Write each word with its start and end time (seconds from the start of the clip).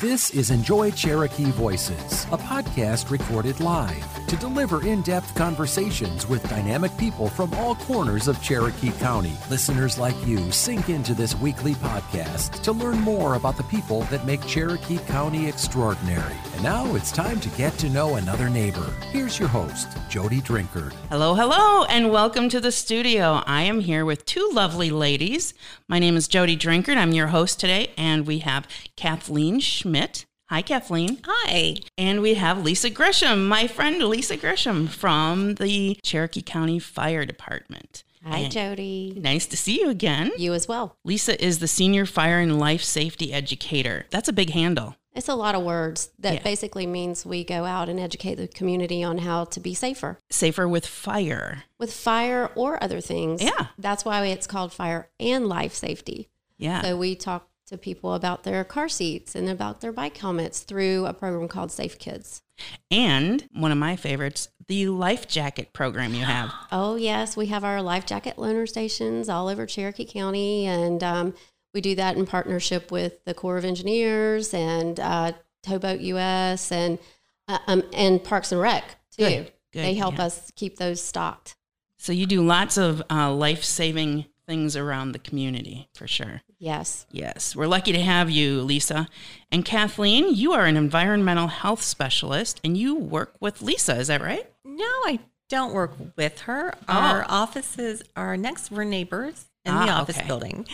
This 0.00 0.30
is 0.30 0.52
Enjoy 0.52 0.92
Cherokee 0.92 1.50
Voices, 1.50 2.24
a 2.30 2.38
podcast 2.38 3.10
recorded 3.10 3.58
live 3.58 4.17
to 4.28 4.36
deliver 4.36 4.86
in 4.86 5.00
depth 5.02 5.34
conversations 5.34 6.28
with 6.28 6.48
dynamic 6.50 6.94
people 6.98 7.28
from 7.28 7.52
all 7.54 7.74
corners 7.74 8.28
of 8.28 8.42
Cherokee 8.42 8.92
County. 8.92 9.32
Listeners 9.48 9.98
like 9.98 10.14
you 10.26 10.52
sink 10.52 10.90
into 10.90 11.14
this 11.14 11.34
weekly 11.36 11.74
podcast 11.74 12.62
to 12.62 12.72
learn 12.72 12.98
more 13.00 13.34
about 13.34 13.56
the 13.56 13.62
people 13.64 14.02
that 14.02 14.26
make 14.26 14.46
Cherokee 14.46 14.98
County 14.98 15.48
extraordinary. 15.48 16.36
And 16.52 16.62
now 16.62 16.94
it's 16.94 17.10
time 17.10 17.40
to 17.40 17.48
get 17.50 17.72
to 17.78 17.88
know 17.88 18.16
another 18.16 18.50
neighbor. 18.50 18.94
Here's 19.10 19.38
your 19.38 19.48
host, 19.48 19.88
Jody 20.10 20.40
Drinkard. 20.42 20.92
Hello, 21.08 21.34
hello, 21.34 21.84
and 21.84 22.10
welcome 22.10 22.50
to 22.50 22.60
the 22.60 22.72
studio. 22.72 23.42
I 23.46 23.62
am 23.62 23.80
here 23.80 24.04
with 24.04 24.26
two 24.26 24.50
lovely 24.52 24.90
ladies. 24.90 25.54
My 25.88 25.98
name 25.98 26.16
is 26.16 26.28
Jody 26.28 26.56
Drinkard. 26.56 26.98
I'm 26.98 27.12
your 27.12 27.28
host 27.28 27.58
today, 27.58 27.92
and 27.96 28.26
we 28.26 28.40
have 28.40 28.68
Kathleen 28.94 29.58
Schmidt. 29.60 30.26
Hi, 30.50 30.62
Kathleen. 30.62 31.18
Hi. 31.26 31.76
And 31.98 32.22
we 32.22 32.34
have 32.34 32.64
Lisa 32.64 32.88
Gresham, 32.88 33.46
my 33.48 33.66
friend 33.66 34.02
Lisa 34.02 34.36
Gresham 34.36 34.86
from 34.86 35.56
the 35.56 35.98
Cherokee 36.02 36.40
County 36.42 36.78
Fire 36.78 37.26
Department. 37.26 38.02
Hi, 38.24 38.38
And 38.38 38.52
Jody. 38.52 39.12
Nice 39.16 39.46
to 39.46 39.56
see 39.58 39.80
you 39.80 39.90
again. 39.90 40.32
You 40.38 40.54
as 40.54 40.66
well. 40.66 40.96
Lisa 41.04 41.42
is 41.42 41.58
the 41.58 41.68
Senior 41.68 42.06
Fire 42.06 42.38
and 42.40 42.58
Life 42.58 42.82
Safety 42.82 43.32
Educator. 43.32 44.06
That's 44.10 44.28
a 44.28 44.32
big 44.32 44.50
handle. 44.50 44.96
It's 45.14 45.28
a 45.28 45.34
lot 45.34 45.54
of 45.54 45.62
words 45.64 46.10
that 46.18 46.34
Yeah. 46.34 46.42
basically 46.42 46.86
means 46.86 47.26
we 47.26 47.44
go 47.44 47.64
out 47.64 47.88
and 47.88 48.00
educate 48.00 48.36
the 48.36 48.48
community 48.48 49.02
on 49.02 49.18
how 49.18 49.44
to 49.46 49.60
be 49.60 49.74
safer 49.74 50.20
Safer 50.30 50.66
with 50.68 50.86
fire. 50.86 51.64
with 51.78 51.92
fire 51.92 52.50
or 52.54 52.82
other 52.82 53.00
things. 53.00 53.42
Yeah. 53.42 53.66
That's 53.78 54.04
why 54.04 54.24
it's 54.26 54.46
called 54.46 54.72
fire 54.72 55.10
and 55.20 55.46
life 55.46 55.74
safety. 55.74 56.28
Yeah. 56.56 56.82
So 56.82 56.96
we 56.96 57.14
talk 57.16 57.47
to 57.68 57.78
people 57.78 58.14
about 58.14 58.44
their 58.44 58.64
car 58.64 58.88
seats 58.88 59.34
and 59.34 59.48
about 59.48 59.80
their 59.80 59.92
bike 59.92 60.16
helmets 60.16 60.60
through 60.60 61.06
a 61.06 61.12
program 61.12 61.48
called 61.48 61.70
Safe 61.70 61.98
Kids. 61.98 62.42
and 62.90 63.48
one 63.52 63.70
of 63.70 63.78
my 63.78 63.96
favorites, 63.96 64.48
the 64.66 64.88
life 64.88 65.28
jacket 65.28 65.72
program 65.72 66.14
you 66.14 66.24
have. 66.24 66.52
Oh, 66.72 66.96
yes. 66.96 67.36
We 67.36 67.46
have 67.46 67.64
our 67.64 67.80
life 67.80 68.04
jacket 68.04 68.36
loaner 68.36 68.68
stations 68.68 69.28
all 69.28 69.48
over 69.48 69.64
Cherokee 69.64 70.04
County. 70.04 70.66
And 70.66 71.02
um, 71.02 71.34
we 71.72 71.80
do 71.80 71.94
that 71.94 72.16
in 72.16 72.26
partnership 72.26 72.90
with 72.90 73.24
the 73.24 73.34
Corps 73.34 73.56
of 73.56 73.64
Engineers 73.64 74.52
and 74.52 74.98
uh, 75.00 75.32
Towboat 75.62 76.00
US 76.00 76.70
and, 76.72 76.98
uh, 77.46 77.58
um, 77.66 77.82
and 77.92 78.22
Parks 78.22 78.52
and 78.52 78.60
Rec, 78.60 78.84
too. 79.16 79.24
Good, 79.24 79.52
good, 79.72 79.84
they 79.84 79.94
help 79.94 80.18
yeah. 80.18 80.24
us 80.24 80.50
keep 80.56 80.76
those 80.76 81.02
stocked. 81.02 81.56
So 81.96 82.12
you 82.12 82.26
do 82.26 82.44
lots 82.44 82.76
of 82.76 83.02
uh, 83.10 83.32
life 83.32 83.64
saving 83.64 84.26
things 84.48 84.74
around 84.76 85.12
the 85.12 85.18
community 85.18 85.88
for 85.94 86.08
sure. 86.08 86.40
Yes. 86.58 87.06
Yes, 87.12 87.54
we're 87.54 87.66
lucky 87.66 87.92
to 87.92 88.00
have 88.00 88.30
you, 88.30 88.62
Lisa. 88.62 89.06
And 89.52 89.64
Kathleen, 89.64 90.34
you 90.34 90.52
are 90.54 90.64
an 90.64 90.76
environmental 90.76 91.46
health 91.48 91.82
specialist 91.82 92.58
and 92.64 92.76
you 92.76 92.94
work 92.96 93.34
with 93.40 93.60
Lisa, 93.62 93.96
is 93.96 94.08
that 94.08 94.22
right? 94.22 94.50
No, 94.64 94.84
I 94.84 95.20
don't 95.50 95.74
work 95.74 95.92
with 96.16 96.40
her. 96.40 96.72
Oh. 96.88 96.92
Our 96.92 97.26
offices 97.28 98.02
are 98.16 98.36
next. 98.36 98.70
We're 98.70 98.84
neighbors 98.84 99.44
in 99.64 99.74
the 99.74 99.80
Ah, 99.80 100.00
office 100.00 100.16
okay. 100.16 100.26
building. 100.26 100.66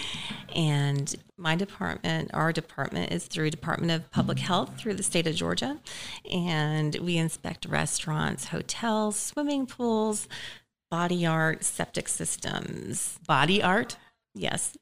And 0.55 1.13
my 1.37 1.57
department, 1.57 2.31
our 2.33 2.53
department 2.53 3.13
is 3.13 3.27
through 3.27 3.51
Department 3.51 3.91
of 3.91 4.09
Public 4.13 4.39
Health 4.39 4.79
through 4.79 4.95
the 4.95 5.03
state 5.03 5.27
of 5.27 5.35
Georgia. 5.35 5.81
And 6.31 6.95
we 6.97 7.17
inspect 7.17 7.67
restaurants, 7.67 8.47
hotels, 8.47 9.17
swimming 9.17 9.67
pools, 9.67 10.29
body 10.95 11.27
art, 11.27 11.65
septic 11.65 12.09
systems. 12.09 13.19
Body 13.27 13.61
art? 13.61 13.97
Yes. 14.33 14.77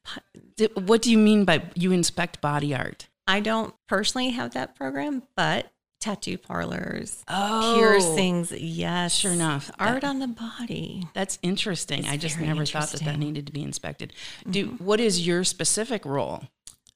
What 0.74 1.00
do 1.00 1.10
you 1.10 1.16
mean 1.16 1.46
by 1.46 1.62
you 1.74 1.90
inspect 1.90 2.42
body 2.42 2.74
art? 2.74 3.08
I 3.26 3.40
don't 3.40 3.74
personally 3.88 4.28
have 4.30 4.52
that 4.52 4.74
program, 4.74 5.22
but 5.36 5.72
tattoo 6.00 6.36
parlors, 6.36 7.24
Oh. 7.28 7.76
piercings, 7.78 8.52
yes. 8.52 9.14
Sure 9.14 9.32
enough. 9.32 9.70
Art 9.78 10.04
on 10.04 10.18
the 10.18 10.26
body. 10.26 11.08
That's 11.14 11.38
interesting. 11.42 12.00
It's 12.00 12.08
I 12.10 12.18
just 12.18 12.38
never 12.38 12.66
thought 12.66 12.90
that 12.90 13.04
that 13.04 13.18
needed 13.18 13.46
to 13.46 13.52
be 13.52 13.62
inspected. 13.62 14.12
Do 14.50 14.66
mm-hmm. 14.66 14.84
what 14.84 15.00
is 15.00 15.26
your 15.26 15.44
specific 15.44 16.04
role? 16.04 16.42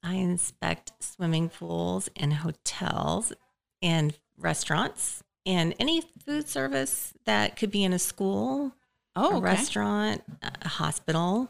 I 0.03 0.15
inspect 0.15 0.91
swimming 0.99 1.49
pools 1.49 2.07
and 2.15 2.33
hotels 2.33 3.33
and 3.81 4.13
restaurants 4.37 5.23
and 5.47 5.73
any 5.79 6.03
food 6.25 6.47
service 6.47 7.13
that 7.25 7.55
could 7.55 7.71
be 7.71 7.83
in 7.83 7.93
a 7.93 7.99
school, 7.99 8.73
Oh, 9.17 9.33
a 9.33 9.37
okay. 9.37 9.43
restaurant, 9.45 10.23
a 10.41 10.67
hospital, 10.67 11.49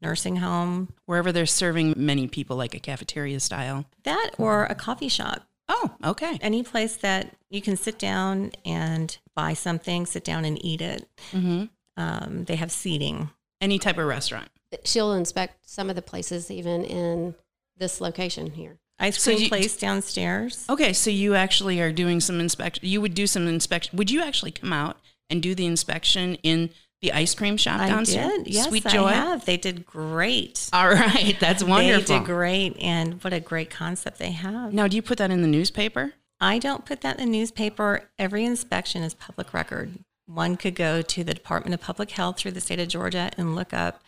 nursing 0.00 0.36
home, 0.36 0.88
Wherever 1.06 1.32
they're 1.32 1.46
serving 1.46 1.94
many 1.96 2.26
people 2.28 2.56
like 2.56 2.74
a 2.74 2.78
cafeteria 2.78 3.40
style. 3.40 3.84
that 4.04 4.30
or 4.38 4.64
a 4.66 4.74
coffee 4.74 5.08
shop. 5.08 5.44
Oh, 5.68 5.90
okay. 6.04 6.38
Any 6.40 6.62
place 6.62 6.96
that 6.96 7.34
you 7.50 7.60
can 7.60 7.76
sit 7.76 7.98
down 7.98 8.52
and 8.64 9.18
buy 9.34 9.52
something, 9.54 10.06
sit 10.06 10.24
down 10.24 10.44
and 10.44 10.64
eat 10.64 10.80
it. 10.80 11.06
hmm 11.32 11.64
Um, 11.96 12.44
they 12.44 12.56
have 12.56 12.70
seating. 12.72 13.30
Any 13.60 13.78
type 13.78 13.98
of 13.98 14.06
restaurant. 14.06 14.48
She'll 14.84 15.12
inspect 15.12 15.68
some 15.68 15.90
of 15.90 15.96
the 15.96 16.02
places 16.02 16.50
even 16.50 16.84
in 16.84 17.34
this 17.76 18.00
location 18.00 18.52
here. 18.52 18.78
Ice 19.00 19.20
So 19.20 19.30
cream 19.32 19.42
you- 19.42 19.48
place 19.48 19.76
downstairs. 19.76 20.64
Okay, 20.70 20.92
so 20.92 21.10
you 21.10 21.34
actually 21.34 21.80
are 21.80 21.92
doing 21.92 22.20
some 22.20 22.38
inspection. 22.40 22.86
You 22.86 23.00
would 23.00 23.14
do 23.14 23.26
some 23.26 23.46
inspection. 23.48 23.96
Would 23.96 24.10
you 24.10 24.22
actually 24.22 24.52
come 24.52 24.72
out 24.72 24.98
and 25.28 25.42
do 25.42 25.54
the 25.54 25.66
inspection 25.66 26.36
in 26.42 26.70
the 27.02 27.12
ice 27.12 27.34
cream 27.34 27.56
shop 27.56 27.80
I 27.80 27.88
downstairs? 27.88 28.44
did. 28.44 28.48
Yes, 28.48 28.68
Sweet 28.68 28.86
I 28.86 29.12
have. 29.12 29.44
They 29.44 29.56
did 29.56 29.86
great. 29.86 30.68
All 30.72 30.88
right, 30.88 31.36
that's 31.38 31.62
wonderful. 31.62 32.00
They 32.00 32.18
did 32.18 32.26
great, 32.26 32.76
and 32.80 33.22
what 33.22 33.32
a 33.32 33.40
great 33.40 33.70
concept 33.70 34.18
they 34.18 34.32
have. 34.32 34.72
Now, 34.72 34.88
do 34.88 34.96
you 34.96 35.02
put 35.02 35.18
that 35.18 35.30
in 35.30 35.42
the 35.42 35.48
newspaper? 35.48 36.14
I 36.40 36.58
don't 36.58 36.84
put 36.84 37.00
that 37.02 37.18
in 37.18 37.26
the 37.26 37.38
newspaper. 37.38 38.02
Every 38.18 38.44
inspection 38.44 39.02
is 39.02 39.14
public 39.14 39.52
record. 39.52 39.98
One 40.26 40.56
could 40.56 40.74
go 40.74 41.02
to 41.02 41.24
the 41.24 41.34
Department 41.34 41.74
of 41.74 41.80
Public 41.80 42.10
Health 42.10 42.38
through 42.38 42.52
the 42.52 42.60
state 42.60 42.78
of 42.78 42.88
Georgia 42.88 43.30
and 43.36 43.56
look 43.56 43.72
up 43.72 44.02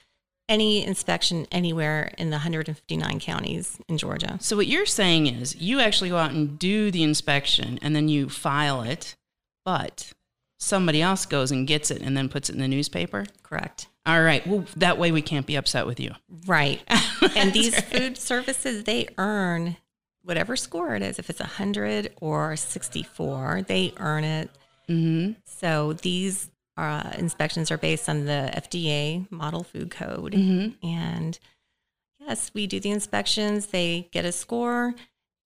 any 0.49 0.85
inspection 0.85 1.47
anywhere 1.53 2.13
in 2.19 2.31
the 2.31 2.35
159 2.37 3.21
counties 3.21 3.79
in 3.89 3.97
Georgia. 3.97 4.37
So 4.41 4.57
what 4.57 4.67
you're 4.67 4.85
saying 4.85 5.29
is 5.29 5.57
you 5.57 5.81
actually 5.81 6.11
go 6.11 6.17
out 6.17 6.33
and 6.33 6.59
do 6.59 6.91
the 6.91 7.05
inspection 7.05 7.79
and 7.81 7.95
then 7.95 8.09
you 8.09 8.29
file 8.29 8.83
it, 8.83 9.15
but 9.65 10.13
somebody 10.61 11.03
else 11.03 11.27
goes 11.27 11.51
and 11.51 11.67
gets 11.67 11.91
it 11.91 12.03
and 12.03 12.17
then 12.17 12.29
puts 12.29 12.49
it 12.49 12.55
in 12.55 12.61
the 12.61 12.69
newspaper. 12.69 13.27
Correct. 13.43 13.89
All 14.07 14.23
right. 14.23 14.47
Well, 14.47 14.65
that 14.77 14.99
way 14.99 15.11
we 15.11 15.23
can't 15.23 15.47
be 15.47 15.57
upset 15.57 15.87
with 15.87 15.99
you. 15.99 16.13
Right. 16.47 16.83
and 17.37 17.53
these 17.53 17.75
right. 17.75 17.85
food 17.85 18.19
services, 18.19 18.85
they 18.85 19.09
earn 19.19 19.77
whatever 20.23 20.57
score 20.57 20.95
it 20.95 21.03
is. 21.03 21.19
If 21.19 21.31
it's 21.31 21.41
100 21.41 22.13
or 22.21 22.57
64, 22.57 23.63
they 23.67 23.93
earn 23.99 24.25
it. 24.25 24.51
hmm 24.87 25.33
So 25.45 25.95
these 25.95 26.51
uh, 26.77 27.13
inspections 27.19 27.71
are 27.71 27.79
based 27.79 28.09
on 28.09 28.27
the 28.27 28.51
FDA 28.55 29.31
Model 29.31 29.65
Food 29.65 29.91
Code. 29.91 30.35
hmm 30.35 30.69
And 30.83 31.39
yes, 32.19 32.51
we 32.55 32.67
do 32.67 32.81
the 32.81 32.91
inspections, 32.91 33.67
they 33.67 34.09
get 34.13 34.25
a 34.25 34.33
score, 34.33 34.95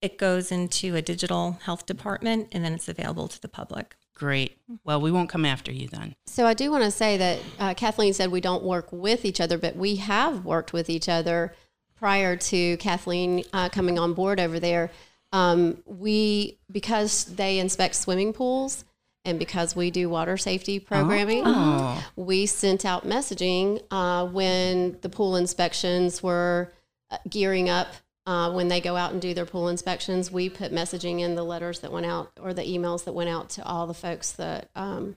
it 0.00 0.18
goes 0.18 0.52
into 0.52 0.96
a 0.96 1.02
digital 1.02 1.58
health 1.62 1.86
department, 1.86 2.48
and 2.52 2.64
then 2.64 2.74
it's 2.74 2.88
available 2.88 3.28
to 3.28 3.40
the 3.40 3.48
public. 3.48 3.96
Great. 4.14 4.56
Well, 4.84 5.00
we 5.00 5.10
won't 5.10 5.28
come 5.28 5.44
after 5.44 5.72
you 5.72 5.88
then. 5.88 6.14
So 6.26 6.46
I 6.46 6.54
do 6.54 6.70
want 6.70 6.84
to 6.84 6.90
say 6.90 7.16
that 7.16 7.38
uh, 7.58 7.74
Kathleen 7.74 8.14
said 8.14 8.30
we 8.30 8.40
don't 8.40 8.62
work 8.62 8.88
with 8.92 9.24
each 9.24 9.40
other, 9.40 9.58
but 9.58 9.74
we 9.76 9.96
have 9.96 10.44
worked 10.44 10.72
with 10.72 10.88
each 10.88 11.08
other 11.08 11.52
prior 11.96 12.36
to 12.36 12.76
Kathleen 12.76 13.44
uh, 13.52 13.68
coming 13.70 13.98
on 13.98 14.14
board 14.14 14.38
over 14.38 14.60
there. 14.60 14.90
Um, 15.32 15.82
we 15.84 16.58
because 16.70 17.24
they 17.24 17.58
inspect 17.58 17.96
swimming 17.96 18.32
pools 18.32 18.84
and 19.24 19.36
because 19.38 19.74
we 19.74 19.90
do 19.90 20.08
water 20.08 20.36
safety 20.36 20.78
programming, 20.78 21.42
Oh. 21.44 22.00
we 22.14 22.46
sent 22.46 22.84
out 22.84 23.04
messaging 23.06 23.82
uh, 23.90 24.26
when 24.26 24.96
the 25.00 25.08
pool 25.08 25.34
inspections 25.34 26.22
were 26.22 26.72
uh, 27.10 27.16
gearing 27.28 27.68
up. 27.68 27.88
Uh, 28.26 28.50
when 28.52 28.68
they 28.68 28.80
go 28.80 28.96
out 28.96 29.12
and 29.12 29.20
do 29.20 29.34
their 29.34 29.44
pool 29.44 29.68
inspections, 29.68 30.30
we 30.30 30.48
put 30.48 30.72
messaging 30.72 31.20
in 31.20 31.34
the 31.34 31.44
letters 31.44 31.80
that 31.80 31.92
went 31.92 32.06
out 32.06 32.32
or 32.40 32.54
the 32.54 32.62
emails 32.62 33.04
that 33.04 33.12
went 33.12 33.28
out 33.28 33.50
to 33.50 33.64
all 33.64 33.86
the 33.86 33.92
folks 33.94 34.32
that 34.32 34.70
um, 34.74 35.16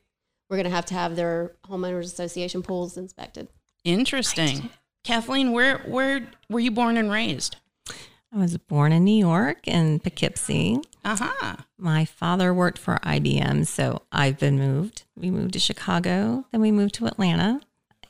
we're 0.50 0.58
going 0.58 0.66
to 0.66 0.76
have 0.76 0.86
to 0.88 0.94
have 0.94 1.16
their 1.16 1.54
homeowners 1.70 2.04
association 2.04 2.62
pools 2.62 2.98
inspected. 2.98 3.48
Interesting. 3.86 4.70
Kathleen, 5.06 5.54
where 5.54 5.78
where 5.80 6.28
were 6.50 6.60
you 6.60 6.72
born 6.72 6.98
and 6.98 7.10
raised? 7.10 7.56
I 8.34 8.40
was 8.40 8.58
born 8.58 8.92
in 8.92 9.06
New 9.06 9.18
York 9.18 9.66
in 9.68 10.00
Poughkeepsie. 10.00 10.80
Aha. 11.06 11.66
My 11.78 12.04
father 12.04 12.54
worked 12.54 12.78
for 12.78 13.00
IBM, 13.04 13.66
so 13.66 14.02
I've 14.12 14.38
been 14.38 14.60
moved. 14.60 15.04
We 15.16 15.32
moved 15.32 15.54
to 15.54 15.60
Chicago, 15.60 16.46
then 16.52 16.60
we 16.60 16.72
moved 16.72 16.96
to 16.96 17.06
Atlanta 17.06 17.62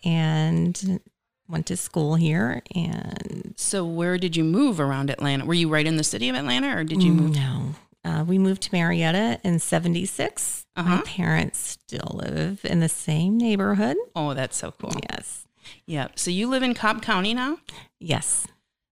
and 0.03 0.99
went 1.49 1.65
to 1.67 1.77
school 1.77 2.15
here. 2.15 2.61
And 2.75 3.53
So 3.57 3.85
where 3.85 4.17
did 4.17 4.35
you 4.35 4.43
move 4.43 4.79
around 4.79 5.09
Atlanta? 5.09 5.45
Were 5.45 5.53
you 5.53 5.69
right 5.69 5.85
in 5.87 5.97
the 5.97 6.03
city 6.03 6.29
of 6.29 6.35
Atlanta 6.35 6.75
or 6.77 6.83
did 6.83 7.01
you 7.03 7.13
move? 7.13 7.35
No. 7.35 7.71
Uh, 8.05 8.23
we 8.25 8.37
moved 8.37 8.61
to 8.63 8.69
Marietta 8.73 9.39
in 9.43 9.59
76. 9.59 10.65
My 10.77 10.81
Uh-huh. 10.83 11.01
parents 11.05 11.59
still 11.59 12.21
live 12.23 12.61
in 12.63 12.79
the 12.79 12.87
same 12.89 13.37
neighborhood. 13.37 13.97
Oh, 14.15 14.33
that's 14.33 14.55
so 14.55 14.71
cool. 14.71 14.93
Yes. 15.09 15.45
Yeah. 15.85 16.07
So 16.15 16.31
you 16.31 16.47
live 16.47 16.63
in 16.63 16.73
Cobb 16.73 17.01
County 17.01 17.33
now? 17.33 17.57
Yes. 17.99 18.47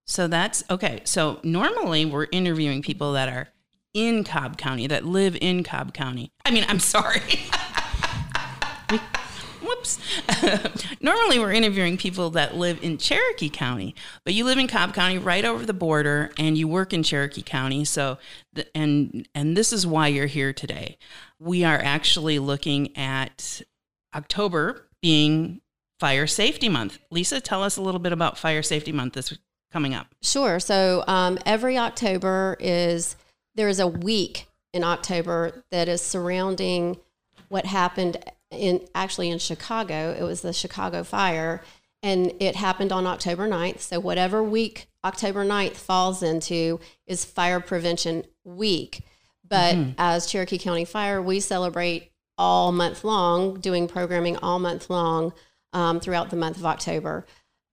So 0.05 0.27
that's 0.27 0.63
okay. 0.69 1.01
So 1.05 1.39
normally 1.43 2.05
we're 2.05 2.27
interviewing 2.31 2.81
people 2.81 3.13
that 3.13 3.29
are, 3.29 3.49
in 3.93 4.25
Cobb 4.25 4.57
County 4.57 4.87
that 4.87 5.05
live 5.05 5.37
in 5.39 5.63
Cobb 5.63 5.93
County. 5.93 6.31
I 6.43 6.51
mean, 6.51 6.65
I'm 6.67 6.79
sorry. 6.79 7.21
Whoops. 9.85 10.83
Normally, 11.01 11.39
we're 11.39 11.53
interviewing 11.53 11.97
people 11.97 12.31
that 12.31 12.55
live 12.55 12.83
in 12.83 12.97
Cherokee 12.97 13.49
County, 13.49 13.95
but 14.23 14.33
you 14.33 14.45
live 14.45 14.57
in 14.57 14.67
Cobb 14.67 14.93
County, 14.93 15.17
right 15.17 15.45
over 15.45 15.65
the 15.65 15.73
border, 15.73 16.31
and 16.37 16.57
you 16.57 16.67
work 16.67 16.93
in 16.93 17.03
Cherokee 17.03 17.41
County. 17.41 17.85
So, 17.85 18.17
the, 18.53 18.65
and 18.75 19.27
and 19.35 19.55
this 19.55 19.71
is 19.71 19.85
why 19.85 20.07
you're 20.07 20.25
here 20.25 20.53
today. 20.53 20.97
We 21.39 21.63
are 21.63 21.77
actually 21.77 22.39
looking 22.39 22.95
at 22.97 23.61
October 24.15 24.87
being 25.01 25.61
Fire 25.99 26.27
Safety 26.27 26.69
Month. 26.69 26.99
Lisa, 27.11 27.39
tell 27.39 27.63
us 27.63 27.77
a 27.77 27.81
little 27.81 27.99
bit 27.99 28.13
about 28.13 28.37
Fire 28.37 28.63
Safety 28.63 28.91
Month 28.91 29.13
this 29.13 29.37
coming 29.71 29.93
up. 29.93 30.07
Sure. 30.21 30.59
So 30.59 31.03
um, 31.07 31.37
every 31.45 31.77
October 31.77 32.57
is 32.59 33.15
there 33.55 33.67
is 33.67 33.79
a 33.79 33.87
week 33.87 34.47
in 34.73 34.83
October 34.83 35.63
that 35.71 35.87
is 35.87 36.01
surrounding 36.01 36.97
what 37.49 37.65
happened 37.65 38.17
in 38.55 38.87
actually 38.95 39.29
in 39.29 39.39
Chicago. 39.39 40.15
It 40.17 40.23
was 40.23 40.41
the 40.41 40.53
Chicago 40.53 41.03
fire 41.03 41.61
and 42.01 42.33
it 42.39 42.55
happened 42.55 42.91
on 42.91 43.07
October 43.07 43.47
9th. 43.47 43.79
So 43.79 43.99
whatever 43.99 44.43
week 44.43 44.87
October 45.03 45.45
9th 45.45 45.73
falls 45.73 46.23
into 46.23 46.79
is 47.07 47.25
fire 47.25 47.59
prevention 47.59 48.25
week. 48.43 49.01
But 49.47 49.75
mm-hmm. 49.75 49.91
as 49.97 50.25
Cherokee 50.25 50.57
County 50.57 50.85
Fire, 50.85 51.21
we 51.21 51.39
celebrate 51.39 52.11
all 52.37 52.71
month 52.71 53.03
long, 53.03 53.59
doing 53.59 53.87
programming 53.87 54.37
all 54.37 54.59
month 54.59 54.89
long 54.89 55.33
um, 55.73 55.99
throughout 55.99 56.29
the 56.29 56.35
month 56.35 56.57
of 56.57 56.65
October. 56.65 57.25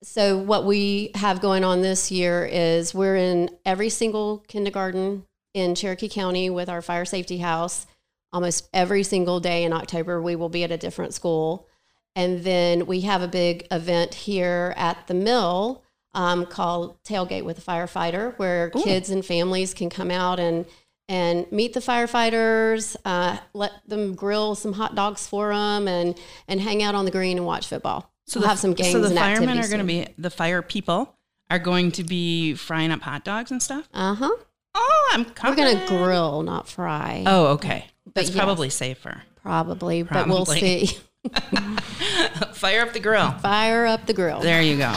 So, 0.03 0.37
what 0.37 0.65
we 0.65 1.13
have 1.15 1.41
going 1.41 1.65
on 1.65 1.81
this 1.81 2.11
year 2.11 2.45
is 2.45 2.95
we're 2.95 3.17
in 3.17 3.51
every 3.65 3.89
single 3.89 4.39
kindergarten 4.49 5.25
in 5.55 5.75
Cherokee 5.75 6.09
County 6.09 6.51
with 6.51 6.69
our 6.69 6.83
fire 6.83 7.05
safety 7.05 7.39
house. 7.39 7.87
Almost 8.33 8.69
every 8.73 9.03
single 9.03 9.41
day 9.41 9.65
in 9.65 9.73
October, 9.73 10.21
we 10.23 10.37
will 10.37 10.49
be 10.49 10.65
at 10.65 10.71
a 10.71 10.79
different 10.79 11.15
school. 11.15 11.69
And 12.15 12.45
then 12.45 12.87
we 12.87 13.03
have 13.03 13.23
a 13.23 13.29
big 13.29 13.67
event 13.71 14.15
here 14.15 14.75
at 14.77 15.07
the 15.07 15.15
mill 15.15 15.83
um, 16.15 16.47
called 16.47 17.03
Tailgate 17.05 17.45
with 17.45 17.59
a 17.59 17.63
Firefighter, 17.63 18.37
where 18.39 18.71
Ooh. 18.77 18.83
kids 18.83 19.11
and 19.11 19.25
families 19.25 19.75
can 19.75 19.91
come 19.91 20.11
out 20.11 20.39
and 20.39 20.67
and 21.09 21.51
meet 21.51 21.75
the 21.75 21.81
firefighters, 21.81 22.97
uh, 23.05 23.37
let 23.55 23.73
them 23.87 24.15
grill 24.15 24.55
some 24.55 24.73
hot 24.73 24.95
dogs 24.95 25.27
for 25.27 25.49
them, 25.53 25.89
and 25.89 26.19
and 26.49 26.61
hang 26.61 26.83
out 26.83 26.95
on 26.95 27.05
the 27.05 27.11
green 27.11 27.37
and 27.39 27.47
watch 27.47 27.67
football. 27.67 28.11
So 28.27 28.39
we'll 28.39 28.45
the, 28.45 28.49
have 28.49 28.59
some 28.59 28.73
games. 28.73 28.93
So 28.93 29.01
the 29.01 29.15
firemen 29.15 29.59
are 29.59 29.69
going 29.69 29.81
to 29.81 29.85
be 29.85 30.07
the 30.17 30.31
fire 30.31 30.63
people 30.63 31.17
are 31.51 31.59
going 31.59 31.93
to 31.93 32.05
be 32.05 32.55
frying 32.55 32.91
up 32.91 33.03
hot 33.03 33.25
dogs 33.25 33.51
and 33.51 33.63
stuff. 33.63 33.89
Uh 33.93 34.15
huh. 34.15 34.31
Oh, 34.75 35.11
I'm 35.13 35.27
coming. 35.27 35.59
We're 35.59 35.65
going 35.65 35.81
to 35.81 35.87
grill, 35.87 36.43
not 36.43 36.67
fry. 36.67 37.25
Oh, 37.27 37.49
okay. 37.49 37.87
That's 38.15 38.29
yes, 38.29 38.37
probably 38.37 38.71
safer. 38.71 39.23
Probably, 39.43 40.05
probably, 40.05 40.05
but 40.05 40.29
we'll 40.29 40.47
see. 40.47 40.87
Fire 42.53 42.83
up 42.83 42.93
the 42.93 43.01
grill. 43.01 43.31
Fire 43.33 43.87
up 43.87 44.07
the 44.07 44.13
grill. 44.15 44.41
There 44.41 44.63
you 44.63 44.77
go. 44.77 44.93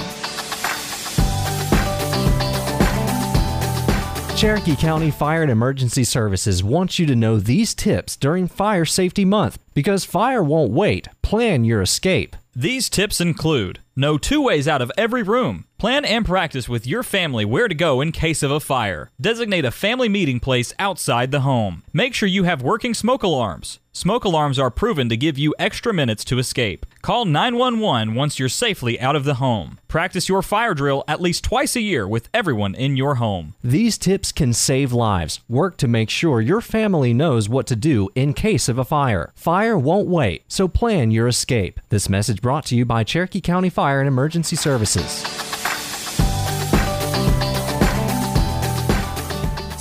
Cherokee 4.36 4.76
County 4.76 5.12
Fire 5.12 5.44
and 5.44 5.52
Emergency 5.52 6.04
Services 6.04 6.62
wants 6.62 7.00
you 7.00 7.06
to 7.06 7.16
know 7.16 7.40
these 7.40 7.74
tips 7.74 8.18
during 8.18 8.48
Fire 8.48 8.84
Safety 8.84 9.24
Month 9.24 9.60
because 9.74 10.04
fire 10.04 10.44
won't 10.44 10.74
wait. 10.74 11.08
Plan 11.22 11.64
your 11.64 11.82
escape. 11.82 12.36
These 12.54 12.90
tips 12.90 13.22
include 13.22 13.80
know 13.96 14.18
two 14.18 14.42
ways 14.42 14.68
out 14.68 14.82
of 14.82 14.92
every 14.98 15.24
room. 15.24 15.66
Plan 15.78 16.06
and 16.06 16.26
practice 16.26 16.70
with 16.70 16.88
your 16.88 17.04
family 17.04 17.44
where 17.44 17.68
to 17.68 17.76
go 17.76 18.00
in 18.00 18.14
case 18.14 18.42
of 18.42 18.50
a 18.50 18.62
fire. 18.62 19.12
Designate 19.20 19.66
a 19.66 19.72
family 19.72 20.08
meeting 20.08 20.40
place 20.40 20.74
outside 20.80 21.32
the 21.32 21.42
home. 21.42 21.84
Make 21.92 22.14
sure 22.14 22.30
you 22.30 22.44
have 22.44 22.62
working 22.62 22.94
smoke 22.94 23.24
alarms. 23.24 23.80
Smoke 23.92 24.24
alarms 24.24 24.58
are 24.58 24.72
proven 24.72 25.10
to 25.10 25.18
give 25.18 25.38
you 25.38 25.54
extra 25.60 25.94
minutes 25.94 26.24
to 26.26 26.40
escape. 26.40 26.86
Call 27.02 27.26
911 27.26 28.14
once 28.14 28.40
you're 28.40 28.50
safely 28.50 29.00
out 29.00 29.18
of 29.18 29.26
the 29.26 29.36
home. 29.36 29.80
Practice 29.90 30.30
your 30.30 30.42
fire 30.42 30.74
drill 30.74 31.04
at 31.10 31.22
least 31.22 31.44
twice 31.44 31.76
a 31.76 31.82
year 31.82 32.08
with 32.08 32.30
everyone 32.34 32.74
in 32.76 32.96
your 32.96 33.16
home. 33.16 33.54
These 33.62 33.98
tips 33.98 34.32
can 34.32 34.54
save 34.54 34.94
lives. 34.94 35.42
Work 35.50 35.76
to 35.78 35.88
make 35.90 36.10
sure 36.10 36.40
your 36.40 36.62
family 36.62 37.14
knows 37.14 37.50
what 37.50 37.68
to 37.68 37.76
do 37.76 38.10
in 38.16 38.34
case 38.34 38.70
of 38.70 38.78
a 38.78 38.86
fire. 38.86 39.34
Fire 39.36 39.78
won't 39.78 40.08
wait, 40.08 40.44
so 40.48 40.70
plan 40.70 41.12
your 41.12 41.28
escape. 41.28 41.82
This 41.90 42.10
message 42.10 42.42
brought 42.42 42.66
to 42.68 42.76
you 42.76 42.86
by 42.86 43.04
Cherokee 43.04 43.42
County 43.42 43.70
Fire 43.70 44.00
and 44.00 44.08
Emergency 44.08 44.56
Services. 44.56 45.45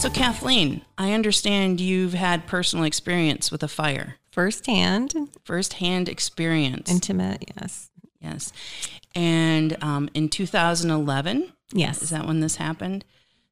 So, 0.04 0.10
Kathleen, 0.10 0.82
I 0.98 1.14
understand 1.14 1.80
you've 1.80 2.12
had 2.12 2.46
personal 2.46 2.84
experience 2.84 3.50
with 3.50 3.62
a 3.62 3.68
fire. 3.68 4.16
Firsthand. 4.32 5.14
Firsthand 5.44 6.10
experience. 6.10 6.90
Intimate, 6.90 7.42
yes. 7.56 7.88
Yes. 8.20 8.52
And 9.14 9.82
um, 9.82 10.10
in 10.12 10.28
2011? 10.28 11.50
Yes. 11.72 12.02
Is 12.02 12.10
that 12.10 12.26
when 12.26 12.40
this 12.40 12.56
happened? 12.56 13.06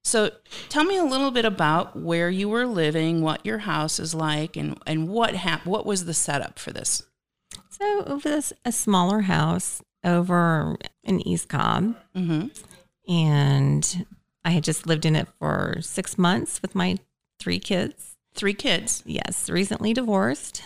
So 0.04 0.31
tell 0.69 0.84
me 0.84 0.99
a 0.99 1.04
little 1.04 1.31
bit 1.31 1.46
about 1.46 1.99
where 1.99 2.28
you 2.28 2.50
were 2.50 2.66
living, 2.66 3.22
what 3.22 3.46
your 3.46 3.60
house 3.60 3.99
is 3.99 4.14
like, 4.14 4.54
and, 4.54 4.78
and 4.87 5.08
what 5.08 5.34
hap- 5.34 5.64
what 5.64 5.87
was 5.87 6.04
the 6.04 6.12
setup 6.12 6.58
for 6.58 6.70
this? 6.70 7.02
So 7.70 8.00
it 8.00 8.25
was 8.26 8.52
a 8.66 8.72
smaller 8.72 9.22
house 9.22 9.81
over 10.04 10.76
in 11.02 11.26
East 11.26 11.49
Cobb. 11.49 11.96
Mm-hmm. 12.14 12.49
And 13.10 14.06
I 14.44 14.50
had 14.50 14.65
just 14.65 14.87
lived 14.87 15.05
in 15.05 15.17
it 15.17 15.29
for 15.39 15.77
six 15.81 16.19
months 16.19 16.61
with 16.62 16.75
my 16.75 16.99
three 17.39 17.59
kids. 17.59 18.17
Three 18.35 18.55
kids? 18.55 19.03
Yes, 19.06 19.49
recently 19.49 19.93
divorced. 19.93 20.62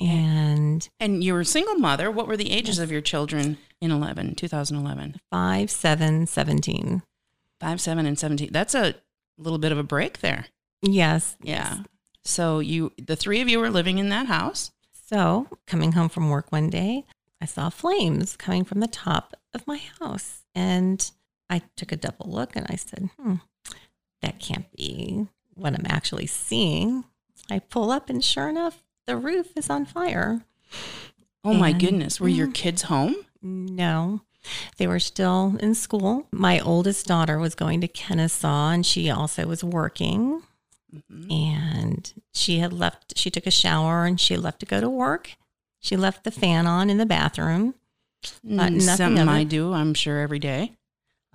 And 0.00 0.88
and 0.98 1.22
you 1.22 1.32
were 1.34 1.40
a 1.40 1.44
single 1.44 1.76
mother. 1.76 2.10
What 2.10 2.26
were 2.26 2.36
the 2.36 2.50
ages 2.50 2.76
yes. 2.76 2.84
of 2.84 2.92
your 2.92 3.00
children 3.00 3.58
in 3.80 3.90
11, 3.90 4.34
2011? 4.34 5.20
5, 5.30 5.70
7, 5.70 6.26
17. 6.26 7.02
5, 7.60 7.80
7 7.80 8.06
and 8.06 8.18
17. 8.18 8.48
That's 8.50 8.74
a 8.74 8.94
little 9.38 9.58
bit 9.58 9.72
of 9.72 9.78
a 9.78 9.84
break 9.84 10.18
there. 10.18 10.46
Yes. 10.82 11.36
Yeah. 11.42 11.76
Yes. 11.76 11.86
So 12.24 12.58
you 12.58 12.92
the 12.98 13.16
three 13.16 13.40
of 13.40 13.48
you 13.48 13.58
were 13.58 13.70
living 13.70 13.98
in 13.98 14.08
that 14.08 14.26
house. 14.26 14.72
So, 15.06 15.48
coming 15.66 15.92
home 15.92 16.08
from 16.08 16.30
work 16.30 16.50
one 16.50 16.70
day, 16.70 17.04
I 17.40 17.44
saw 17.44 17.68
flames 17.68 18.36
coming 18.36 18.64
from 18.64 18.80
the 18.80 18.86
top 18.86 19.34
of 19.52 19.66
my 19.66 19.80
house. 20.00 20.44
And 20.54 21.10
I 21.50 21.62
took 21.76 21.92
a 21.92 21.96
double 21.96 22.30
look 22.30 22.56
and 22.56 22.66
I 22.68 22.76
said, 22.76 23.10
hmm, 23.18 23.36
that 24.22 24.38
can't 24.38 24.70
be 24.76 25.26
what 25.54 25.74
I'm 25.74 25.86
actually 25.86 26.26
seeing. 26.26 27.04
I 27.50 27.58
pull 27.58 27.90
up 27.90 28.08
and 28.08 28.24
sure 28.24 28.48
enough, 28.48 28.82
the 29.06 29.16
roof 29.16 29.48
is 29.56 29.68
on 29.68 29.84
fire. 29.84 30.42
Oh 31.44 31.50
and, 31.50 31.60
my 31.60 31.72
goodness. 31.72 32.20
Were 32.20 32.28
your 32.28 32.48
mm. 32.48 32.54
kids 32.54 32.82
home? 32.82 33.16
No. 33.42 34.22
They 34.78 34.86
were 34.86 35.00
still 35.00 35.56
in 35.60 35.74
school. 35.74 36.26
My 36.30 36.60
oldest 36.60 37.06
daughter 37.06 37.38
was 37.38 37.54
going 37.54 37.80
to 37.82 37.88
Kennesaw 37.88 38.70
and 38.70 38.84
she 38.84 39.10
also 39.10 39.46
was 39.46 39.62
working. 39.62 40.42
Mm-hmm. 40.94 41.30
And 41.30 42.12
she 42.32 42.58
had 42.58 42.72
left, 42.72 43.16
she 43.16 43.30
took 43.30 43.46
a 43.46 43.50
shower 43.50 44.04
and 44.04 44.20
she 44.20 44.36
left 44.36 44.60
to 44.60 44.66
go 44.66 44.80
to 44.80 44.88
work. 44.88 45.32
She 45.80 45.96
left 45.96 46.24
the 46.24 46.30
fan 46.30 46.66
on 46.66 46.88
in 46.88 46.98
the 46.98 47.06
bathroom. 47.06 47.74
Mm, 48.46 48.80
something 48.80 49.28
I 49.28 49.44
do, 49.44 49.74
I'm 49.74 49.92
sure, 49.92 50.20
every 50.20 50.38
day. 50.38 50.72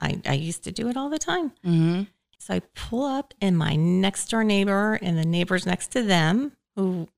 I, 0.01 0.22
I 0.25 0.34
used 0.34 0.63
to 0.63 0.72
do 0.72 0.88
it 0.89 0.98
all 0.98 1.10
the 1.10 1.20
time. 1.20 1.51
Mm-hmm. 1.65 2.03
So 2.39 2.53
I 2.53 2.62
pull 2.74 3.03
up, 3.03 3.34
and 3.41 3.58
my 3.58 3.75
next 3.75 4.29
door 4.29 4.44
neighbor 4.44 4.98
and 5.01 5.18
the 5.18 5.25
neighbors 5.25 5.65
next 5.65 5.88
to 5.89 6.01
them, 6.01 6.53
who 6.75 7.10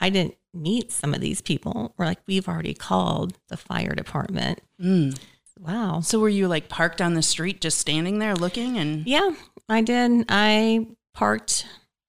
I 0.00 0.08
didn't 0.08 0.36
meet 0.54 0.92
some 0.92 1.14
of 1.14 1.20
these 1.20 1.40
people, 1.40 1.94
were 1.96 2.06
like, 2.06 2.20
We've 2.26 2.48
already 2.48 2.74
called 2.74 3.38
the 3.48 3.56
fire 3.56 3.94
department. 3.94 4.60
Mm. 4.80 5.18
Wow. 5.58 6.00
So 6.00 6.18
were 6.18 6.28
you 6.28 6.48
like 6.48 6.68
parked 6.68 7.00
on 7.00 7.14
the 7.14 7.22
street, 7.22 7.60
just 7.60 7.78
standing 7.78 8.18
there 8.18 8.34
looking? 8.34 8.78
And 8.78 9.06
yeah, 9.06 9.34
I 9.68 9.82
did. 9.82 10.26
I 10.28 10.86
parked 11.14 11.66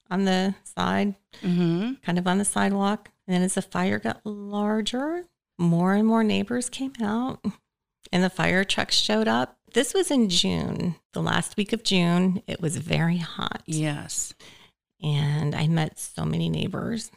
on 0.09 0.25
the 0.25 0.55
side, 0.63 1.15
mm-hmm. 1.41 1.93
kind 2.03 2.17
of 2.17 2.27
on 2.27 2.37
the 2.37 2.45
sidewalk. 2.45 3.09
And 3.27 3.35
then 3.35 3.41
as 3.43 3.55
the 3.55 3.61
fire 3.61 3.99
got 3.99 4.21
larger, 4.25 5.25
more 5.57 5.93
and 5.93 6.07
more 6.07 6.23
neighbors 6.23 6.69
came 6.69 6.93
out, 7.01 7.43
and 8.11 8.23
the 8.23 8.29
fire 8.29 8.63
trucks 8.63 8.95
showed 8.95 9.27
up 9.27 9.57
this 9.73 9.93
was 9.93 10.11
in 10.11 10.29
June, 10.29 10.95
the 11.13 11.21
last 11.21 11.57
week 11.57 11.73
of 11.73 11.83
June. 11.83 12.41
It 12.47 12.61
was 12.61 12.77
very 12.77 13.17
hot. 13.17 13.61
Yes. 13.65 14.33
And 15.01 15.53
I 15.53 15.67
met 15.67 15.99
so 15.99 16.23
many 16.23 16.49
neighbors, 16.49 17.11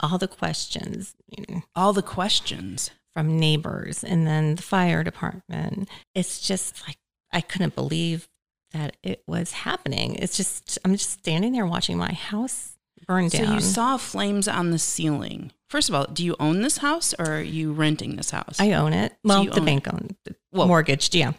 all 0.00 0.18
the 0.18 0.28
questions. 0.28 1.14
You 1.28 1.44
know, 1.48 1.62
all 1.74 1.92
the 1.92 2.02
questions 2.02 2.90
from 3.12 3.38
neighbors 3.38 4.04
and 4.04 4.26
then 4.26 4.56
the 4.56 4.62
fire 4.62 5.02
department. 5.04 5.88
It's 6.14 6.40
just 6.40 6.86
like, 6.86 6.96
I 7.32 7.40
couldn't 7.40 7.74
believe 7.74 8.28
that 8.72 8.96
it 9.02 9.22
was 9.26 9.52
happening. 9.52 10.16
It's 10.16 10.36
just, 10.36 10.78
I'm 10.84 10.92
just 10.92 11.10
standing 11.10 11.52
there 11.52 11.66
watching 11.66 11.96
my 11.96 12.12
house 12.12 12.76
burn 13.06 13.28
down. 13.28 13.46
So 13.46 13.52
you 13.54 13.60
saw 13.60 13.96
flames 13.96 14.48
on 14.48 14.70
the 14.70 14.78
ceiling. 14.78 15.52
First 15.68 15.88
of 15.88 15.94
all, 15.94 16.06
do 16.06 16.24
you 16.24 16.36
own 16.40 16.62
this 16.62 16.78
house 16.78 17.14
or 17.18 17.26
are 17.26 17.40
you 17.40 17.72
renting 17.72 18.16
this 18.16 18.30
house? 18.30 18.58
I 18.58 18.72
own 18.72 18.92
it. 18.92 19.14
Well, 19.22 19.44
the 19.44 19.60
bank 19.60 19.92
owned 19.92 20.16
it. 20.26 20.36
Well, 20.52 20.66
mortgaged, 20.66 21.14
yeah. 21.14 21.32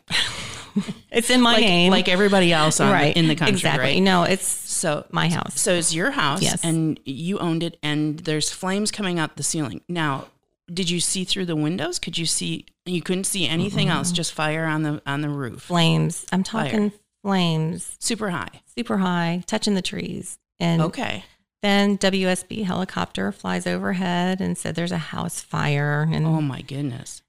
it's 1.12 1.29
in 1.29 1.41
my 1.41 1.53
like, 1.53 1.62
name, 1.62 1.91
like 1.91 2.08
everybody 2.10 2.51
else 2.53 2.79
right. 2.79 3.13
The, 3.13 3.20
in 3.20 3.27
the 3.27 3.36
country. 3.36 3.53
Exactly. 3.55 3.86
Right? 3.96 4.01
No, 4.01 4.24
it's 4.24 4.46
So 4.48 5.05
my 5.12 5.29
house. 5.29 5.60
So 5.60 5.74
it's 5.74 5.94
your 5.94 6.12
house, 6.12 6.41
Yes. 6.41 6.63
and 6.63 7.00
you 7.05 7.39
owned 7.39 7.63
it, 7.63 7.77
and 7.84 8.20
there's 8.20 8.50
flames 8.51 8.91
coming 8.91 9.20
out 9.20 9.36
the 9.38 9.44
ceiling. 9.44 9.82
Now, 9.88 10.25
did 10.74 10.89
you 10.89 11.00
see 11.00 11.24
through 11.24 11.46
the 11.46 11.55
windows? 11.55 12.00
Could 12.00 12.17
you 12.17 12.25
see? 12.25 12.65
You 12.86 13.01
couldn't 13.01 13.24
see 13.25 13.48
anything 13.48 13.88
else, 13.89 14.12
just 14.12 14.34
fire 14.34 14.65
on 14.65 14.84
the 14.84 15.01
on 15.05 15.22
the 15.22 15.29
roof, 15.29 15.62
flames. 15.63 16.25
I'm 16.32 16.44
talking 16.44 16.91
flames, 17.24 17.96
super 18.00 18.29
high. 18.29 18.62
super 18.77 18.98
high, 18.98 19.44
touching 19.48 19.75
the 19.75 19.82
trees. 19.82 20.38
And 20.60 20.82
Okay, 20.82 21.24
then 21.62 21.98
WSB 21.98 22.63
helicopter 22.63 23.32
flies 23.32 23.65
overhead 23.67 24.41
and 24.41 24.58
said 24.58 24.75
there's 24.75 24.91
a 24.91 24.98
house 24.98 25.41
fire, 25.41 26.08
and 26.12 26.25
oh 26.25 26.41
my 26.41 26.62
goodness. 26.62 27.22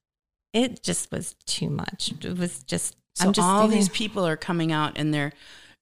it 0.52 0.82
just 0.82 1.10
was 1.10 1.34
too 1.46 1.70
much. 1.70 2.12
It 2.22 2.38
was 2.38 2.62
just. 2.62 2.96
So 3.16 3.26
I'm 3.28 3.32
just 3.32 3.46
all 3.46 3.60
thinking- 3.62 3.78
these 3.78 3.88
people 3.88 4.26
are 4.26 4.36
coming 4.36 4.72
out, 4.72 4.96
and 4.96 5.12
they're 5.12 5.32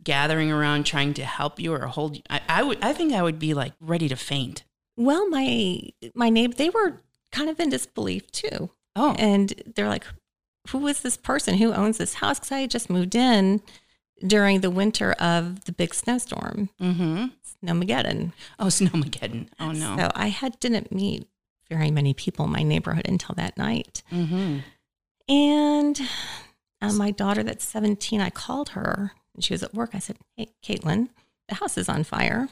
gathering 0.03 0.51
around, 0.53 0.85
trying 0.85 1.15
to 1.15 1.25
help 1.25 1.59
you 1.59 1.73
or 1.75 1.87
hold 1.87 2.17
you. 2.17 2.23
I, 2.31 2.41
I 2.49 2.63
would, 2.63 2.79
I 2.83 2.93
think, 2.93 3.13
I 3.13 3.23
would 3.23 3.39
be 3.39 3.55
like 3.55 3.73
ready 3.81 4.09
to 4.09 4.17
faint. 4.17 4.65
Well, 4.97 5.29
my 5.29 5.81
my 6.15 6.31
neighbor, 6.31 6.55
they 6.55 6.71
were 6.71 7.03
kind 7.33 7.51
of 7.51 7.59
in 7.59 7.71
disbelief 7.71 8.31
too. 8.31 8.71
Oh, 8.97 9.17
And 9.19 9.53
they're 9.75 9.89
like, 9.89 10.05
who 10.69 10.87
is 10.87 11.01
this 11.01 11.17
person? 11.17 11.57
Who 11.59 11.73
owns 11.73 11.99
this 11.99 12.15
house? 12.15 12.39
Because 12.39 12.53
I 12.53 12.61
had 12.61 12.71
just 12.71 12.89
moved 12.89 13.17
in 13.17 13.61
during 14.25 14.61
the 14.61 14.71
winter 14.71 15.13
of 15.15 15.65
the 15.65 15.73
big 15.73 15.93
snowstorm, 15.95 16.69
mm-hmm. 16.81 17.27
Snowmageddon. 17.65 18.33
Oh, 18.61 18.67
Snowmageddon. 18.67 19.49
Oh 19.59 19.73
no. 19.73 19.97
So 19.97 20.11
I 20.15 20.29
had 20.29 20.61
didn't 20.61 20.93
meet 20.93 21.27
very 21.69 21.91
many 21.91 22.15
people 22.15 22.45
in 22.45 22.53
my 22.53 22.63
neighborhood 22.63 23.09
until 23.09 23.35
that 23.35 23.57
night. 23.59 24.03
mm-hmm. 24.13 24.59
And 25.29 26.01
uh, 26.83 26.93
my 26.93 27.11
daughter, 27.11 27.43
that's 27.43 27.65
17, 27.65 28.21
I 28.21 28.31
called 28.31 28.71
her 28.71 29.13
and 29.35 29.43
she 29.45 29.55
was 29.55 29.63
at 29.63 29.75
work. 29.75 29.91
I 29.95 29.99
said, 29.99 30.17
Hey, 30.37 30.49
Caitlin, 30.65 31.09
the 31.49 31.57
house 31.57 31.77
is 31.79 31.89
on 31.89 32.05
fire. 32.05 32.49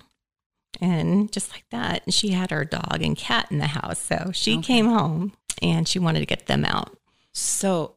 And 0.81 1.31
just 1.31 1.53
like 1.53 1.65
that, 1.71 2.03
and 2.07 2.15
she 2.15 2.31
had 2.31 2.51
her 2.51 2.65
dog 2.65 3.03
and 3.03 3.17
cat 3.17 3.49
in 3.51 3.59
the 3.59 3.67
house. 3.67 3.99
So 4.01 4.31
she 4.33 4.55
Okay. 4.55 4.63
came 4.63 4.87
home 4.87 5.33
and 5.61 5.87
she 5.87 5.99
wanted 5.99 6.21
to 6.21 6.27
get 6.27 6.47
them 6.47 6.65
out. 6.65 6.97
So, 7.33 7.95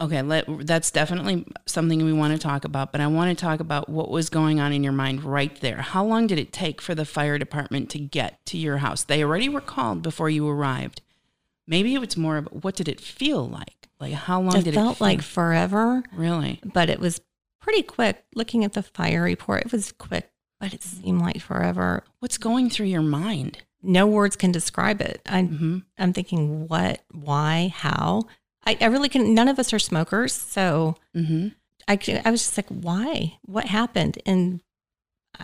okay, 0.00 0.22
let, 0.22 0.46
that's 0.66 0.90
definitely 0.92 1.44
something 1.66 2.04
we 2.04 2.12
want 2.12 2.32
to 2.32 2.38
talk 2.38 2.64
about, 2.64 2.92
but 2.92 3.00
I 3.00 3.08
want 3.08 3.36
to 3.36 3.40
talk 3.44 3.60
about 3.60 3.88
what 3.88 4.08
was 4.10 4.30
going 4.30 4.60
on 4.60 4.72
in 4.72 4.84
your 4.84 4.92
mind 4.92 5.24
right 5.24 5.54
there. 5.60 5.78
How 5.78 6.04
long 6.04 6.26
did 6.28 6.38
it 6.38 6.52
take 6.52 6.80
for 6.80 6.94
the 6.94 7.04
fire 7.04 7.38
department 7.38 7.90
to 7.90 7.98
get 7.98 8.44
to 8.46 8.56
your 8.58 8.78
house? 8.78 9.02
They 9.04 9.22
already 9.24 9.48
were 9.48 9.60
called 9.60 10.02
before 10.02 10.30
you 10.30 10.48
arrived. 10.48 11.02
Maybe 11.66 11.94
it's 11.96 12.16
more 12.16 12.36
of 12.38 12.46
what 12.50 12.76
did 12.76 12.88
it 12.88 13.00
feel 13.00 13.48
like? 13.48 13.81
Like 14.02 14.12
how 14.14 14.40
long 14.42 14.56
It 14.56 14.64
did 14.64 14.74
felt 14.74 14.96
it 14.96 14.98
feel? 14.98 15.06
like 15.06 15.22
forever, 15.22 16.02
really? 16.12 16.60
but 16.64 16.90
it 16.90 17.00
was 17.00 17.20
pretty 17.60 17.82
quick. 17.82 18.24
Looking 18.34 18.64
at 18.64 18.72
the 18.74 18.82
fire 18.82 19.22
report, 19.22 19.64
it 19.66 19.72
was 19.72 19.92
quick, 19.92 20.30
but 20.60 20.74
it 20.74 20.82
seemed 20.82 21.20
like 21.22 21.40
forever. 21.40 22.02
What's 22.18 22.36
going 22.36 22.68
through 22.68 22.86
your 22.86 23.02
mind? 23.02 23.58
No 23.82 24.06
words 24.06 24.36
can 24.36 24.52
describe 24.52 25.00
it. 25.00 25.22
I, 25.26 25.42
hmm 25.42 25.78
I'm 25.98 26.12
thinking, 26.12 26.66
what, 26.68 27.00
why, 27.12 27.72
how? 27.74 28.24
I, 28.66 28.76
I 28.80 28.86
really 28.86 29.08
can. 29.08 29.34
None 29.34 29.48
of 29.48 29.58
us 29.58 29.72
are 29.72 29.78
smokers, 29.78 30.32
so 30.34 30.96
hmm 31.14 31.48
I, 31.88 31.98
I 32.24 32.30
was 32.30 32.42
just 32.42 32.56
like, 32.56 32.68
why? 32.68 33.38
What 33.42 33.64
happened? 33.66 34.18
And 34.26 34.60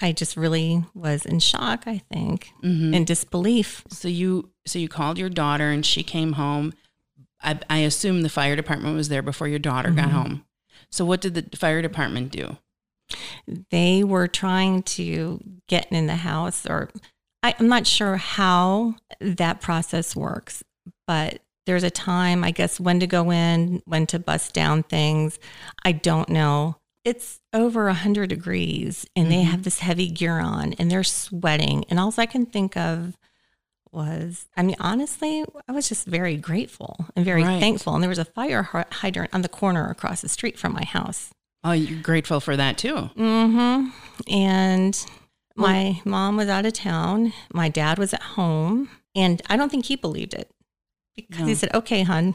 I 0.01 0.13
just 0.13 0.37
really 0.37 0.85
was 0.95 1.25
in 1.27 1.39
shock, 1.41 1.85
I 1.87 1.99
think, 2.13 2.51
hmm 2.61 2.93
in 2.95 3.05
disbelief. 3.05 3.85
So 3.91 4.09
you 4.09 4.51
so 4.67 4.79
you 4.79 4.89
called 4.89 5.17
your 5.19 5.31
daughter 5.31 5.71
and 5.71 5.85
she 5.87 6.03
came 6.03 6.33
home. 6.35 6.73
I, 7.43 7.59
I 7.71 7.79
assume 7.79 8.23
the 8.23 8.29
fire 8.29 8.57
department 8.57 8.97
was 8.97 9.09
there 9.09 9.23
before 9.23 9.49
your 9.49 9.59
daughter 9.59 9.91
got 9.91 10.09
Mhm. 10.09 10.13
home. 10.13 10.45
So 10.91 11.05
what 11.05 11.21
did 11.21 11.35
the 11.35 11.57
fire 11.57 11.83
department 11.83 12.33
do? 12.33 12.57
They 13.71 14.05
were 14.05 14.29
trying 14.29 14.83
to 14.85 15.41
get 15.69 15.87
in 15.91 16.07
the 16.07 16.17
house, 16.17 16.67
or 16.67 16.91
I, 17.43 17.55
I'm 17.59 17.69
not 17.69 17.87
sure 17.87 18.17
how 18.17 18.97
that 19.21 19.61
process 19.61 20.15
works, 20.17 20.63
but 21.07 21.41
there's 21.67 21.85
a 21.85 21.91
time, 21.91 22.45
I 22.45 22.51
guess, 22.51 22.81
when 22.81 23.01
to 23.01 23.07
go 23.07 23.31
in, 23.31 23.83
when 23.85 24.07
to 24.09 24.19
bust 24.19 24.55
down 24.55 24.83
things. 24.83 25.39
I 25.85 25.93
don't 25.93 26.29
know. 26.31 26.77
It's 27.05 27.41
over 27.55 27.87
100 27.87 28.29
degrees 28.29 29.07
and 29.15 29.31
they 29.31 29.43
Mhm. 29.43 29.51
have 29.51 29.63
this 29.63 29.79
heavy 29.79 30.09
gear 30.11 30.39
on 30.41 30.73
and 30.75 30.91
they're 30.91 31.05
sweating. 31.05 31.85
And 31.89 31.99
all 32.01 32.13
I 32.19 32.27
can 32.27 32.45
think 32.47 32.77
of 32.77 33.17
was, 33.93 34.47
I 34.57 34.63
mean, 34.63 34.77
honestly, 34.81 35.45
I 35.69 35.73
was 35.73 35.89
just 35.89 36.07
very 36.07 36.37
grateful 36.37 37.07
and 37.17 37.25
very 37.25 37.43
Right. 37.45 37.61
thankful. 37.61 37.95
And 37.95 38.03
there 38.03 38.09
was 38.09 38.19
a 38.19 38.25
fire 38.25 38.63
hydrant 38.63 39.35
on 39.35 39.43
the 39.43 39.49
corner 39.49 39.89
across 39.91 40.21
the 40.21 40.29
street 40.29 40.59
from 40.59 40.73
my 40.73 40.85
house. 40.85 41.31
Oh, 41.65 41.73
you're 41.73 42.01
grateful 42.03 42.41
for 42.41 42.57
that 42.57 42.79
too. 42.79 43.11
Mm-hmm. 43.17 43.89
And 44.33 45.07
my 45.57 46.01
mom 46.05 46.37
was 46.37 46.49
out 46.49 46.67
of 46.67 46.73
town. 46.73 47.33
My 47.53 47.69
dad 47.69 47.99
was 47.99 48.15
at 48.15 48.23
home. 48.23 48.91
And 49.15 49.43
I 49.51 49.57
don't 49.57 49.69
think 49.71 49.87
he 49.87 49.97
believed 49.97 50.35
it 50.35 50.51
because 51.17 51.41
No. 51.41 51.47
he 51.47 51.55
said, 51.55 51.75
okay, 51.75 52.03
hun. 52.05 52.35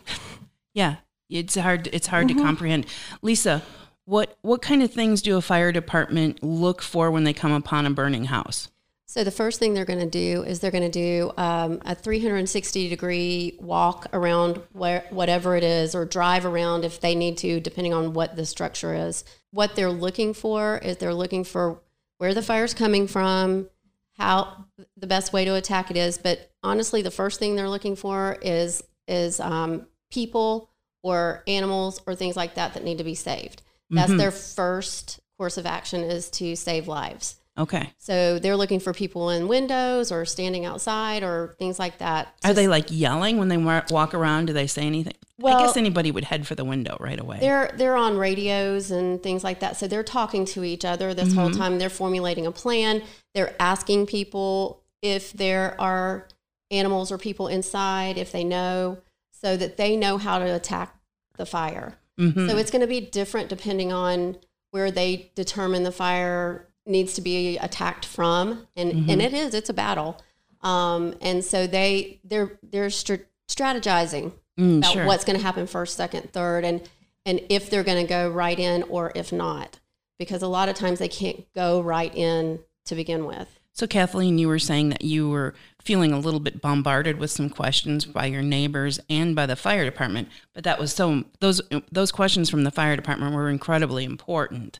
Yeah, 0.74 0.98
it's 1.29 1.55
hard. 1.55 1.88
It's 1.93 2.07
hard 2.07 2.27
Mhm. 2.27 2.36
to 2.38 2.41
comprehend. 2.43 2.86
Lisa, 3.22 3.62
what 4.05 4.38
what 4.41 4.62
kind 4.62 4.83
of 4.83 4.91
things 4.91 5.22
do 5.22 5.38
a 5.38 5.41
fire 5.41 5.72
department 5.72 6.43
look 6.43 6.81
for 6.81 7.10
when 7.10 7.24
they 7.24 7.31
come 7.33 7.53
upon 7.53 7.86
a 7.86 7.89
burning 7.91 8.25
house? 8.25 8.69
So 9.13 9.24
the 9.24 9.29
first 9.29 9.60
thing 9.60 9.75
they're 9.75 9.86
going 9.86 10.00
to 10.00 10.08
do 10.08 10.41
is 10.41 10.60
they're 10.60 10.72
going 10.72 10.89
to 10.89 10.89
do 10.89 11.32
um, 11.38 11.79
a 11.86 11.93
360 11.93 12.89
degree 12.89 13.55
walk 13.62 14.08
around 14.12 14.60
where 14.72 15.05
whatever 15.12 15.55
it 15.55 15.63
is, 15.63 15.93
or 15.93 16.03
drive 16.03 16.48
around 16.48 16.84
if 16.84 17.00
they 17.00 17.13
need 17.13 17.38
to, 17.38 17.60
depending 17.60 17.93
on 17.93 18.13
what 18.13 18.36
the 18.36 18.43
structure 18.43 18.96
is. 18.96 19.24
What 19.51 19.75
they're 19.75 19.91
looking 19.91 20.34
for 20.34 20.79
is 20.79 20.98
they're 20.98 21.13
looking 21.13 21.43
for 21.43 21.79
where 22.17 22.34
the 22.34 22.41
fire's 22.41 22.74
coming 22.74 23.05
from, 23.05 23.70
how 24.17 24.65
the 24.98 25.05
best 25.05 25.32
way 25.32 25.46
to 25.46 25.53
attack 25.53 25.91
it 25.91 25.98
is. 25.98 26.17
But 26.17 26.50
honestly, 26.63 27.03
the 27.03 27.12
first 27.12 27.38
thing 27.38 27.55
they're 27.55 27.70
looking 27.70 27.96
for 27.96 28.39
is 28.41 28.84
is 29.08 29.39
um, 29.39 29.86
people 30.10 30.72
or 31.03 31.43
animals 31.48 32.01
or 32.08 32.15
things 32.15 32.36
like 32.36 32.55
that 32.55 32.74
that 32.74 32.84
need 32.84 32.98
to 32.98 33.03
be 33.03 33.13
saved. 33.13 33.62
That's 33.91 34.12
Mhm. 34.12 34.17
their 34.17 34.32
first 34.32 35.20
course 35.38 35.60
of 35.60 35.67
action 35.67 36.01
is 36.01 36.32
to 36.32 36.55
save 36.55 36.88
lives. 36.88 37.36
Okay. 37.57 37.91
So 38.00 38.39
they're 38.39 38.57
looking 38.57 38.79
for 38.79 38.93
people 38.93 39.29
in 39.29 39.48
windows 39.48 40.12
or 40.12 40.25
standing 40.25 40.65
outside 40.65 41.22
or 41.22 41.55
things 41.60 41.77
like 41.77 42.00
that. 42.00 42.33
Are 42.43 42.53
they 42.53 42.67
like 42.67 42.86
yelling 42.89 43.38
when 43.38 43.48
they 43.48 43.57
walk 43.57 44.13
around? 44.13 44.45
Do 44.48 44.53
they 44.53 44.65
say 44.67 44.83
anything? 44.83 45.13
I 45.45 45.60
guess 45.60 45.77
anybody 45.77 46.10
would 46.12 46.24
head 46.24 46.48
for 46.48 46.55
the 46.55 46.63
window 46.65 46.95
right 47.00 47.19
away. 47.19 47.38
They're 47.39 47.72
they're 47.75 47.95
on 47.98 48.17
radios 48.17 48.91
and 48.91 49.22
things 49.22 49.43
like 49.43 49.60
that. 49.60 49.77
So 49.77 49.88
they're 49.88 50.03
talking 50.03 50.45
to 50.45 50.63
each 50.63 50.86
other 50.86 51.13
this 51.13 51.33
whole 51.33 51.50
Mhm. 51.50 51.57
time. 51.57 51.79
They're 51.79 51.89
formulating 51.89 52.45
a 52.48 52.51
plan. 52.51 53.03
They're 53.36 53.55
asking 53.60 54.05
people 54.07 54.81
if 55.01 55.33
there 55.33 55.79
are 55.79 56.27
animals 56.72 57.12
or 57.12 57.17
people 57.17 57.48
inside, 57.48 58.17
if 58.17 58.31
they 58.31 58.43
know, 58.43 59.00
so 59.31 59.57
that 59.57 59.77
they 59.77 59.95
know 59.98 60.17
how 60.17 60.39
to 60.39 60.45
attack 60.55 60.95
the 61.38 61.45
fire. 61.45 61.98
Mhm. 62.19 62.50
So 62.50 62.57
it's 62.57 62.72
going 62.72 62.81
to 62.81 62.88
be 62.88 63.01
different 63.01 63.50
depending 63.50 63.91
on 63.91 64.38
where 64.72 64.89
they 64.91 65.31
determine 65.36 65.83
the 65.83 65.91
fire 65.91 66.67
needs 66.86 67.13
to 67.13 67.22
be 67.22 67.58
attacked 67.58 68.06
from, 68.06 68.68
and 68.75 68.92
Mm-hmm. 68.94 69.10
and 69.10 69.22
it 69.22 69.34
is 69.34 69.54
it's 69.54 69.70
a 69.70 69.74
battle, 69.74 70.22
um, 70.62 71.16
and 71.22 71.44
so 71.44 71.68
they 71.68 72.20
they're 72.24 72.58
they're 72.63 72.90
str- 72.90 73.25
strategizing 73.48 74.34
Mm, 74.60 74.78
about 74.80 74.94
sure. 74.94 75.06
what's 75.08 75.24
going 75.25 75.36
to 75.36 75.44
happen 75.44 75.66
first, 75.66 75.98
second, 75.98 76.32
third, 76.32 76.63
and 76.63 76.88
and 77.25 77.42
if 77.50 77.70
they're 77.72 77.84
going 77.84 78.06
to 78.06 78.08
go 78.08 78.30
right 78.30 78.60
in 78.60 78.84
or 78.84 79.12
if 79.16 79.32
not, 79.32 79.80
because 80.20 80.44
a 80.44 80.48
lot 80.48 80.70
of 80.70 80.75
times 80.75 81.00
they 81.00 81.08
can't 81.08 81.52
go 81.56 81.82
right 81.82 82.13
in 82.16 82.60
to 82.86 82.94
begin 82.94 83.25
with. 83.25 83.60
So, 83.72 83.88
Kathleen, 83.88 84.38
you 84.38 84.48
were 84.48 84.60
saying 84.60 84.90
that 84.90 85.02
you 85.04 85.28
were 85.28 85.56
feeling 85.82 86.12
a 86.12 86.20
little 86.20 86.40
bit 86.40 86.62
bombarded 86.62 87.18
with 87.18 87.32
some 87.32 87.50
questions 87.50 88.06
by 88.06 88.28
your 88.28 88.44
neighbors 88.44 89.00
and 89.10 89.36
by 89.36 89.48
the 89.48 89.56
fire 89.56 89.86
department, 89.86 90.28
but 90.54 90.63
that 90.66 90.78
was 90.78 90.94
so 90.94 91.24
those 91.40 91.60
those 91.92 92.12
questions 92.12 92.48
from 92.52 92.63
the 92.63 92.70
fire 92.72 92.96
department 92.96 93.34
were 93.34 93.50
incredibly 93.50 94.04
important 94.04 94.80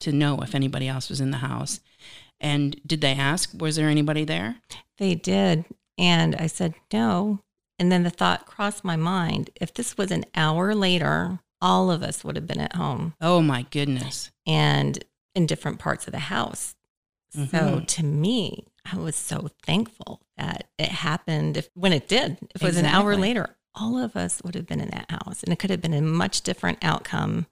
to 0.00 0.12
know 0.12 0.40
if 0.40 0.54
anybody 0.54 0.88
else 0.88 1.08
was 1.08 1.20
in 1.20 1.30
the 1.30 1.38
house. 1.38 1.80
And 2.40 2.80
did 2.86 3.00
they 3.00 3.12
ask, 3.14 3.50
was 3.58 3.76
there 3.76 3.88
anybody 3.88 4.24
there? 4.24 4.56
They 4.98 5.14
did. 5.14 5.64
And 5.98 6.34
I 6.36 6.46
said, 6.48 6.74
no. 6.92 7.40
And 7.78 7.90
then 7.90 8.02
the 8.02 8.10
thought 8.10 8.46
crossed 8.46 8.84
my 8.84 8.96
mind 8.96 9.50
if 9.60 9.72
this 9.74 9.96
was 9.98 10.10
an 10.10 10.24
hour 10.34 10.74
later, 10.74 11.40
all 11.60 11.90
of 11.90 12.02
us 12.02 12.22
would 12.24 12.36
have 12.36 12.46
been 12.46 12.60
at 12.60 12.76
home 12.76 13.14
Oh 13.20 13.40
my 13.40 13.62
goodness. 13.70 14.30
and 14.46 15.02
in 15.34 15.46
different 15.46 15.78
parts 15.78 16.06
of 16.06 16.12
the 16.12 16.18
house. 16.18 16.74
So 17.32 17.40
Mhm. 17.42 17.86
to 17.86 18.02
me, 18.04 18.66
I 18.90 18.96
was 18.96 19.16
so 19.16 19.50
thankful 19.66 20.22
that 20.38 20.68
it 20.78 20.88
happened 20.88 21.56
if, 21.58 21.68
when 21.74 21.92
it 21.92 22.08
did. 22.08 22.38
If 22.54 22.62
it 22.62 22.66
was 22.66 22.76
an 22.78 22.86
hour 22.86 23.16
later, 23.16 23.56
all 23.74 23.98
of 23.98 24.16
us 24.16 24.40
would 24.42 24.54
have 24.54 24.66
been 24.66 24.80
in 24.80 24.88
that 24.90 25.10
house 25.10 25.42
and 25.42 25.52
it 25.52 25.58
could 25.58 25.70
have 25.70 25.82
been 25.82 25.92
a 25.92 26.00
much 26.00 26.42
different 26.42 26.78
outcome. 26.82 27.46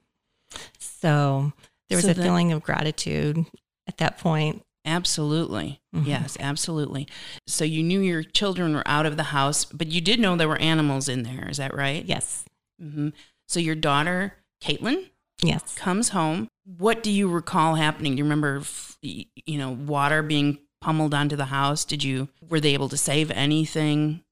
So 0.79 1.53
there 1.89 1.97
was 1.97 2.05
So 2.05 2.11
a 2.11 2.15
that- 2.15 2.23
feeling 2.23 2.53
of 2.53 2.63
gratitude 2.63 3.45
at 3.87 3.99
that 3.99 4.19
point. 4.19 4.63
Absolutely. 4.87 5.81
Mhm. 5.95 6.07
Yes, 6.07 6.37
absolutely. 6.41 7.09
So 7.47 7.65
you 7.65 7.83
knew 7.83 8.01
your 8.01 8.23
children 8.23 8.75
were 8.75 8.87
out 8.87 9.07
of 9.07 9.17
the 9.17 9.25
house, 9.25 9.65
but 9.65 9.89
you 9.91 10.01
did 10.03 10.21
know 10.21 10.37
there 10.37 10.49
were 10.49 10.59
animals 10.61 11.09
in 11.09 11.23
there. 11.23 11.49
Is 11.49 11.57
that 11.57 11.75
right? 11.75 12.05
Yes. 12.05 12.45
hmm 12.81 13.09
So 13.47 13.61
your 13.61 13.75
daughter, 13.77 14.35
Caitlin, 14.63 15.11
Yes. 15.43 15.75
comes 15.77 16.11
home 16.11 16.49
what 16.79 17.03
do 17.03 17.11
you 17.11 17.29
recall 17.29 17.75
happening? 17.75 18.13
Do 18.13 18.19
you 18.19 18.25
remember, 18.25 18.63
you 19.03 19.59
know, 19.59 19.71
water 19.71 20.23
being 20.23 20.59
pummeled 20.81 21.13
onto 21.13 21.37
the 21.37 21.47
house? 21.47 21.85
Did 21.85 22.03
you 22.03 22.29
were 22.49 22.59
they 22.59 22.73
able 22.73 22.89
to 22.89 22.97
save 22.97 23.31
anything? 23.33 24.23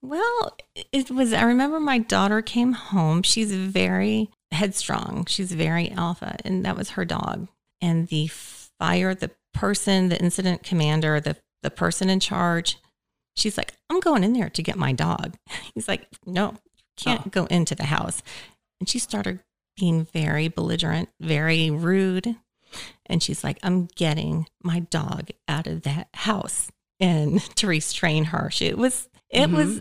Well, 0.00 0.56
it 0.92 1.10
was, 1.10 1.32
I 1.32 1.42
remember 1.42 1.80
my 1.80 1.98
daughter 1.98 2.40
came 2.42 2.72
home. 2.72 3.22
She's 3.24 3.52
very 3.52 4.30
headstrong. 4.52 5.26
She's 5.26 5.52
very 5.52 5.90
alpha, 5.92 6.36
and 6.44 6.64
that 6.64 6.76
was 6.76 6.90
her 6.90 7.04
dog. 7.04 7.48
And 7.80 8.08
the 8.08 8.28
fire, 8.28 9.14
the 9.14 9.30
person, 9.54 10.08
the 10.08 10.20
incident 10.20 10.62
commander, 10.62 11.20
the, 11.20 11.36
the 11.62 11.70
person 11.70 12.08
in 12.10 12.20
charge, 12.20 12.78
she's 13.36 13.56
like, 13.56 13.74
I'm 13.90 14.00
going 14.00 14.24
in 14.24 14.32
there 14.32 14.50
to 14.50 14.62
get 14.62 14.76
my 14.76 14.92
dog. 14.92 15.36
He's 15.74 15.88
like, 15.88 16.06
No, 16.24 16.52
you 16.76 16.82
can't 16.96 17.26
Oh. 17.26 17.30
go 17.30 17.44
into 17.46 17.74
the 17.74 17.84
house. 17.84 18.22
And 18.80 18.88
she 18.88 18.98
started 18.98 19.40
being 19.76 20.06
very 20.06 20.48
belligerent, 20.48 21.10
very 21.20 21.70
rude. 21.70 22.36
And 23.06 23.22
she's 23.22 23.44
like, 23.44 23.58
I'm 23.62 23.88
getting 23.94 24.46
my 24.62 24.80
dog 24.80 25.30
out 25.48 25.66
of 25.66 25.82
that 25.82 26.08
house 26.14 26.70
and 26.98 27.40
to 27.56 27.66
restrain 27.66 28.24
her. 28.24 28.50
She, 28.50 28.66
it 28.66 28.78
was, 28.78 29.08
it 29.30 29.46
mm-hmm. 29.46 29.56
was, 29.56 29.80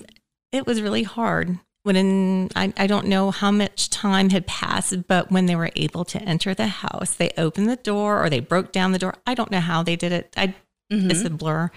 it 0.52 0.66
was 0.66 0.82
really 0.82 1.04
hard. 1.04 1.60
When 1.86 2.50
I, 2.56 2.74
I 2.78 2.88
don't 2.88 3.06
know 3.06 3.30
how 3.30 3.52
much 3.52 3.92
time 3.92 4.32
had 4.32 4.48
passed, 4.48 5.08
but 5.08 5.32
when 5.32 5.46
they 5.46 5.56
were 5.56 5.70
able 5.76 6.04
to 6.06 6.20
enter 6.20 6.56
the 6.56 6.66
house, 6.66 7.14
they 7.14 7.30
opened 7.38 7.70
the 7.70 7.76
door 7.76 8.24
or 8.24 8.28
they 8.28 8.40
broke 8.40 8.72
down 8.72 8.92
the 8.92 8.98
door. 8.98 9.14
I 9.28 9.36
don't 9.36 9.52
know 9.52 9.60
how 9.60 9.84
they 9.84 9.96
did 9.96 10.12
it. 10.12 10.34
I, 10.36 10.56
mm-hmm. 10.92 11.12
it's 11.12 11.24
a 11.24 11.30
blur. 11.30 11.70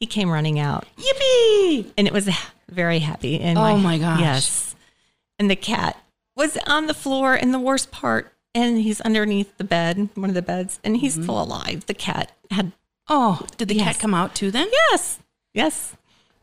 He 0.00 0.06
came 0.06 0.30
running 0.30 0.58
out 0.58 0.84
Yippee! 0.98 1.92
and 1.96 2.08
it 2.08 2.12
was 2.12 2.28
very 2.68 2.98
happy. 2.98 3.38
And 3.38 3.56
Oh 3.56 3.76
my 3.78 3.98
gosh. 3.98 4.18
Yes. 4.18 4.74
And 5.38 5.48
the 5.48 5.54
cat 5.54 5.96
was 6.34 6.58
on 6.66 6.88
the 6.88 6.92
floor 6.94 7.36
in 7.36 7.52
the 7.52 7.60
worst 7.60 7.92
part, 7.92 8.32
and 8.52 8.78
he's 8.78 9.00
underneath 9.02 9.56
the 9.58 9.64
bed, 9.64 10.08
one 10.16 10.28
of 10.28 10.34
the 10.34 10.42
beds, 10.42 10.80
and 10.82 10.96
he's 10.96 11.12
mm-hmm. 11.12 11.22
still 11.22 11.40
alive. 11.40 11.86
The 11.86 11.94
cat 11.94 12.32
had 12.50 12.72
Oh, 13.08 13.46
did 13.56 13.68
the 13.68 13.76
Yes. 13.76 13.84
cat 13.84 13.98
come 14.00 14.12
out 14.12 14.34
too 14.34 14.50
then? 14.50 14.66
yes, 14.90 15.20
yes, 15.54 15.94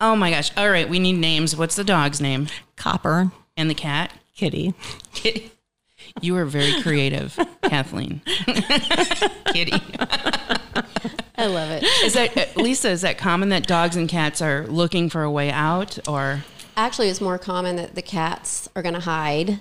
Oh 0.06 0.18
my 0.18 0.32
gosh. 0.32 0.52
All 0.58 0.70
right, 0.70 0.90
we 0.90 1.00
need 1.00 1.14
names. 1.14 1.56
What's 1.56 1.78
the 1.78 1.84
dog's 1.86 2.20
name? 2.20 2.48
copper 2.76 3.32
And 3.56 3.70
the 3.70 3.74
cat? 3.74 4.12
kitty. 4.36 4.74
Kitty. 5.14 5.50
You 6.22 6.36
are 6.36 6.46
very 6.46 6.80
creative, 6.84 7.40
Kathleen. 7.64 8.22
Kitty. 9.48 9.72
I 11.38 11.48
love 11.48 11.72
it. 11.72 11.84
Is 12.04 12.14
that 12.14 12.38
uh, 12.38 12.46
Lisa? 12.62 12.90
Is 12.90 13.02
that 13.02 13.18
common 13.18 13.50
that 13.50 13.66
dogs 13.66 13.96
and 13.96 14.08
cats 14.08 14.40
are 14.42 14.68
looking 14.68 15.10
for 15.10 15.24
a 15.24 15.32
way 15.32 15.50
out, 15.50 15.98
or 16.08 16.44
Actually, 16.76 17.08
it's 17.10 17.22
more 17.22 17.40
common 17.40 17.78
that 17.78 17.96
the 17.96 18.02
cats 18.04 18.70
are 18.76 18.84
going 18.84 18.94
to 18.94 19.00
hide. 19.00 19.60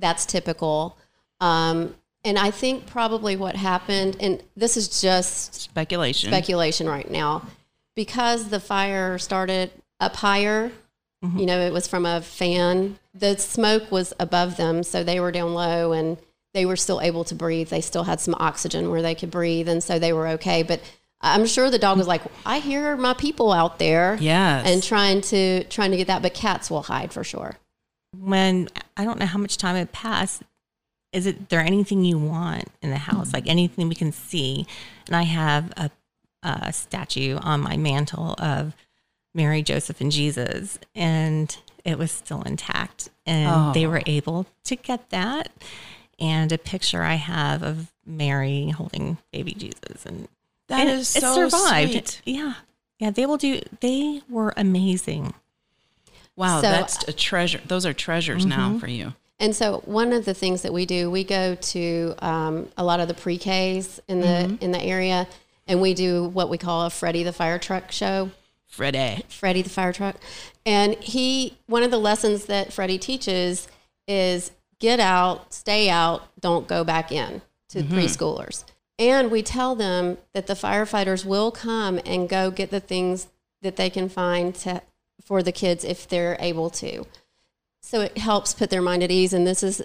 That's 0.00 0.26
typical. 0.26 0.96
Um, 1.40 1.94
and 2.24 2.38
I 2.38 2.50
think 2.50 2.86
probably 2.86 3.36
what 3.36 3.54
happened, 3.54 4.16
and 4.18 4.42
this 4.56 4.76
is 4.76 5.00
just 5.00 5.54
speculation? 5.54 6.30
speculation 6.30 6.88
right 6.88 7.08
now, 7.10 7.46
because 7.94 8.48
the 8.48 8.60
fire 8.60 9.18
started 9.18 9.70
up 10.00 10.16
higher, 10.16 10.72
mm-hmm. 11.24 11.38
you 11.38 11.46
know, 11.46 11.60
it 11.60 11.72
was 11.72 11.86
from 11.86 12.06
a 12.06 12.20
fan, 12.20 12.98
the 13.14 13.36
smoke 13.38 13.90
was 13.90 14.12
above 14.18 14.56
them. 14.56 14.82
So 14.82 15.04
they 15.04 15.20
were 15.20 15.32
down 15.32 15.54
low 15.54 15.92
and 15.92 16.18
they 16.52 16.66
were 16.66 16.76
still 16.76 17.00
able 17.00 17.24
to 17.24 17.34
breathe. 17.34 17.68
They 17.68 17.80
still 17.80 18.04
had 18.04 18.20
some 18.20 18.34
oxygen 18.38 18.90
where 18.90 19.02
they 19.02 19.14
could 19.14 19.30
breathe. 19.30 19.68
And 19.68 19.82
so 19.82 19.98
they 19.98 20.12
were 20.12 20.28
okay. 20.28 20.62
But 20.62 20.80
I'm 21.20 21.46
sure 21.46 21.70
the 21.70 21.78
dog 21.78 21.98
was 21.98 22.06
like, 22.06 22.22
I 22.44 22.58
hear 22.58 22.96
my 22.96 23.14
people 23.14 23.52
out 23.52 23.78
there. 23.78 24.16
Yes. 24.20 24.66
And 24.66 24.82
trying 24.82 25.20
to 25.22 25.64
trying 25.64 25.90
to 25.90 25.96
get 25.96 26.06
that, 26.06 26.22
but 26.22 26.34
cats 26.34 26.70
will 26.70 26.82
hide 26.82 27.12
for 27.12 27.24
sure. 27.24 27.56
When 28.16 28.68
I 28.96 29.04
don't 29.04 29.18
know 29.18 29.26
how 29.26 29.38
much 29.38 29.56
time 29.56 29.76
it 29.76 29.90
passed, 29.90 30.42
is 31.12 31.26
it 31.26 31.48
there 31.48 31.60
anything 31.60 32.04
you 32.04 32.18
want 32.18 32.68
in 32.82 32.90
the 32.90 32.98
house, 32.98 33.30
hmm. 33.30 33.36
like 33.36 33.46
anything 33.46 33.88
we 33.88 33.94
can 33.94 34.12
see? 34.12 34.66
And 35.06 35.16
I 35.16 35.22
have 35.22 35.72
a, 35.76 35.90
a 36.44 36.72
statue 36.72 37.38
on 37.40 37.60
my 37.60 37.76
mantle 37.76 38.34
of 38.38 38.74
Mary, 39.34 39.62
Joseph, 39.62 40.00
and 40.00 40.12
Jesus, 40.12 40.78
and 40.94 41.56
it 41.84 41.98
was 41.98 42.12
still 42.12 42.42
intact. 42.42 43.08
And 43.26 43.74
they 43.74 43.86
Oh. 43.86 43.90
were 43.90 44.02
able 44.06 44.46
to 44.64 44.76
get 44.76 45.10
that. 45.10 45.50
And 46.20 46.52
a 46.52 46.58
picture 46.58 47.02
I 47.02 47.14
have 47.14 47.62
of 47.62 47.92
Mary 48.06 48.68
holding 48.70 49.18
baby 49.32 49.52
Jesus, 49.52 50.06
and 50.06 50.28
That 50.68 50.80
and 50.82 50.90
is 50.90 51.16
it 51.16 51.20
so 51.20 51.48
survived. 51.48 51.90
sweet. 51.92 52.22
Yeah, 52.24 52.54
yeah, 53.00 53.10
they 53.10 53.26
will 53.26 53.36
do. 53.36 53.60
They 53.80 54.22
were 54.28 54.54
amazing. 54.56 55.34
Wow, 56.36 56.60
So- 56.60 56.70
that's 56.70 57.02
a 57.08 57.12
treasure. 57.12 57.60
Those 57.66 57.84
are 57.86 57.92
treasures 57.92 58.46
now 58.46 58.78
for 58.78 58.88
you. 58.88 59.14
And 59.40 59.54
so 59.54 59.82
one 59.84 60.12
of 60.12 60.24
the 60.24 60.34
things 60.34 60.62
that 60.62 60.72
we 60.72 60.86
do, 60.86 61.10
we 61.10 61.24
go 61.24 61.56
to 61.56 62.14
um, 62.20 62.68
a 62.76 62.84
lot 62.84 63.00
of 63.00 63.08
the 63.08 63.14
pre-Ks 63.14 63.98
in 64.06 64.20
the 64.20 64.56
in 64.60 64.70
the 64.70 64.80
area, 64.80 65.26
and 65.66 65.80
we 65.80 65.94
do 65.94 66.24
what 66.24 66.48
we 66.48 66.58
call 66.58 66.86
a 66.86 66.90
Freddie 66.90 67.22
the 67.22 67.32
Fire 67.32 67.58
Truck 67.58 67.90
show. 67.90 68.30
Freddie. 68.74 69.24
Freddie 69.28 69.62
the 69.62 69.70
fire 69.70 69.92
truck. 69.92 70.16
And 70.66 70.94
he, 70.96 71.56
one 71.66 71.84
of 71.84 71.92
the 71.92 71.98
lessons 71.98 72.46
that 72.46 72.72
Freddie 72.72 72.98
teaches 72.98 73.68
is 74.08 74.50
get 74.80 74.98
out, 74.98 75.54
stay 75.54 75.88
out, 75.88 76.22
don't 76.40 76.66
go 76.66 76.82
back 76.82 77.12
in 77.12 77.40
to 77.68 77.82
mm-hmm. 77.82 77.94
preschoolers. 77.94 78.64
And 78.98 79.30
we 79.30 79.42
tell 79.42 79.74
them 79.74 80.18
that 80.32 80.46
the 80.46 80.54
firefighters 80.54 81.24
will 81.24 81.50
come 81.52 82.00
and 82.04 82.28
go 82.28 82.50
get 82.50 82.70
the 82.70 82.80
things 82.80 83.28
that 83.62 83.76
they 83.76 83.90
can 83.90 84.08
find 84.08 84.54
to, 84.56 84.82
for 85.24 85.42
the 85.42 85.52
kids 85.52 85.84
if 85.84 86.08
they're 86.08 86.36
able 86.40 86.70
to. 86.70 87.06
So 87.80 88.00
it 88.00 88.18
helps 88.18 88.54
put 88.54 88.70
their 88.70 88.82
mind 88.82 89.02
at 89.02 89.10
ease. 89.10 89.32
And 89.32 89.46
this 89.46 89.62
is 89.62 89.82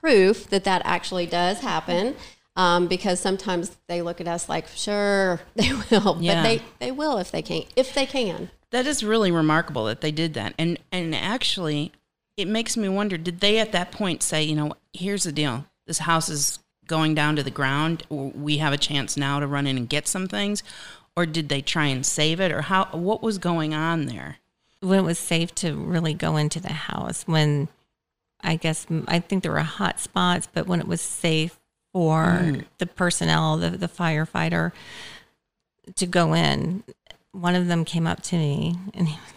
proof 0.00 0.48
that 0.50 0.64
that 0.64 0.82
actually 0.84 1.26
does 1.26 1.60
happen. 1.60 2.16
Um, 2.56 2.86
because 2.86 3.18
sometimes 3.18 3.76
they 3.88 4.00
look 4.00 4.20
at 4.20 4.28
us 4.28 4.48
like, 4.48 4.68
sure, 4.68 5.40
they 5.56 5.72
will, 5.90 6.18
Yeah. 6.20 6.36
but 6.36 6.42
they, 6.42 6.62
they 6.78 6.92
will 6.92 7.18
if 7.18 7.30
they 7.32 7.42
can, 7.42 7.64
if 7.74 7.92
they 7.94 8.06
can. 8.06 8.50
That 8.70 8.86
is 8.86 9.02
really 9.04 9.30
remarkable 9.32 9.84
that 9.86 10.00
they 10.00 10.12
did 10.12 10.34
that. 10.34 10.54
And 10.58 10.78
and 10.92 11.14
actually, 11.14 11.92
it 12.36 12.46
makes 12.48 12.76
me 12.76 12.88
wonder: 12.88 13.16
Did 13.16 13.40
they 13.40 13.58
at 13.58 13.72
that 13.72 13.90
point 13.92 14.22
say, 14.22 14.42
you 14.42 14.54
know, 14.56 14.72
here's 14.92 15.24
the 15.24 15.32
deal, 15.32 15.64
this 15.86 15.98
house 16.00 16.28
is 16.28 16.58
going 16.86 17.14
down 17.14 17.36
to 17.36 17.42
the 17.42 17.50
ground. 17.50 18.02
We 18.10 18.58
have 18.58 18.72
a 18.72 18.78
chance 18.78 19.16
now 19.16 19.40
to 19.40 19.46
run 19.46 19.66
in 19.66 19.76
and 19.76 19.88
get 19.88 20.06
some 20.08 20.26
things, 20.28 20.62
or 21.16 21.24
did 21.26 21.48
they 21.48 21.60
try 21.62 21.86
and 21.86 22.04
save 22.04 22.40
it, 22.40 22.50
or 22.52 22.62
how? 22.62 22.86
What 22.92 23.22
was 23.22 23.38
going 23.38 23.74
on 23.74 24.06
there? 24.06 24.38
when 24.80 24.98
it 24.98 25.02
was 25.02 25.18
safe 25.18 25.54
to 25.54 25.74
really 25.74 26.12
go 26.12 26.36
into 26.36 26.60
the 26.60 26.72
house 26.74 27.22
when 27.26 27.68
i 28.42 28.54
guess 28.54 28.86
i 29.08 29.18
think 29.18 29.42
there 29.42 29.52
were 29.52 29.60
hot 29.60 29.98
spots 29.98 30.46
but 30.52 30.66
when 30.66 30.78
it 30.78 30.86
was 30.86 31.00
safe 31.00 31.58
for 31.94 32.56
the 32.78 32.86
personnel 32.86 33.56
the, 33.56 33.70
the 33.70 33.88
firefighter 33.88 34.72
to 35.94 36.06
go 36.06 36.34
in. 36.34 36.82
One 37.30 37.54
of 37.54 37.68
them 37.68 37.84
came 37.84 38.06
up 38.06 38.20
to 38.24 38.36
me 38.36 38.76
and 38.92 39.08
he 39.08 39.14
was 39.14 39.32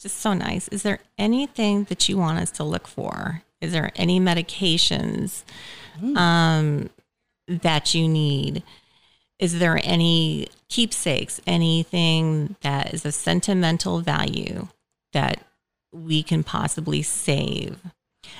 just 0.00 0.18
so 0.18 0.32
nice. 0.32 0.68
Is 0.68 0.84
there 0.84 1.00
anything 1.18 1.84
that 1.84 2.08
you 2.08 2.16
want 2.16 2.38
us 2.38 2.52
to 2.52 2.64
look 2.64 2.86
for? 2.86 3.42
Is 3.60 3.72
there 3.72 3.90
any 3.96 4.20
medications 4.20 5.42
um, 6.16 6.88
that 7.48 7.94
you 7.94 8.06
need? 8.06 8.62
Is 9.40 9.58
there 9.58 9.80
any 9.82 10.46
keepsakes, 10.68 11.40
anything 11.48 12.54
that 12.62 12.94
is 12.94 13.04
of 13.04 13.14
sentimental 13.14 14.00
value 14.00 14.68
that 15.12 15.44
we 15.92 16.22
can 16.22 16.44
possibly 16.44 17.02
save? 17.02 17.80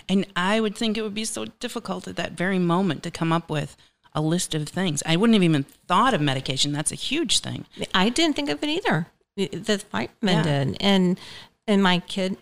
And 0.09 0.27
I 0.37 0.61
would 0.61 0.77
think 0.77 0.97
it 0.97 1.03
would 1.03 1.15
be 1.15 1.25
so 1.25 1.47
difficult 1.61 2.09
at 2.09 2.17
that 2.17 2.33
very 2.33 2.59
moment 2.59 3.03
to 3.05 3.11
come 3.11 3.33
up 3.33 3.49
with 3.51 3.77
a 4.15 4.21
list 4.23 4.55
of 4.55 4.69
things. 4.69 5.03
I 5.07 5.17
wouldn't 5.17 5.35
have 5.35 5.43
even 5.43 5.65
thought 5.87 6.15
of 6.15 6.21
medication. 6.21 6.73
That's 6.73 6.93
a 6.93 6.97
huge 6.97 7.41
thing. 7.41 7.67
I 7.95 8.09
didn't 8.09 8.37
think 8.37 8.49
of 8.51 8.63
it 8.63 8.69
either. 8.69 9.07
The 9.37 9.79
firemen 9.91 10.09
Yeah. 10.23 10.43
did, 10.43 10.77
and 10.81 11.19
and 11.67 11.83
my 11.83 12.01
kid 12.01 12.37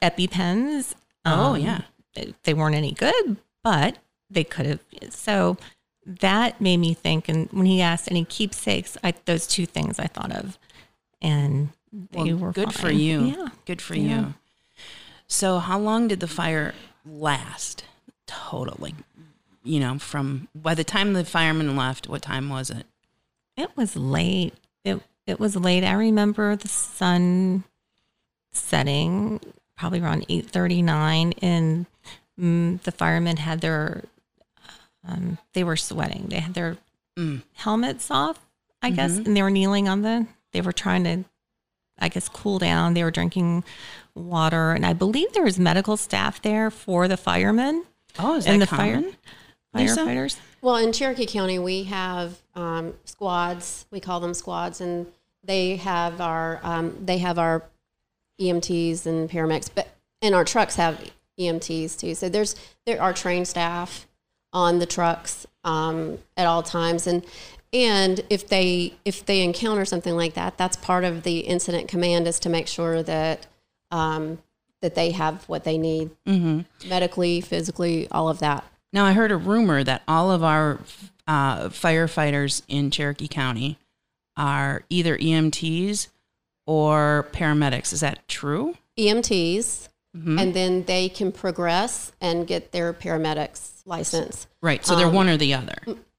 epipens. 0.00 0.94
Oh, 1.24 1.54
um, 1.54 1.60
yeah. 1.60 1.82
they- 2.44 2.54
weren't 2.54 2.74
any 2.74 2.92
good, 2.92 3.36
but 3.62 3.98
they 4.28 4.44
could 4.44 4.66
have. 4.66 4.80
So 5.10 5.56
that 6.04 6.60
made 6.60 6.78
me 6.78 6.94
think. 6.94 7.28
And 7.28 7.48
when 7.52 7.66
he 7.66 7.80
asked 7.80 8.10
any 8.10 8.24
keepsakes, 8.24 8.96
I, 9.04 9.14
those 9.24 9.46
two 9.46 9.66
things 9.66 9.98
I 9.98 10.06
thought 10.08 10.32
of, 10.32 10.58
and 11.20 11.68
they 11.92 12.32
Well, 12.32 12.36
were 12.38 12.52
good 12.52 12.72
for 12.74 12.90
you. 12.90 13.20
Yeah. 13.26 13.48
Good 13.66 13.80
for 13.80 13.94
Yeah. 13.94 14.18
you. 14.20 14.34
So, 15.32 15.58
how 15.60 15.78
long 15.78 16.08
did 16.08 16.20
the 16.20 16.28
fire 16.28 16.74
last? 17.06 17.84
Total, 18.26 18.76
like, 18.78 18.94
you 19.64 19.80
know, 19.80 19.98
from 19.98 20.48
by 20.54 20.74
the 20.74 20.84
time 20.84 21.14
the 21.14 21.24
firemen 21.24 21.74
left, 21.74 22.06
what 22.08 22.20
time 22.22 22.48
was 22.50 22.68
it? 22.70 22.84
It 23.56 23.70
was 23.76 23.96
late. 23.96 24.54
It 24.84 25.00
it 25.26 25.40
was 25.40 25.56
late. 25.56 25.84
I 25.84 25.92
remember 25.94 26.54
the 26.54 26.68
sun 26.68 27.64
setting 28.52 29.40
probably 29.76 30.00
around 30.00 30.26
eight 30.28 30.50
thirty 30.50 30.82
nine, 30.82 31.32
and 31.40 31.86
mm, 32.38 32.80
the 32.82 32.92
firemen 32.92 33.38
had 33.38 33.60
their 33.62 34.04
um, 35.06 35.38
they 35.54 35.64
were 35.64 35.76
sweating. 35.76 36.26
They 36.28 36.40
had 36.40 36.54
their 36.54 36.76
Mm. 37.18 37.42
helmets 37.52 38.10
off, 38.10 38.38
I 38.80 38.88
guess, 38.90 39.18
and 39.18 39.36
they 39.36 39.42
were 39.42 39.50
kneeling 39.50 39.86
on 39.86 40.00
the. 40.00 40.26
They 40.52 40.62
were 40.62 40.72
trying 40.72 41.04
to, 41.04 41.24
I 42.02 42.08
guess, 42.08 42.28
cool 42.28 42.58
down. 42.58 42.94
They 42.94 43.04
were 43.04 43.10
drinking 43.12 43.64
water, 44.14 44.72
and 44.72 44.84
I 44.84 44.92
believe 44.92 45.32
there 45.32 45.44
was 45.44 45.58
medical 45.58 45.96
staff 45.96 46.42
there 46.42 46.70
for 46.70 47.08
the 47.08 47.16
firemen 47.16 47.84
Oh, 48.18 48.36
is 48.36 48.46
and 48.46 48.60
that 48.60 48.68
the 48.68 48.76
common? 48.76 49.02
fire. 49.04 49.12
Lisa? 49.74 50.00
firefighters? 50.00 50.36
Well, 50.60 50.76
in 50.76 50.92
Cherokee 50.92 51.26
County, 51.26 51.58
we 51.58 51.84
have 51.84 52.42
um, 52.54 52.94
squads. 53.04 53.86
We 53.90 54.00
call 54.00 54.20
them 54.20 54.34
squads, 54.34 54.80
and 54.80 55.06
they 55.44 55.76
have 55.76 56.20
our 56.20 56.60
um, 56.62 56.96
they 57.04 57.18
have 57.18 57.38
our 57.38 57.62
EMTs 58.40 59.06
and 59.06 59.30
paramedics, 59.30 59.70
but 59.74 59.88
and 60.20 60.34
our 60.34 60.44
trucks 60.44 60.76
have 60.76 61.02
EMTs 61.38 61.98
too. 61.98 62.14
So 62.14 62.28
there's 62.28 62.54
there 62.84 63.00
are 63.00 63.12
trained 63.12 63.48
staff 63.48 64.06
on 64.52 64.78
the 64.78 64.86
trucks 64.86 65.46
um, 65.64 66.18
at 66.36 66.46
all 66.46 66.62
times, 66.62 67.06
and 67.06 67.24
and 67.72 68.20
if 68.30 68.48
they 68.48 68.94
if 69.04 69.24
they 69.26 69.42
encounter 69.42 69.84
something 69.84 70.14
like 70.16 70.34
that, 70.34 70.58
that's 70.58 70.76
part 70.76 71.04
of 71.04 71.22
the 71.22 71.40
incident 71.40 71.88
command 71.88 72.26
is 72.26 72.38
to 72.40 72.48
make 72.48 72.66
sure 72.68 73.02
that 73.02 73.46
um, 73.90 74.38
that 74.80 74.94
they 74.94 75.10
have 75.12 75.44
what 75.48 75.64
they 75.64 75.78
need 75.78 76.10
medically, 76.86 77.40
physically, 77.40 78.08
all 78.10 78.28
of 78.28 78.40
that. 78.40 78.64
Now, 78.92 79.04
I 79.06 79.12
heard 79.12 79.30
a 79.32 79.36
rumor 79.36 79.82
that 79.84 80.02
all 80.06 80.30
of 80.30 80.42
our 80.42 80.78
uh, 81.26 81.68
firefighters 81.68 82.62
in 82.68 82.90
Cherokee 82.90 83.28
County 83.28 83.78
are 84.36 84.82
either 84.90 85.16
EMTs 85.16 86.08
or 86.66 87.26
paramedics. 87.32 87.92
Is 87.92 88.00
that 88.00 88.26
true? 88.28 88.76
EMTs, 88.98 89.88
Mm-hmm. 90.14 90.38
and 90.38 90.52
then 90.52 90.84
they 90.84 91.08
can 91.08 91.32
progress 91.32 92.12
and 92.20 92.46
get 92.46 92.70
their 92.72 92.92
paramedics 92.92 93.70
license. 93.86 94.46
Right. 94.60 94.84
So 94.84 94.94
they're 94.94 95.06
Um, 95.06 95.14
one 95.14 95.28
or 95.30 95.38
the 95.38 95.54
other. 95.54 95.78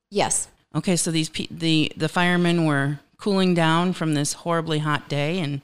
Yes. 0.10 0.48
Okay. 0.76 0.96
So 0.96 1.12
these 1.12 1.30
pe- 1.30 1.48
the 1.50 1.92
the 1.96 2.10
firemen 2.10 2.66
were 2.66 3.00
cooling 3.18 3.54
down 3.54 3.94
from 3.94 4.14
this 4.14 4.34
horribly 4.34 4.80
hot 4.80 5.08
day 5.08 5.40
and 5.40 5.62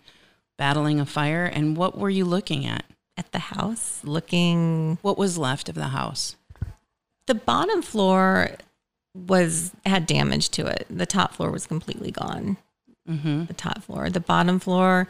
battling 0.57 0.99
a 0.99 1.05
fire. 1.05 1.45
And 1.45 1.75
what 1.75 1.97
were 1.97 2.09
you 2.09 2.25
looking 2.25 2.65
at? 2.65 2.83
At 3.17 3.33
the 3.33 3.39
house, 3.39 3.99
looking 4.05 4.97
What 5.01 5.17
was 5.17 5.37
left 5.37 5.67
of 5.67 5.75
the 5.75 5.89
house? 5.89 6.37
the 7.27 7.35
bottom 7.35 7.81
floor 7.81 8.51
was 9.13 9.71
had 9.85 10.05
damage 10.07 10.49
to 10.49 10.65
it. 10.65 10.87
The 10.89 11.05
top 11.05 11.33
floor 11.33 11.51
was 11.51 11.67
completely 11.67 12.11
gone. 12.11 12.57
Mm-hmm. 13.07 13.45
The 13.45 13.53
top 13.53 13.83
floor, 13.83 14.09
the 14.09 14.19
bottom 14.19 14.57
floor, 14.57 15.07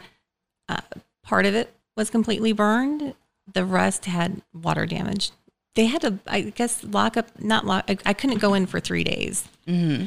uh, 0.68 0.80
part 1.22 1.46
of 1.46 1.54
it 1.54 1.72
was 1.96 2.10
completely 2.10 2.52
burned. 2.52 3.14
The 3.52 3.64
rest 3.64 4.06
had 4.06 4.42
water 4.52 4.86
damage. 4.86 5.30
They 5.74 5.86
had 5.86 6.00
to, 6.02 6.18
I 6.26 6.40
guess, 6.42 6.82
lock 6.84 7.16
up. 7.16 7.38
Not 7.40 7.64
lock. 7.64 7.84
I, 7.88 7.96
I 8.06 8.12
couldn't 8.12 8.38
go 8.38 8.54
in 8.54 8.66
for 8.66 8.80
three 8.80 9.04
days. 9.04 9.48
Mm-hmm. 9.66 10.06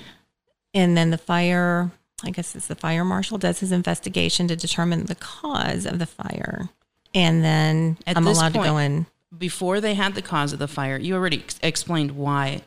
And 0.73 0.97
then 0.97 1.09
the 1.11 1.17
fire, 1.17 1.91
I 2.23 2.31
guess 2.31 2.55
it's 2.55 2.67
the 2.67 2.75
fire 2.75 3.05
marshal, 3.05 3.37
does 3.37 3.59
his 3.59 3.71
investigation 3.71 4.47
to 4.47 4.55
determine 4.55 5.05
the 5.05 5.15
cause 5.15 5.85
of 5.85 5.99
the 5.99 6.05
fire. 6.05 6.69
And 7.13 7.43
then 7.43 7.97
At 8.07 8.17
I'm 8.17 8.27
allowed 8.27 8.53
to 8.53 8.59
go 8.59 8.77
in. 8.77 9.05
Before 9.35 9.79
they 9.79 9.93
had 9.93 10.15
the 10.15 10.21
cause 10.21 10.53
of 10.53 10.59
the 10.59 10.67
fire, 10.67 10.97
you 10.97 11.15
already 11.15 11.39
ex- 11.39 11.59
explained 11.63 12.11
why 12.11 12.61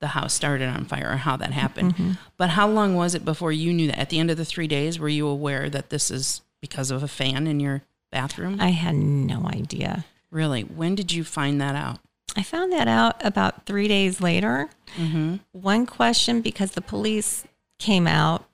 the 0.00 0.08
house 0.08 0.32
started 0.32 0.68
on 0.68 0.84
fire 0.84 1.10
or 1.10 1.16
how 1.16 1.36
that 1.36 1.52
happened. 1.52 1.94
Mm-hmm. 1.94 2.12
But 2.36 2.50
how 2.50 2.68
long 2.68 2.94
was 2.94 3.14
it 3.14 3.24
before 3.24 3.52
you 3.52 3.72
knew 3.72 3.88
that? 3.88 3.98
At 3.98 4.10
the 4.10 4.18
end 4.18 4.30
of 4.30 4.36
the 4.36 4.44
three 4.44 4.68
days, 4.68 4.98
were 4.98 5.08
you 5.08 5.26
aware 5.26 5.68
that 5.68 5.90
this 5.90 6.10
is 6.10 6.40
because 6.60 6.90
of 6.90 7.02
a 7.02 7.08
fan 7.08 7.46
in 7.46 7.60
your 7.60 7.82
bathroom? 8.10 8.60
I 8.60 8.70
had 8.70 8.94
no 8.94 9.46
idea. 9.46 10.04
really? 10.30 10.62
When 10.62 10.94
did 10.94 11.12
you 11.12 11.24
find 11.24 11.60
that 11.60 11.74
out? 11.74 11.98
I 12.38 12.42
found 12.42 12.72
that 12.72 12.86
out 12.88 13.24
about 13.24 13.66
three 13.66 13.88
days 13.88 14.20
later. 14.20 14.70
Mm-hmm. 14.96 15.36
One 15.52 15.86
question 15.86 16.40
because 16.40 16.70
the 16.72 16.80
police 16.80 17.44
came 17.78 18.06
out 18.06 18.44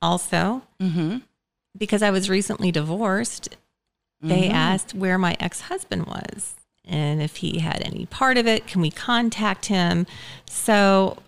also 0.00 0.62
Mm-hmm. 0.80 1.18
because 1.76 2.02
I 2.02 2.10
was 2.10 2.30
recently 2.30 2.70
divorced. 2.70 3.56
They 4.22 4.48
asked 4.48 4.94
where 4.94 5.18
my 5.18 5.36
ex 5.38 5.62
husband 5.62 6.06
was 6.06 6.54
and 6.86 7.20
if 7.20 7.36
he 7.36 7.58
had 7.58 7.82
any 7.84 8.06
part 8.06 8.38
of 8.38 8.46
it. 8.46 8.66
Can 8.66 8.80
we 8.80 8.90
contact 8.90 9.66
him? 9.66 10.06
So 10.48 11.18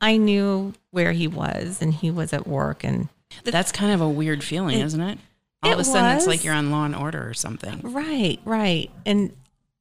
I 0.00 0.16
knew 0.16 0.72
where 0.90 1.12
he 1.12 1.28
was 1.28 1.80
and 1.80 1.94
he 1.94 2.10
was 2.10 2.32
at 2.32 2.46
work. 2.48 2.82
And 2.82 3.08
That's 3.44 3.70
kind 3.70 3.92
of 3.92 4.00
a 4.00 4.08
weird 4.08 4.42
feeling, 4.42 4.80
It- 4.80 4.84
isn't 4.86 5.00
it? 5.00 5.18
All 5.62 5.72
of 5.72 5.78
a 5.78 5.82
it 5.82 5.84
sudden, 5.84 6.16
it's 6.16 6.26
like 6.26 6.42
you're 6.42 6.54
on 6.54 6.72
Law 6.72 6.84
and 6.84 6.96
Order 6.96 7.28
or 7.28 7.34
something. 7.34 7.80
right, 7.82 8.40
right. 8.44 8.90
And 9.06 9.32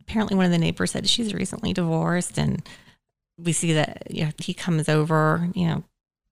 apparently 0.01 0.35
one 0.35 0.45
of 0.45 0.51
the 0.51 0.57
neighbors 0.57 0.91
said 0.91 1.07
she's 1.07 1.33
recently 1.33 1.73
divorced 1.73 2.37
and 2.37 2.67
we 3.37 3.53
see 3.53 3.73
that 3.73 4.03
you 4.09 4.25
know, 4.25 4.31
he 4.37 4.53
comes 4.53 4.89
over, 4.89 5.49
you 5.53 5.67
know, 5.67 5.83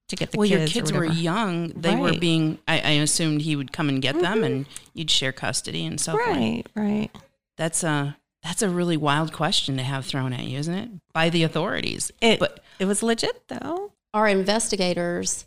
to 0.10 0.15
get 0.15 0.32
the 0.32 0.38
well, 0.38 0.47
kids. 0.47 0.51
Well, 0.51 0.60
your 0.60 0.67
or 0.67 0.71
kids 0.71 0.93
were 0.93 1.05
young. 1.05 1.69
They 1.69 1.95
were 1.95 2.13
being. 2.13 2.58
I, 2.67 2.79
I 2.79 2.89
assumed 2.91 3.41
he 3.41 3.55
would 3.55 3.71
come 3.71 3.89
and 3.89 4.01
get 4.01 4.19
them, 4.19 4.43
and 4.43 4.65
mm-hmm. 4.65 4.89
you'd 4.93 5.12
share 5.12 5.32
custody 5.32 5.86
and 5.86 6.01
so 6.01 6.13
forth. 6.13 6.27
Right, 6.27 6.63
right. 6.75 7.10
That's 7.58 7.84
a 7.84 8.17
that's 8.43 8.62
a 8.62 8.69
really 8.69 8.97
wild 8.97 9.34
question 9.34 9.77
to 9.77 9.84
have 9.84 10.05
thrown 10.05 10.34
at 10.34 10.43
you, 10.43 10.58
isn't 10.58 10.73
it? 10.73 10.89
By 11.13 11.29
the 11.29 11.43
authorities. 11.43 12.12
It, 12.21 12.39
but 12.39 12.63
it 12.79 12.86
was 12.86 13.03
legit 13.03 13.47
though. 13.47 13.91
Our 14.13 14.27
investigators 14.27 15.45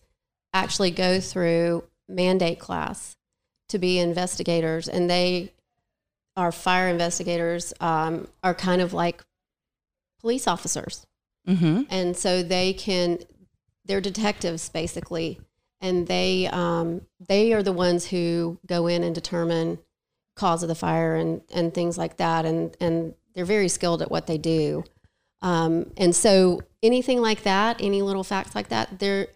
actually 0.52 0.90
go 0.90 1.20
through 1.20 1.84
mandate 2.08 2.60
class 2.60 3.16
to 3.70 3.78
be 3.78 3.98
investigators, 3.98 4.88
and 4.88 5.10
they, 5.10 5.52
our 6.36 6.52
fire 6.52 6.88
investigators, 6.88 7.72
um, 7.80 8.28
are 8.42 8.54
kind 8.54 8.80
of 8.80 8.92
like 8.92 9.22
police 10.20 10.46
officers. 10.46 11.06
hmm 11.46 11.82
and 11.90 12.16
so 12.16 12.42
they 12.42 12.72
can 12.72 13.18
they're 13.84 14.00
detectives 14.00 14.68
basically. 14.68 15.40
And 15.80 16.06
they 16.06 16.46
um, 16.46 17.02
they 17.28 17.52
are 17.52 17.62
the 17.62 17.72
ones 17.72 18.06
who 18.06 18.58
go 18.66 18.86
in 18.86 19.02
and 19.02 19.14
determine 19.14 19.78
cause 20.36 20.62
of 20.62 20.68
the 20.68 20.76
fire 20.76 21.16
and 21.16 21.42
and 21.52 21.74
things 21.74 21.98
like 21.98 22.18
that. 22.18 22.44
And 22.44 22.76
and 22.80 23.14
they're 23.34 23.44
very 23.44 23.68
skilled 23.68 24.00
at 24.00 24.10
what 24.10 24.26
they 24.28 24.38
do. 24.38 24.84
Um, 25.40 25.90
and 25.96 26.14
so 26.14 26.60
anything 26.84 27.20
like 27.20 27.42
that 27.42 27.80
any 27.80 28.00
little 28.02 28.24
facts 28.24 28.54
like 28.54 28.68
that 28.68 28.98
they're 28.98 29.26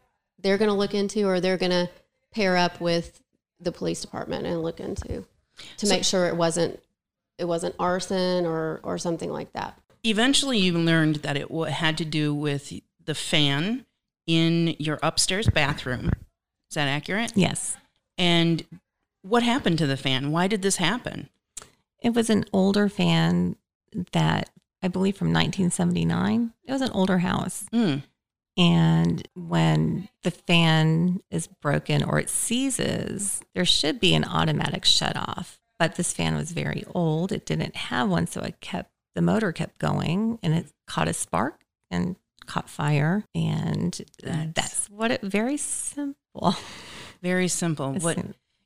they're 0.41 0.59
going 0.59 0.69
to 0.69 0.75
look 0.75 0.95
into 0.95 1.27
or 1.27 1.41
they're 1.41 1.57
going 1.57 1.71
to 1.71 1.89
pair 2.33 2.57
up 2.57 2.81
with 2.81 3.23
the 3.59 3.73
police 3.73 4.03
department 4.03 4.47
and 4.47 4.63
look 4.63 4.79
into 4.79 5.25
to 5.79 5.89
make 5.89 6.05
sure 6.05 6.27
it 6.27 6.37
wasn't 6.37 6.79
it 7.39 7.45
wasn't 7.45 7.75
arson 7.79 8.47
or 8.47 8.81
or 8.83 8.99
something 8.99 9.31
like 9.31 9.53
that 9.53 9.79
Eventually, 10.07 10.59
you 10.59 10.79
learned 10.79 11.17
that 11.17 11.37
it 11.37 11.51
had 11.51 11.99
to 11.99 12.05
do 12.05 12.33
with 12.33 12.73
the 13.05 13.15
fan 13.15 13.87
in 14.25 14.77
your 14.79 15.01
upstairs 15.03 15.49
bathroom. 15.49 16.13
Is 16.71 16.77
that 16.77 16.87
accurate? 16.87 17.33
Yes. 17.35 17.77
And 18.17 18.65
what 19.23 19.43
happened 19.43 19.79
to 19.79 19.87
the 19.87 19.97
fan? 19.97 20.31
Why 20.31 20.47
did 20.47 20.63
this 20.63 20.77
happen? 20.77 21.29
It 22.01 22.15
was 22.15 22.31
an 22.31 22.45
older 22.53 22.89
fan 22.89 23.57
that 24.13 24.49
I 24.81 24.87
believe 24.87 25.17
from 25.17 25.33
1979. 25.33 26.53
It 26.65 26.73
was 26.73 26.83
an 26.83 26.91
older 26.93 27.19
house. 27.19 27.67
Mm. 27.73 28.05
And 28.57 29.29
when 29.35 30.09
the 30.23 30.31
fan 30.31 31.21
is 31.33 31.49
broken 31.49 32.05
or 32.05 32.21
it 32.21 32.31
seizes, 32.31 33.41
there 33.57 33.65
should 33.65 33.99
be 33.99 34.15
an 34.15 34.25
automatic 34.25 34.85
shut 34.85 35.17
off. 35.17 35.59
But 35.79 35.97
this 35.97 36.13
fan 36.13 36.35
was 36.37 36.53
very 36.53 36.85
old. 36.95 37.33
It 37.33 37.45
didn't 37.47 37.77
have 37.77 38.09
one. 38.09 38.27
So 38.27 38.41
it 38.41 38.61
kept, 38.61 38.91
the 39.15 39.23
motor 39.23 39.53
kept 39.53 39.79
going 39.79 40.39
and 40.43 40.55
it 40.55 40.67
caught 40.87 41.09
a 41.09 41.13
spark 41.13 41.61
and 41.91 42.17
caught 42.47 42.71
fire. 42.71 43.25
And 43.35 44.01
That's- 44.23 44.53
that's, 44.55 44.91
what 44.91 45.11
it, 45.11 45.21
very 45.23 45.57
simple. 45.57 46.55
Very 47.23 47.49
simple. 47.49 47.95
What? 47.95 48.19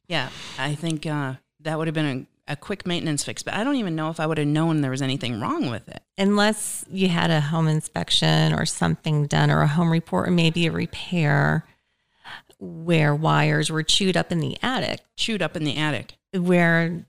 Yeah, 0.09 0.29
I 0.59 0.75
think 0.75 1.07
uh, 1.07 1.35
that 1.61 1.79
would 1.79 1.87
have 1.87 1.95
been 1.95 2.27
a, 2.49 2.53
a 2.53 2.57
quick 2.57 2.85
maintenance 2.85 3.23
fix, 3.23 3.45
but 3.45 3.55
I 3.55 3.63
don't 3.63 3.77
even 3.77 3.95
know 3.95 4.11
if 4.11 4.19
I 4.19 4.27
would 4.27 4.39
have 4.39 4.47
known 4.49 4.81
there 4.81 4.91
was 4.91 5.03
anything 5.03 5.41
wrong 5.41 5.71
with 5.71 5.89
it. 5.89 6.03
unless 6.19 6.85
you 6.91 7.09
had 7.09 7.31
a 7.31 7.41
home 7.41 7.69
inspection 7.69 8.53
or 8.53 8.67
something 8.67 9.27
done 9.27 9.53
or 9.53 9.63
a 9.63 9.69
home 9.69 9.91
report 9.91 10.29
or 10.29 10.33
maybe 10.33 10.67
a 10.67 10.73
repair 10.73 11.65
where 12.59 13.15
wires 13.15 13.71
were 13.71 13.85
chewed 13.85 14.17
up 14.17 14.33
in 14.33 14.41
the 14.41 14.57
attic 14.63 15.01
Chewed 15.17 15.43
up 15.43 15.57
in 15.57 15.63
the 15.65 15.77
attic. 15.77 16.17
Where 16.33 17.05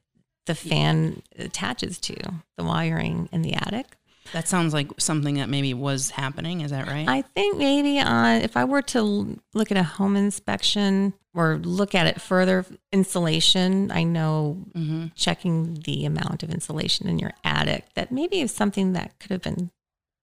the 0.45 0.55
fan 0.55 1.21
attaches 1.38 1.99
to 1.99 2.15
the 2.57 2.63
wiring 2.63 3.29
in 3.31 3.41
the 3.41 3.53
attic 3.53 3.86
That 4.34 4.47
sounds 4.47 4.73
like 4.73 4.89
something 4.97 5.36
that 5.36 5.49
maybe 5.49 5.73
was 5.73 6.12
happening. 6.12 6.62
Is 6.62 6.71
that 6.71 6.88
right? 6.88 7.07
i 7.07 7.21
think 7.21 7.57
maybe 7.57 7.99
on 7.99 8.41
if 8.41 8.57
i 8.57 8.65
were 8.65 8.81
to 8.81 9.39
look 9.53 9.71
at 9.71 9.77
a 9.77 9.84
home 9.84 10.15
inspection 10.15 11.13
or 11.34 11.57
look 11.57 11.95
at 11.95 12.07
it 12.07 12.19
further 12.19 12.65
insulation 12.91 13.91
i 13.91 14.03
know 14.03 14.57
mm-hmm. 14.73 15.07
checking 15.15 15.75
the 15.86 16.05
amount 16.05 16.43
of 16.43 16.49
insulation 16.49 17.07
in 17.07 17.19
your 17.19 17.31
attic 17.43 17.86
that 17.93 18.12
maybe 18.12 18.41
is 18.41 18.51
something 18.51 18.93
that 18.93 19.17
could 19.19 19.31
have 19.31 19.41
been 19.41 19.71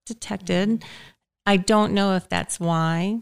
detected. 0.09 0.85
I 1.47 1.57
don't 1.57 1.93
know 1.93 2.17
if 2.17 2.29
that's 2.29 2.59
why. 2.59 3.21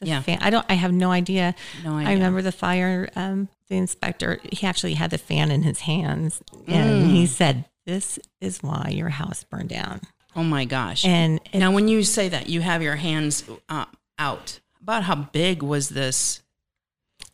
The 0.00 0.06
Yeah. 0.06 0.20
fan, 0.22 0.38
I 0.40 0.50
don't. 0.50 0.64
I 0.68 0.74
have 0.74 0.92
no 0.92 1.10
idea. 1.10 1.54
No 1.84 1.94
idea. 1.96 2.10
I 2.10 2.12
remember 2.14 2.40
the 2.42 2.52
fire, 2.52 3.08
um, 3.16 3.48
the 3.68 3.76
inspector. 3.76 4.38
He 4.52 4.66
actually 4.66 4.94
had 4.94 5.10
the 5.10 5.18
fan 5.18 5.50
in 5.50 5.62
his 5.64 5.80
hands, 5.80 6.40
and 6.68 7.10
he 7.10 7.24
Mm. 7.24 7.28
said, 7.28 7.64
"This 7.84 8.18
is 8.40 8.62
why 8.62 8.90
your 8.94 9.08
house 9.08 9.42
burned 9.44 9.70
down." 9.70 10.02
Oh 10.36 10.44
my 10.44 10.64
gosh. 10.66 11.04
And 11.04 11.40
it, 11.52 11.58
now, 11.58 11.72
when 11.72 11.88
you 11.88 12.04
say 12.04 12.28
that, 12.28 12.48
you 12.48 12.60
have 12.60 12.80
your 12.82 12.96
hands 12.96 13.42
uh, 13.68 13.86
out. 14.18 14.60
About 14.80 15.02
how 15.04 15.16
big 15.16 15.62
was 15.62 15.88
this? 15.90 16.42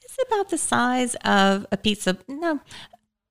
it's 0.03 0.17
about 0.29 0.49
the 0.49 0.57
size 0.59 1.17
of 1.25 1.67
a 1.73 1.77
pizza. 1.77 2.17
No, 2.29 2.61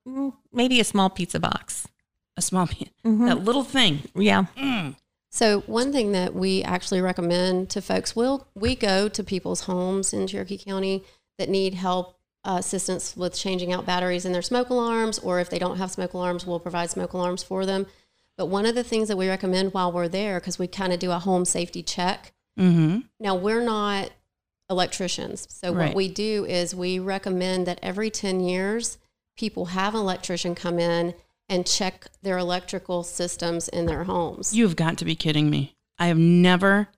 mm, 0.06 0.34
maybe 0.52 0.78
a 0.80 0.84
small 0.84 1.08
pizza 1.08 1.40
box. 1.40 1.88
A 2.36 2.42
small 2.42 2.66
piece. 2.66 2.90
Mhm. 3.04 3.26
That 3.26 3.42
little 3.42 3.64
thing. 3.64 4.02
Yeah, 4.14 4.44
Mm. 4.56 4.94
So 5.34 5.62
one 5.62 5.90
thing 5.90 6.12
that 6.12 6.32
we 6.32 6.62
actually 6.62 7.00
recommend 7.00 7.68
to 7.70 7.82
folks, 7.82 8.14
we'll, 8.14 8.46
we 8.54 8.76
go 8.76 9.08
to 9.08 9.24
people's 9.24 9.62
homes 9.62 10.12
in 10.12 10.28
Cherokee 10.28 10.56
County 10.56 11.02
that 11.38 11.48
need 11.48 11.74
help, 11.74 12.16
uh, 12.44 12.58
assistance 12.60 13.16
with 13.16 13.34
changing 13.34 13.72
out 13.72 13.84
batteries 13.84 14.24
in 14.24 14.30
their 14.30 14.42
smoke 14.42 14.70
alarms, 14.70 15.18
or 15.18 15.40
if 15.40 15.50
they 15.50 15.58
don't 15.58 15.78
have 15.78 15.90
smoke 15.90 16.12
alarms, 16.12 16.46
we'll 16.46 16.60
provide 16.60 16.88
smoke 16.88 17.14
alarms 17.14 17.42
for 17.42 17.66
them. 17.66 17.86
But 18.38 18.46
one 18.46 18.64
of 18.64 18.76
the 18.76 18.84
things 18.84 19.08
that 19.08 19.16
we 19.16 19.28
recommend 19.28 19.74
while 19.74 19.90
we're 19.90 20.06
there, 20.06 20.38
because 20.38 20.60
we 20.60 20.68
kind 20.68 20.92
of 20.92 21.00
do 21.00 21.10
a 21.10 21.18
home 21.18 21.44
safety 21.44 21.82
check. 21.82 22.32
Mm-hmm. 22.56 23.00
Now 23.18 23.34
we're 23.34 23.64
not 23.64 24.12
electricians, 24.70 25.48
so 25.50 25.74
Right. 25.74 25.88
what 25.88 25.96
we 25.96 26.06
do 26.06 26.44
is 26.44 26.76
we 26.76 27.00
recommend 27.00 27.66
that 27.66 27.80
every 27.82 28.08
ten 28.08 28.38
years, 28.38 28.98
people 29.36 29.64
have 29.66 29.96
an 29.96 30.00
electrician 30.00 30.54
come 30.54 30.78
in 30.78 31.12
and 31.48 31.66
check 31.66 32.06
their 32.22 32.38
electrical 32.38 33.02
systems 33.02 33.68
in 33.68 33.86
their 33.86 34.04
homes. 34.04 34.54
You've 34.54 34.76
got 34.76 34.98
to 34.98 35.04
be 35.04 35.14
kidding 35.14 35.50
me. 35.50 35.76
I 35.98 36.06
have 36.06 36.18
never 36.18 36.88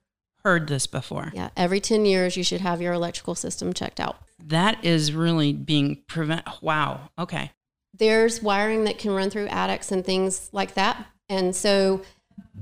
heard 0.43 0.67
this 0.67 0.87
before. 0.87 1.31
Yeah, 1.33 1.49
every 1.57 1.79
10 1.79 2.05
years 2.05 2.37
you 2.37 2.43
should 2.43 2.61
have 2.61 2.81
your 2.81 2.93
electrical 2.93 3.35
system 3.35 3.73
checked 3.73 3.99
out. 3.99 4.17
That 4.43 4.83
is 4.83 5.13
really 5.13 5.53
being 5.53 6.03
prevent. 6.07 6.45
Wow. 6.61 7.09
Okay. 7.19 7.51
There's 7.93 8.41
wiring 8.41 8.85
that 8.85 8.97
can 8.97 9.11
run 9.11 9.29
through 9.29 9.47
attics 9.47 9.91
and 9.91 10.05
things 10.05 10.49
like 10.51 10.75
that. 10.75 11.05
And 11.29 11.55
so 11.55 12.01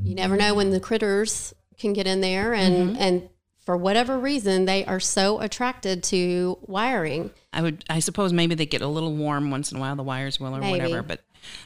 you 0.03 0.15
never 0.15 0.35
know 0.35 0.55
when 0.55 0.71
the 0.71 0.79
critters 0.79 1.53
can 1.77 1.93
get 1.93 2.07
in 2.07 2.21
there 2.21 2.53
and 2.53 2.91
mm-hmm. 2.91 3.01
and 3.01 3.29
for 3.65 3.75
whatever 3.75 4.19
reason 4.19 4.65
they 4.65 4.85
are 4.85 4.99
so 4.99 5.39
attracted 5.41 6.03
to 6.03 6.57
wiring. 6.61 7.31
I 7.51 7.61
would. 7.61 7.83
I 7.89 7.99
suppose 7.99 8.31
maybe 8.31 8.55
they 8.55 8.65
get 8.65 8.81
a 8.81 8.87
little 8.87 9.13
warm 9.13 9.51
once 9.51 9.71
in 9.71 9.77
a 9.77 9.81
while. 9.81 9.95
The 9.95 10.03
wires 10.03 10.39
will 10.39 10.55
or 10.55 10.59
Maybe. 10.59 10.79
whatever. 10.79 11.01
But 11.01 11.21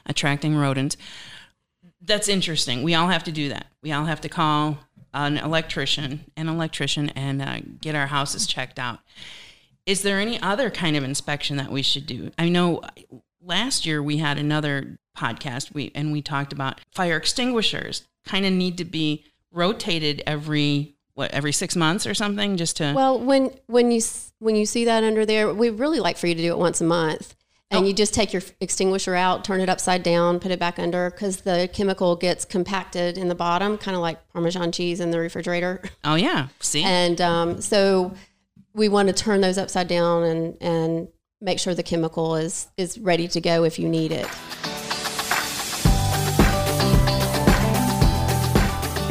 attracting 0.05 0.55
rodents. 0.55 0.97
That's 2.01 2.29
interesting. 2.29 2.83
We 2.83 2.95
all 2.95 3.09
have 3.09 3.23
to 3.25 3.31
do 3.31 3.49
that. 3.49 3.67
We 3.83 3.91
all 3.91 4.05
have 4.05 4.21
to 4.21 4.29
call 4.29 4.79
an 5.13 5.37
electrician, 5.37 6.25
an 6.37 6.47
electrician, 6.47 7.09
and 7.09 7.41
uh, 7.41 7.59
get 7.81 7.95
our 7.95 8.07
houses 8.07 8.47
checked 8.47 8.79
out. 8.79 8.99
Is 9.85 10.03
there 10.03 10.19
any 10.19 10.41
other 10.41 10.69
kind 10.69 10.95
of 10.95 11.03
inspection 11.03 11.57
that 11.57 11.71
we 11.71 11.81
should 11.81 12.05
do? 12.05 12.31
I 12.37 12.47
know 12.47 12.81
last 13.43 13.85
year 13.85 14.01
we 14.01 14.17
had 14.17 14.37
another 14.37 14.99
podcast 15.17 15.73
we 15.73 15.91
and 15.95 16.11
we 16.11 16.21
talked 16.21 16.53
about 16.53 16.79
fire 16.93 17.17
extinguishers 17.17 18.07
kind 18.25 18.45
of 18.45 18.53
need 18.53 18.77
to 18.77 18.85
be 18.85 19.25
rotated 19.51 20.21
every 20.25 20.95
what 21.19 21.31
every 21.31 21.51
6 21.51 21.75
months 21.75 22.07
or 22.07 22.15
something 22.15 22.57
just 22.57 22.77
to 22.77 22.93
Well, 22.95 23.19
when 23.19 23.51
when 23.67 23.91
you 23.91 24.01
when 24.39 24.55
you 24.55 24.65
see 24.65 24.85
that 24.85 25.03
under 25.03 25.25
there, 25.25 25.53
we 25.53 25.69
really 25.69 25.99
like 25.99 26.17
for 26.17 26.25
you 26.25 26.33
to 26.33 26.41
do 26.41 26.51
it 26.51 26.57
once 26.57 26.81
a 26.81 26.85
month. 26.85 27.35
And 27.71 27.87
you 27.87 27.93
just 27.93 28.15
take 28.15 28.33
your 28.33 28.41
extinguisher 28.59 29.13
out, 29.13 29.45
turn 29.45 29.61
it 29.61 29.69
upside 29.69 30.01
down, 30.01 30.39
put 30.39 30.49
it 30.49 30.57
back 30.57 30.79
under 30.79 31.11
because 31.11 31.41
the 31.41 31.69
chemical 31.71 32.15
gets 32.15 32.43
compacted 32.43 33.15
in 33.15 33.27
the 33.27 33.35
bottom, 33.35 33.77
kind 33.77 33.93
of 33.93 34.01
like 34.01 34.17
Parmesan 34.33 34.71
cheese 34.71 34.99
in 34.99 35.11
the 35.11 35.19
refrigerator. 35.19 35.83
Oh 36.03 36.15
yeah, 36.15 36.47
see? 36.59 36.83
And 36.83 37.21
um, 37.21 37.61
so 37.61 38.15
we 38.73 38.89
want 38.89 39.07
to 39.09 39.13
turn 39.13 39.41
those 39.41 39.59
upside 39.59 39.87
down 39.87 40.23
and, 40.23 40.57
and 40.61 41.07
make 41.41 41.59
sure 41.59 41.75
the 41.75 41.83
chemical 41.83 42.35
is, 42.37 42.67
is 42.77 42.97
ready 42.97 43.27
to 43.27 43.41
go 43.41 43.65
if 43.65 43.77
you 43.77 43.87
need 43.87 44.11
it. 44.11 44.27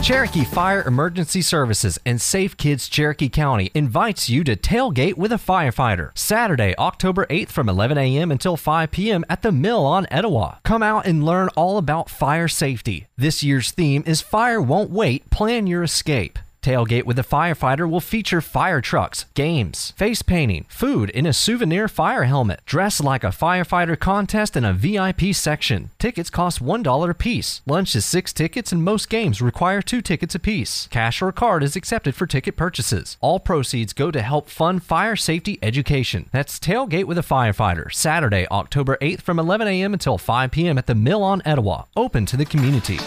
Cherokee 0.08 0.44
Fire 0.44 0.82
Emergency 0.84 1.42
Services 1.42 1.98
and 2.06 2.18
Safe 2.18 2.56
Kids 2.56 2.88
Cherokee 2.88 3.28
County 3.28 3.70
invites 3.74 4.30
you 4.30 4.42
to 4.42 4.56
tailgate 4.56 5.18
with 5.18 5.32
a 5.32 5.36
firefighter 5.36 6.16
Saturday, 6.16 6.74
October 6.78 7.26
8th 7.26 7.50
from 7.50 7.68
11 7.68 7.98
a.m. 7.98 8.32
until 8.32 8.56
5 8.56 8.90
p.m. 8.90 9.22
at 9.28 9.42
the 9.42 9.52
Mill 9.52 9.84
on 9.84 10.06
Etowah. 10.10 10.60
Come 10.64 10.82
out 10.82 11.04
and 11.04 11.26
learn 11.26 11.50
all 11.56 11.76
about 11.76 12.08
fire 12.08 12.48
safety. 12.48 13.06
This 13.18 13.42
year's 13.42 13.70
theme 13.70 14.02
is 14.06 14.22
Fire 14.22 14.62
Won't 14.62 14.88
Wait, 14.88 15.28
Plan 15.28 15.66
Your 15.66 15.82
Escape. 15.82 16.38
Tailgate 16.68 17.04
with 17.04 17.18
a 17.18 17.22
Firefighter 17.22 17.88
will 17.88 17.98
feature 17.98 18.42
fire 18.42 18.82
trucks, 18.82 19.24
games, 19.32 19.92
face 19.92 20.20
painting, 20.20 20.66
food 20.68 21.08
in 21.08 21.24
a 21.24 21.32
souvenir 21.32 21.88
fire 21.88 22.24
helmet, 22.24 22.60
dress 22.66 23.00
like 23.00 23.24
a 23.24 23.28
firefighter 23.28 23.98
contest, 23.98 24.54
and 24.54 24.66
a 24.66 24.74
VIP 24.74 25.34
section. 25.34 25.88
Tickets 25.98 26.28
cost 26.28 26.62
$1 26.62 27.08
a 27.08 27.14
piece. 27.14 27.62
Lunch 27.64 27.96
is 27.96 28.04
six 28.04 28.34
tickets, 28.34 28.70
and 28.70 28.84
most 28.84 29.08
games 29.08 29.40
require 29.40 29.80
two 29.80 30.02
tickets 30.02 30.34
apiece. 30.34 30.88
Cash 30.88 31.22
or 31.22 31.32
card 31.32 31.62
is 31.62 31.74
accepted 31.74 32.14
for 32.14 32.26
ticket 32.26 32.54
purchases. 32.54 33.16
All 33.22 33.40
proceeds 33.40 33.94
go 33.94 34.10
to 34.10 34.20
help 34.20 34.50
fund 34.50 34.82
fire 34.82 35.16
safety 35.16 35.58
education. 35.62 36.28
That's 36.32 36.58
Tailgate 36.58 37.06
with 37.06 37.16
a 37.16 37.22
Firefighter, 37.22 37.90
Saturday, 37.90 38.46
October 38.50 38.98
8th 39.00 39.22
from 39.22 39.38
11 39.38 39.66
a.m. 39.68 39.94
until 39.94 40.18
5 40.18 40.50
p.m. 40.50 40.76
at 40.76 40.86
the 40.86 40.94
Mill 40.94 41.22
on 41.22 41.40
Etowah, 41.46 41.86
open 41.96 42.26
to 42.26 42.36
the 42.36 42.44
community. 42.44 42.98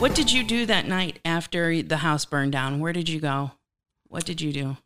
What 0.00 0.14
did 0.14 0.32
you 0.32 0.42
do 0.42 0.64
that 0.64 0.86
night 0.86 1.18
after 1.26 1.82
the 1.82 1.98
house 1.98 2.24
burned 2.24 2.52
down? 2.52 2.80
Where 2.80 2.94
did 2.94 3.10
you 3.10 3.20
go? 3.20 3.52
What 4.08 4.24
did 4.24 4.40
you 4.40 4.50
do? 4.50 4.76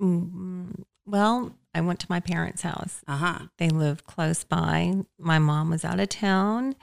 Mm, 0.00 0.84
Well, 1.06 1.54
I 1.74 1.80
went 1.80 2.00
to 2.00 2.06
my 2.10 2.20
parents' 2.20 2.60
house. 2.62 3.00
Uh 3.08 3.16
huh. 3.16 3.38
They 3.56 3.70
lived 3.70 4.04
close 4.04 4.44
by. 4.44 4.92
My 5.18 5.38
mom 5.38 5.70
was 5.70 5.86
out 5.86 6.00
of 6.00 6.10
town 6.10 6.76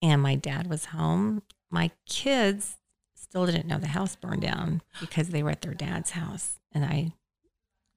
and 0.00 0.22
my 0.22 0.36
dad 0.36 0.68
was 0.68 0.86
home. 0.86 1.42
My 1.68 1.90
kids 2.06 2.76
still 3.16 3.44
didn't 3.46 3.66
know 3.66 3.78
the 3.78 3.88
house 3.88 4.14
burned 4.14 4.42
down 4.42 4.82
because 5.00 5.30
they 5.30 5.42
were 5.42 5.50
at 5.50 5.62
their 5.62 5.74
dad's 5.74 6.10
house. 6.10 6.60
And 6.70 6.84
I 6.84 7.12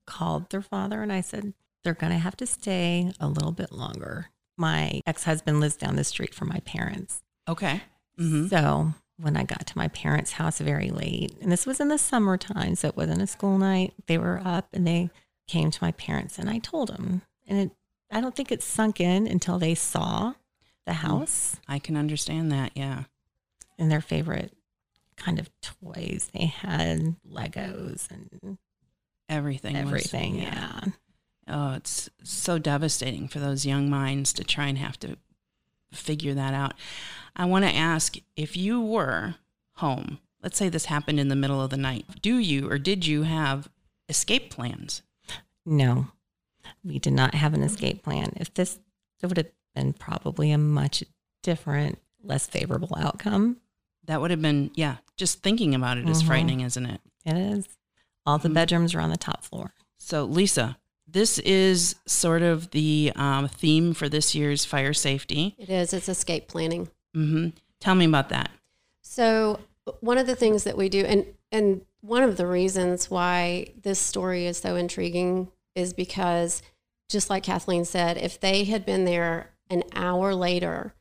called 0.07 0.49
their 0.49 0.63
father 0.63 1.03
and 1.03 1.13
I 1.13 1.21
said, 1.21 1.53
they're 1.83 1.93
going 1.93 2.13
to 2.13 2.17
have 2.19 2.37
to 2.37 2.47
stay 2.47 3.11
a 3.19 3.27
little 3.27 3.51
bit 3.51 3.71
longer. 3.71 4.31
My 4.57 5.01
ex 5.05 5.23
husband 5.25 5.59
lives 5.59 5.75
down 5.75 5.97
the 5.97 6.03
street 6.03 6.33
from 6.33 6.47
my 6.49 6.61
parents. 6.61 7.21
Okay. 7.47 7.83
Hmm 8.17 8.47
So 8.47 8.93
when 9.17 9.37
I 9.37 9.43
got 9.43 9.67
to 9.67 9.77
my 9.77 9.87
parents' 9.89 10.33
house 10.33 10.59
very 10.59 10.89
late, 10.89 11.35
and 11.41 11.51
this 11.51 11.65
was 11.65 11.79
in 11.79 11.87
the 11.89 11.97
summertime, 11.97 12.75
so 12.75 12.87
it 12.89 12.97
wasn't 12.97 13.21
a 13.21 13.27
school 13.27 13.57
night, 13.57 13.93
they 14.07 14.17
were 14.17 14.41
up 14.43 14.67
and 14.73 14.85
they 14.87 15.09
came 15.47 15.71
to 15.71 15.83
my 15.83 15.91
parents 15.93 16.39
and 16.39 16.49
I 16.49 16.57
told 16.59 16.89
them. 16.89 17.21
And 17.47 17.59
it, 17.59 17.71
I 18.11 18.21
don't 18.21 18.35
think 18.35 18.51
it 18.51 18.63
sunk 18.63 18.99
in 18.99 19.27
until 19.27 19.59
they 19.59 19.75
saw 19.75 20.33
the 20.85 20.93
house 20.93 21.57
I 21.67 21.79
can 21.79 21.95
understand 21.95 22.51
that. 22.51 22.71
Yeah. 22.75 23.03
and 23.77 23.91
their 23.91 24.01
favorite 24.01 24.51
kind 25.15 25.39
of 25.39 25.49
toys. 25.61 26.29
They 26.33 26.45
had 26.47 27.15
Legos 27.29 28.09
and 28.11 28.57
Everything. 29.29 29.73
was- 29.75 29.85
everything. 29.85 30.35
yeah. 30.41 30.81
Oh, 31.47 31.73
it's 31.73 32.09
so 32.23 32.57
devastating 32.57 33.27
for 33.27 33.39
those 33.39 33.65
young 33.65 33.89
minds 33.89 34.31
to 34.33 34.43
try 34.43 34.67
and 34.67 34.77
have 34.77 34.97
to 35.01 35.17
figure 35.93 36.33
that 36.33 36.53
out. 36.53 36.73
I 37.35 37.45
want 37.45 37.65
to 37.65 37.75
ask 37.75 38.15
if 38.35 38.55
you 38.57 38.81
were 38.81 39.35
home, 39.77 40.19
let's 40.41 40.57
say 40.57 40.69
this 40.69 40.85
happened 40.85 41.19
in 41.19 41.29
the 41.29 41.35
middle 41.35 41.61
of 41.61 41.69
the 41.69 41.77
night, 41.77 42.05
do 42.21 42.37
you 42.37 42.69
or 42.69 42.77
did 42.77 43.05
you 43.05 43.23
have 43.23 43.69
escape 44.09 44.49
plans? 44.51 45.01
No, 45.65 46.07
we 46.83 46.99
did 46.99 47.13
not 47.13 47.33
have 47.35 47.53
an 47.53 47.63
escape 47.63 48.03
plan. 48.03 48.33
If 48.35 48.53
this, 48.53 48.79
it 49.21 49.27
would 49.27 49.37
have 49.37 49.51
been 49.73 49.93
probably 49.93 50.51
a 50.51 50.57
much 50.57 51.03
different, 51.41 51.99
less 52.21 52.45
favorable 52.47 52.95
outcome. 52.97 53.57
That 54.05 54.19
would 54.21 54.31
have 54.31 54.41
been, 54.41 54.71
yeah, 54.75 54.97
just 55.17 55.41
thinking 55.41 55.73
about 55.73 55.97
it 55.97 56.07
is 56.09 56.21
Mhm. 56.21 56.27
frightening, 56.27 56.59
isn't 56.61 56.85
it? 56.85 57.01
It 57.25 57.37
is. 57.37 57.67
All 58.25 58.37
the 58.37 58.49
Mhm. 58.49 58.53
bedrooms 58.53 58.93
are 58.93 58.99
on 58.99 59.09
the 59.09 59.17
top 59.17 59.43
floor. 59.43 59.73
So, 59.97 60.25
Lisa, 60.25 60.77
this 61.07 61.39
is 61.39 61.95
sort 62.05 62.41
of 62.41 62.71
the 62.71 63.11
um, 63.15 63.47
theme 63.47 63.93
for 63.93 64.09
this 64.09 64.33
year's 64.33 64.65
fire 64.65 64.93
safety. 64.93 65.55
It 65.57 65.69
is, 65.69 65.93
it's 65.93 66.09
escape 66.09 66.47
planning. 66.47 66.89
Mm-hmm. 67.15 67.49
Tell 67.79 67.95
me 67.95 68.05
about 68.05 68.29
that. 68.29 68.49
So 69.01 69.59
one 69.99 70.17
of 70.17 70.27
the 70.27 70.35
things 70.35 70.63
that 70.63 70.77
we 70.77 70.89
do, 70.89 71.05
and 71.05 71.25
and 71.51 71.81
one 72.01 72.23
of 72.23 72.37
the 72.37 72.47
reasons 72.47 73.11
why 73.11 73.67
this 73.81 73.99
story 73.99 74.45
is 74.45 74.57
so 74.57 74.75
intriguing 74.75 75.51
is 75.75 75.93
because, 75.93 76.61
just 77.09 77.29
like 77.29 77.43
Kathleen 77.43 77.85
said, 77.85 78.17
if 78.17 78.39
they 78.39 78.63
had 78.63 78.85
been 78.85 79.05
there 79.05 79.51
an 79.69 79.83
hour 79.93 80.33
later, 80.33 80.93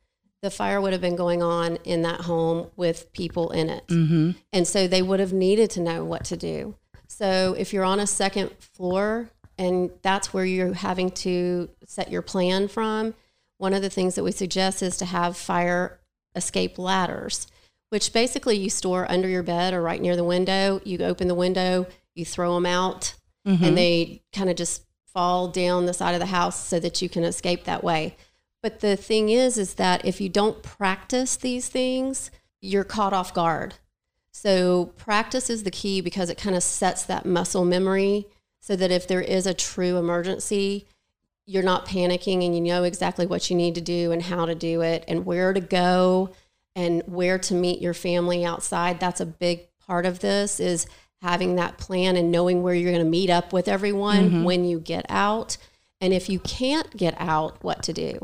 the 0.42 0.50
fire 0.50 0.80
would 0.80 0.92
have 0.92 1.00
been 1.00 1.16
going 1.16 1.42
on 1.42 1.76
in 1.84 2.02
that 2.02 2.22
home 2.22 2.70
with 2.76 3.12
people 3.12 3.50
in 3.50 3.70
it, 3.70 3.84
hmm 3.88 4.32
and 4.52 4.66
so 4.66 4.86
they 4.86 5.02
would 5.02 5.20
have 5.20 5.32
needed 5.32 5.70
to 5.70 5.80
know 5.80 6.04
what 6.04 6.24
to 6.24 6.36
do. 6.36 6.74
So 7.06 7.54
if 7.56 7.72
you're 7.72 7.84
on 7.84 8.00
a 8.00 8.06
second 8.06 8.50
floor 8.58 9.30
and 9.58 9.90
that's 10.02 10.32
where 10.32 10.44
you're 10.44 10.74
having 10.74 11.10
to 11.10 11.68
set 11.84 12.10
your 12.10 12.22
plan 12.22 12.68
from, 12.68 13.14
one 13.58 13.74
of 13.74 13.82
the 13.82 13.90
things 13.90 14.14
that 14.14 14.24
we 14.24 14.32
suggest 14.32 14.82
is 14.82 14.96
to 14.98 15.04
have 15.04 15.36
fire 15.36 16.00
escape 16.34 16.78
ladders, 16.78 17.46
which 17.90 18.12
basically 18.12 18.56
you 18.56 18.70
store 18.70 19.10
under 19.10 19.28
your 19.28 19.42
bed 19.42 19.74
or 19.74 19.82
right 19.82 20.00
near 20.00 20.16
the 20.16 20.24
window. 20.24 20.80
You 20.84 20.98
open 21.00 21.28
the 21.28 21.34
window, 21.34 21.86
you 22.14 22.24
throw 22.24 22.54
them 22.54 22.66
out, 22.66 23.14
Mhm. 23.46 23.62
and 23.62 23.78
they 23.78 24.22
kind 24.32 24.48
of 24.50 24.56
just 24.56 24.82
fall 25.06 25.48
down 25.48 25.86
the 25.86 25.92
side 25.94 26.14
of 26.14 26.20
the 26.20 26.26
house 26.26 26.58
so 26.58 26.80
that 26.80 27.02
you 27.02 27.08
can 27.08 27.22
escape 27.22 27.64
that 27.64 27.84
way. 27.84 28.16
But 28.62 28.80
the 28.80 28.96
thing 28.96 29.28
is, 29.28 29.58
is 29.58 29.74
that 29.74 30.04
if 30.04 30.20
you 30.20 30.28
don't 30.28 30.62
practice 30.62 31.36
these 31.36 31.68
things, 31.68 32.30
you're 32.60 32.84
caught 32.84 33.12
off 33.12 33.34
guard. 33.34 33.74
So 34.32 34.86
practice 34.96 35.50
is 35.50 35.64
the 35.64 35.70
key 35.70 36.00
because 36.00 36.30
it 36.30 36.38
kind 36.38 36.56
of 36.56 36.62
sets 36.62 37.02
that 37.04 37.26
muscle 37.26 37.64
memory 37.64 38.26
so 38.62 38.76
that 38.76 38.92
if 38.92 39.08
there 39.08 39.20
is 39.20 39.44
a 39.44 39.52
true 39.52 39.96
emergency, 39.96 40.86
you're 41.46 41.64
not 41.64 41.84
panicking 41.84 42.44
and 42.46 42.54
you 42.54 42.60
know 42.60 42.84
exactly 42.84 43.26
what 43.26 43.50
you 43.50 43.56
need 43.56 43.74
to 43.74 43.80
do 43.80 44.12
and 44.12 44.22
how 44.22 44.46
to 44.46 44.54
do 44.54 44.80
it 44.82 45.04
and 45.08 45.26
where 45.26 45.52
to 45.52 45.60
go 45.60 46.30
and 46.76 47.02
where 47.06 47.38
to 47.40 47.54
meet 47.54 47.80
your 47.82 47.92
family 47.92 48.44
outside. 48.44 49.00
That's 49.00 49.20
a 49.20 49.26
big 49.26 49.66
part 49.84 50.06
of 50.06 50.20
this 50.20 50.60
is 50.60 50.86
having 51.20 51.56
that 51.56 51.76
plan 51.76 52.14
and 52.16 52.30
knowing 52.30 52.62
where 52.62 52.72
you're 52.74 52.92
going 52.92 53.04
to 53.04 53.10
meet 53.10 53.30
up 53.30 53.52
with 53.52 53.66
everyone 53.66 54.44
when 54.44 54.64
you 54.64 54.78
get 54.78 55.06
out. 55.08 55.56
And 56.00 56.12
if 56.12 56.28
you 56.28 56.38
can't 56.38 56.96
get 56.96 57.16
out, 57.18 57.62
what 57.64 57.82
to 57.82 57.92
do. 57.92 58.20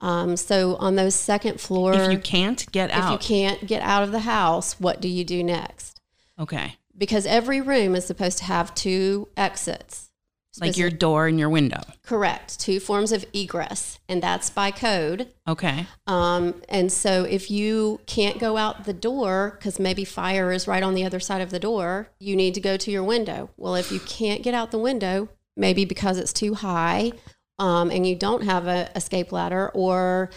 Um, 0.00 0.36
so 0.36 0.74
on 0.76 0.96
those 0.96 1.14
second 1.14 1.60
floor, 1.60 1.94
If 1.94 2.12
you 2.12 2.18
can't 2.18 2.70
get 2.72 2.90
out, 2.90 3.14
if 3.14 3.22
you 3.22 3.26
can't 3.26 3.66
get 3.66 3.82
out 3.82 4.02
of 4.02 4.10
the 4.12 4.20
house, 4.20 4.78
what 4.80 5.00
do 5.00 5.08
you 5.08 5.24
do 5.24 5.42
next? 5.44 6.00
okay, 6.38 6.74
Because 6.96 7.26
every 7.26 7.60
room 7.60 7.94
is 7.94 8.06
supposed 8.06 8.38
to 8.38 8.44
have 8.44 8.74
two 8.74 9.28
exits. 9.36 10.10
like 10.58 10.78
your 10.78 10.88
door 10.88 11.26
and 11.26 11.38
your 11.38 11.50
window. 11.50 11.82
correct, 12.02 12.58
two 12.58 12.80
forms 12.80 13.12
of 13.12 13.26
egress, 13.34 13.98
and 14.08 14.22
that's 14.22 14.48
by 14.48 14.70
code. 14.70 15.28
Okay, 15.46 15.86
Um, 16.06 16.62
and 16.70 16.90
so 16.90 17.24
if 17.24 17.50
you 17.50 18.00
can't 18.06 18.38
go 18.38 18.56
out 18.56 18.84
the 18.86 18.94
door 18.94 19.56
because 19.58 19.78
maybe 19.78 20.02
fire 20.06 20.50
is 20.52 20.66
right 20.66 20.82
on 20.82 20.94
the 20.94 21.04
other 21.04 21.20
side 21.20 21.42
of 21.42 21.50
the 21.50 21.58
door, 21.58 22.08
you 22.18 22.34
need 22.34 22.54
to 22.54 22.60
go 22.62 22.78
to 22.78 22.90
your 22.90 23.04
window. 23.04 23.50
Well, 23.58 23.74
if 23.74 23.92
you 23.92 24.00
can't 24.00 24.42
get 24.42 24.54
out 24.54 24.70
the 24.70 24.78
window, 24.78 25.28
maybe 25.58 25.84
because 25.84 26.16
it's 26.16 26.32
too 26.32 26.54
high 26.54 27.12
um, 27.58 27.90
and 27.90 28.06
you 28.06 28.14
don't 28.16 28.44
have 28.44 28.66
a 28.66 28.90
escape 28.96 29.32
ladder 29.32 29.70
or 29.74 30.30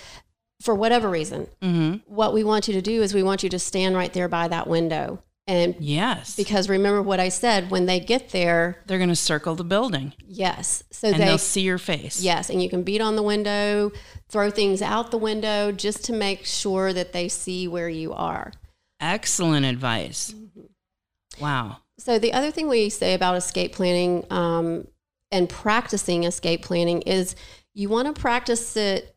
for 0.62 0.76
whatever 0.76 1.10
reason, 1.10 1.48
hmm 1.62 1.96
what 2.08 2.34
we 2.34 2.44
want 2.44 2.68
you 2.68 2.74
to 2.74 2.82
do 2.82 3.02
is 3.02 3.14
we 3.14 3.24
want 3.24 3.42
you 3.44 3.50
to 3.50 3.60
stand 3.60 3.96
right 3.96 4.12
there 4.12 4.28
by 4.28 4.50
that 4.50 4.68
window. 4.68 5.24
And 5.50 5.76
yes, 5.80 6.36
because 6.36 6.70
remember 6.70 7.02
what 7.02 7.20
I 7.20 7.30
said, 7.30 7.72
when 7.72 7.88
they 7.88 8.00
get 8.00 8.30
there, 8.30 8.84
they're 8.86 9.00
going 9.00 9.10
to 9.10 9.16
circle 9.16 9.56
the 9.56 9.64
building 9.64 10.14
yes. 10.28 10.84
So 10.92 11.08
and 11.08 11.18
they 11.18 11.26
they'll 11.26 11.40
see 11.40 11.62
your 11.62 11.80
face. 11.80 12.22
Yes, 12.22 12.52
and 12.52 12.62
you 12.62 12.70
can 12.70 12.84
beat 12.84 13.02
on 13.02 13.16
the 13.16 13.24
window, 13.24 13.92
throw 14.30 14.52
things 14.52 14.84
out 14.84 15.10
the 15.10 15.18
window 15.18 15.72
just 15.72 16.06
to 16.06 16.14
make 16.14 16.46
sure 16.46 16.94
that 16.94 17.14
they 17.14 17.28
see 17.28 17.68
where 17.68 17.90
you 17.90 18.14
are. 18.14 18.54
Excellent 19.00 19.66
advice. 19.66 20.32
Mm-hmm. 20.32 21.44
Wow. 21.44 21.78
So, 21.98 22.20
the 22.20 22.32
other 22.32 22.52
thing 22.52 22.70
we 22.70 22.90
say 22.90 23.16
about 23.16 23.36
escape 23.36 23.74
planning 23.74 24.26
um, 24.30 24.88
and 25.32 25.50
practicing 25.50 26.26
escape 26.26 26.62
planning 26.62 27.02
is 27.02 27.36
you 27.74 27.90
want 27.90 28.14
to 28.14 28.22
practice 28.22 28.78
it 28.78 29.16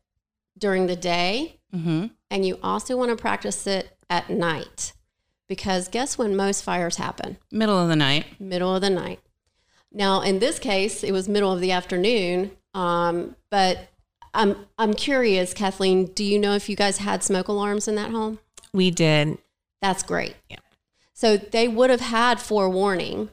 during 0.59 0.87
the 0.87 0.97
day 0.97 1.59
hmm 1.73 2.07
and 2.31 2.47
you 2.47 2.59
also 2.63 2.97
want 2.97 3.11
to 3.11 3.17
practice 3.17 3.67
it 3.67 3.95
at 4.09 4.31
night. 4.31 4.95
Because 5.49 5.89
guess 5.89 6.17
when 6.17 6.37
most 6.37 6.63
fires 6.65 6.97
happen? 6.97 7.37
Middle 7.51 7.79
of 7.79 7.89
the 7.89 7.97
night. 7.97 8.27
middle 8.41 8.75
of 8.75 8.81
the 8.81 8.91
night. 8.91 9.21
Now, 9.93 10.23
in 10.23 10.39
this 10.39 10.59
case, 10.59 11.05
it 11.05 11.13
was 11.13 11.29
middle 11.29 11.53
of 11.53 11.61
the 11.61 11.73
afternoon. 11.73 12.53
Um, 12.75 13.37
but 13.51 13.91
I'm 14.33 14.57
I'm 14.79 14.95
curious, 14.95 15.53
Kathleen. 15.53 16.07
Do 16.07 16.25
you 16.25 16.39
know 16.39 16.55
if 16.55 16.69
you 16.71 16.77
guys 16.77 16.99
had 16.99 17.23
smoke 17.23 17.49
alarms 17.49 17.87
in 17.87 17.97
that 17.97 18.11
home? 18.11 18.39
We 18.73 18.91
did. 18.91 19.37
That's 19.83 20.03
great. 20.03 20.35
Yeah. 20.49 20.57
So 21.13 21.37
they 21.37 21.69
would 21.69 21.91
have 21.91 22.01
had 22.01 22.41
forewarning, 22.41 23.29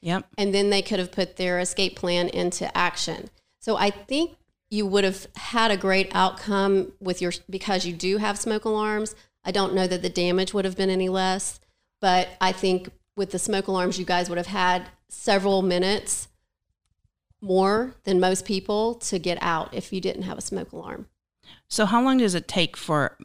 Yep. 0.00 0.26
and 0.36 0.52
then 0.52 0.70
they 0.70 0.82
could 0.82 0.98
have 0.98 1.12
put 1.12 1.36
their 1.36 1.60
escape 1.60 1.94
plan 1.96 2.28
into 2.28 2.76
action. 2.76 3.30
So 3.60 3.76
I 3.76 3.90
think 3.90 4.36
you 4.70 4.86
would 4.86 5.04
have 5.04 5.26
had 5.36 5.70
a 5.70 5.76
great 5.76 6.10
outcome 6.14 6.92
with 7.00 7.22
your 7.22 7.32
because 7.48 7.86
you 7.86 7.92
do 7.92 8.16
have 8.16 8.38
smoke 8.38 8.64
alarms. 8.64 9.14
I 9.44 9.50
don't 9.50 9.74
know 9.74 9.86
that 9.86 10.02
the 10.02 10.10
damage 10.10 10.52
would 10.52 10.64
have 10.64 10.76
been 10.76 10.90
any 10.90 11.08
less, 11.08 11.60
but 12.00 12.28
I 12.40 12.52
think 12.52 12.90
with 13.16 13.30
the 13.30 13.38
smoke 13.38 13.66
alarms, 13.66 13.98
you 13.98 14.04
guys 14.04 14.28
would 14.28 14.38
have 14.38 14.46
had 14.46 14.88
several 15.08 15.62
minutes 15.62 16.28
more 17.40 17.94
than 18.04 18.20
most 18.20 18.44
people 18.44 18.94
to 18.94 19.18
get 19.18 19.38
out 19.40 19.72
if 19.72 19.92
you 19.92 20.00
didn't 20.00 20.22
have 20.22 20.38
a 20.38 20.42
smoke 20.42 20.72
alarm. 20.72 21.06
So, 21.68 21.86
how 21.86 22.02
long 22.02 22.18
does 22.18 22.34
it 22.34 22.48
take 22.48 22.76
for, 22.76 23.16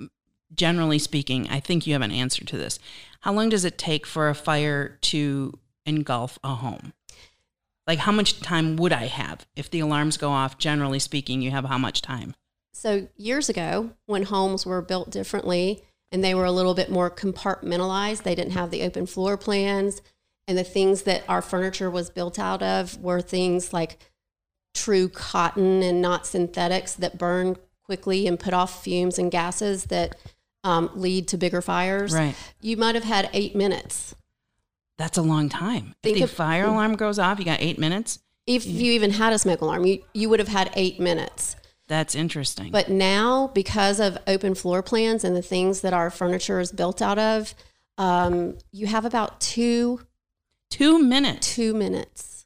generally 0.54 1.00
speaking, 1.00 1.48
I 1.50 1.60
think 1.60 1.86
you 1.86 1.94
have 1.94 2.02
an 2.02 2.12
answer 2.12 2.46
to 2.46 2.58
this. 2.58 2.80
How 3.22 3.34
long 3.34 3.50
does 3.50 3.66
it 3.66 3.78
take 3.78 4.06
for 4.06 4.30
a 4.30 4.36
fire 4.36 4.98
to 5.02 5.54
engulf 5.86 6.40
a 6.44 6.56
home? 6.56 6.94
Like, 7.88 8.00
how 8.00 8.12
much 8.12 8.42
time 8.42 8.78
would 8.78 8.94
I 8.94 9.06
have 9.06 9.46
if 9.56 9.70
the 9.70 9.80
alarms 9.80 10.18
go 10.18 10.30
off? 10.30 10.58
Generally 10.58 11.00
speaking, 11.00 11.42
you 11.42 11.52
have 11.52 11.66
how 11.66 11.78
much 11.78 12.02
time? 12.02 12.34
So 12.74 13.08
years 13.16 13.48
ago, 13.48 13.92
when 14.06 14.24
homes 14.24 14.66
were 14.66 14.82
built 14.82 15.10
differently 15.10 15.84
and 16.12 16.24
they 16.24 16.36
were 16.36 16.46
a 16.46 16.52
little 16.52 16.74
bit 16.74 16.90
more 16.90 17.10
compartmentalized, 17.10 18.24
they 18.24 18.36
didn't 18.36 18.54
have 18.54 18.72
the 18.72 18.84
open 18.84 19.06
floor 19.06 19.38
plans, 19.38 20.02
and 20.48 20.58
the 20.58 20.64
things 20.64 21.04
that 21.04 21.24
our 21.28 21.42
furniture 21.42 21.90
was 21.90 22.10
built 22.10 22.38
out 22.40 22.62
of 22.62 22.98
were 23.02 23.22
things 23.22 23.74
like 23.74 23.98
true 24.74 25.10
cotton 25.10 25.82
and 25.82 26.02
not 26.02 26.28
synthetics 26.28 26.94
that 26.94 27.18
burn 27.18 27.56
quickly 27.84 28.28
and 28.28 28.40
put 28.40 28.54
off 28.54 28.84
fumes 28.84 29.18
and 29.18 29.32
gases 29.32 29.86
that 29.86 30.16
um, 30.64 30.90
lead 30.96 31.28
to 31.30 31.38
bigger 31.38 31.62
fires. 31.62 32.14
Right. 32.14 32.36
You 32.62 32.78
might 32.78 32.96
have 32.96 33.04
had 33.04 33.30
eight 33.34 33.56
minutes. 33.56 34.16
That's 34.98 35.18
a 35.18 35.22
long 35.22 35.50
time. 35.50 35.96
Think 36.04 36.18
if 36.18 36.20
the 36.20 36.24
of- 36.26 36.32
fire 36.32 36.66
alarm 36.66 36.96
goes 36.96 37.20
off, 37.20 37.40
you 37.40 37.46
got 37.46 37.62
eight 37.62 37.80
minutes. 37.80 38.20
If 38.48 38.66
you 38.66 38.92
even 38.92 39.12
had 39.12 39.34
a 39.34 39.40
smoke 39.40 39.62
alarm, 39.62 39.86
you, 39.86 40.04
you 40.14 40.30
would 40.30 40.40
have 40.40 40.48
had 40.48 40.72
eight 40.76 41.00
minutes. 41.00 41.56
That's 41.88 42.16
interesting. 42.16 42.72
But 42.72 42.90
now, 42.90 43.48
because 43.54 44.00
of 44.00 44.18
open 44.26 44.56
floor 44.56 44.82
plans 44.82 45.24
and 45.24 45.36
the 45.36 45.42
things 45.42 45.82
that 45.82 45.94
our 45.94 46.10
furniture 46.10 46.60
is 46.60 46.72
built 46.72 47.02
out 47.02 47.20
of, 47.20 47.54
um, 47.98 48.58
you 48.72 48.88
have 48.88 49.06
about 49.06 49.40
two 49.40 50.02
two 50.70 51.00
minutes. 51.00 51.54
two 51.54 51.74
minutes. 51.74 52.46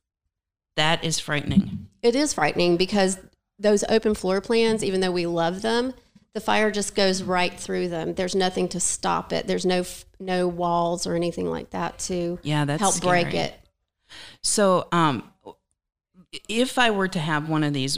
That 0.76 1.04
is 1.04 1.20
frightening. 1.20 1.88
It 2.02 2.16
is 2.16 2.34
frightening 2.34 2.78
because 2.78 3.18
those 3.58 3.84
open 3.90 4.14
floor 4.14 4.42
plans, 4.42 4.84
even 4.84 5.02
though 5.02 5.12
we 5.12 5.26
love 5.26 5.62
them, 5.62 5.94
the 6.34 6.40
fire 6.40 6.72
just 6.72 6.96
goes 6.96 7.24
right 7.24 7.54
through 7.54 7.90
them. 7.90 8.14
There's 8.14 8.36
nothing 8.36 8.68
to 8.70 8.80
stop 8.80 9.34
it. 9.34 9.48
There's 9.48 9.66
no 9.66 9.84
no 10.20 10.48
walls 10.48 11.08
or 11.08 11.16
anything 11.16 11.50
like 11.50 11.72
that 11.72 11.98
to 12.00 12.40
Yeah, 12.44 12.66
that's 12.66 12.82
help 12.82 13.02
break 13.02 13.34
it. 13.34 13.54
So, 14.42 14.88
um, 14.92 15.32
if 16.48 16.78
I 16.78 16.92
were 16.92 17.08
to 17.08 17.20
have 17.20 17.50
one 17.50 17.64
of 17.64 17.74
these 17.74 17.98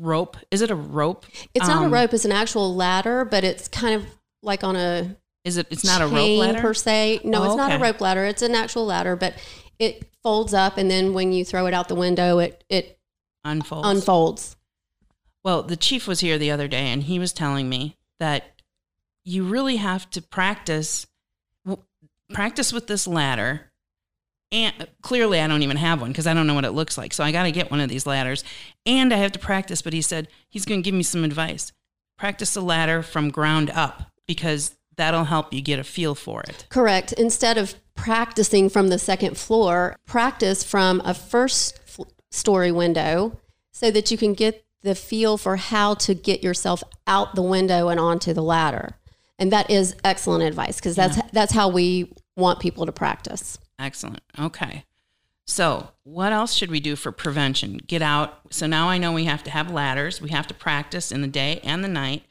rope, 0.00 0.36
is 0.50 0.62
it 0.62 0.70
a 0.70 0.74
rope? 0.74 1.26
It's 1.54 1.66
not 1.68 1.82
a 1.82 1.86
Um, 1.86 1.92
rope; 1.92 2.12
it's 2.14 2.24
an 2.24 2.32
actual 2.32 2.74
ladder, 2.74 3.24
but 3.24 3.44
it's 3.44 3.68
kind 3.68 3.94
of 3.94 4.06
like 4.42 4.64
on 4.64 4.76
a 4.76 5.16
Is 5.44 5.56
it? 5.56 5.66
It's 5.70 5.84
not 5.84 6.00
a 6.00 6.06
rope 6.06 6.38
ladder 6.38 6.60
per 6.60 6.74
se. 6.74 7.20
No, 7.24 7.42
Oh, 7.42 7.44
it's 7.46 7.56
not 7.56 7.72
a 7.72 7.78
rope 7.78 8.00
ladder. 8.00 8.24
It's 8.24 8.42
an 8.42 8.54
actual 8.54 8.86
ladder, 8.86 9.16
but 9.16 9.34
it 9.78 10.08
folds 10.22 10.54
up, 10.54 10.76
and 10.78 10.88
then 10.90 11.12
when 11.14 11.32
you 11.32 11.44
throw 11.44 11.66
it 11.66 11.74
out 11.74 11.88
the 11.88 11.94
window, 11.96 12.38
it 12.38 12.62
it 12.68 12.98
unfolds. 13.44 13.88
unfolds. 13.88 14.56
Well, 15.44 15.64
the 15.64 15.76
chief 15.76 16.06
was 16.06 16.20
here 16.20 16.38
the 16.38 16.52
other 16.52 16.68
day, 16.68 16.86
and 16.92 17.02
he 17.02 17.18
was 17.18 17.32
telling 17.32 17.68
me 17.68 17.96
that 18.20 18.60
you 19.24 19.42
really 19.44 19.76
have 19.76 20.08
to 20.10 20.22
practice 20.22 21.06
practice 22.32 22.72
with 22.72 22.86
this 22.86 23.06
ladder. 23.06 23.71
And 24.52 24.86
clearly, 25.00 25.40
I 25.40 25.48
don't 25.48 25.62
even 25.62 25.78
have 25.78 26.00
one 26.00 26.12
because 26.12 26.26
I 26.26 26.34
don't 26.34 26.46
know 26.46 26.54
what 26.54 26.66
it 26.66 26.72
looks 26.72 26.98
like. 26.98 27.14
So 27.14 27.24
I 27.24 27.32
got 27.32 27.44
to 27.44 27.52
get 27.52 27.70
one 27.70 27.80
of 27.80 27.88
these 27.88 28.06
ladders, 28.06 28.44
and 28.84 29.12
I 29.12 29.16
have 29.16 29.32
to 29.32 29.38
practice. 29.38 29.80
But 29.80 29.94
he 29.94 30.02
said 30.02 30.28
he's 30.50 30.66
going 30.66 30.82
to 30.82 30.84
give 30.84 30.94
me 30.94 31.02
some 31.02 31.24
advice. 31.24 31.72
Practice 32.18 32.54
the 32.54 32.60
ladder 32.60 33.02
from 33.02 33.30
ground 33.30 33.70
up 33.70 34.12
because 34.26 34.76
that'll 34.96 35.24
help 35.24 35.52
you 35.52 35.62
get 35.62 35.78
a 35.78 35.84
feel 35.84 36.14
for 36.14 36.42
it. 36.42 36.66
Correct. 36.68 37.12
Instead 37.14 37.56
of 37.56 37.74
practicing 37.94 38.68
from 38.68 38.88
the 38.88 38.98
second 38.98 39.38
floor, 39.38 39.96
practice 40.06 40.62
from 40.62 41.00
a 41.04 41.14
first 41.14 41.80
f- 41.86 42.06
story 42.30 42.70
window 42.70 43.38
so 43.72 43.90
that 43.90 44.10
you 44.10 44.18
can 44.18 44.34
get 44.34 44.64
the 44.82 44.94
feel 44.94 45.38
for 45.38 45.56
how 45.56 45.94
to 45.94 46.14
get 46.14 46.42
yourself 46.42 46.82
out 47.06 47.34
the 47.34 47.42
window 47.42 47.88
and 47.88 47.98
onto 47.98 48.32
the 48.32 48.42
ladder. 48.42 48.98
And 49.38 49.50
that 49.52 49.70
is 49.70 49.96
excellent 50.04 50.44
advice 50.44 50.76
because 50.76 50.94
that's 50.94 51.18
that's 51.32 51.52
how 51.52 51.68
we 51.68 52.12
want 52.36 52.60
people 52.60 52.86
to 52.86 52.92
practice. 52.92 53.58
Excellent. 53.78 54.22
Okay. 54.38 54.84
So, 55.44 55.90
what 56.04 56.32
else 56.32 56.54
should 56.54 56.70
we 56.70 56.80
do 56.80 56.94
for 56.96 57.10
prevention? 57.12 57.78
Get 57.86 58.00
out. 58.00 58.40
So 58.50 58.66
now 58.66 58.88
I 58.88 58.98
know 58.98 59.12
we 59.12 59.24
have 59.24 59.42
to 59.44 59.50
have 59.50 59.70
ladders. 59.70 60.20
We 60.20 60.30
have 60.30 60.46
to 60.46 60.54
practice 60.54 61.10
in 61.10 61.20
the 61.20 61.28
day 61.28 61.60
and 61.64 61.82
the 61.82 61.88
night. 61.88 62.24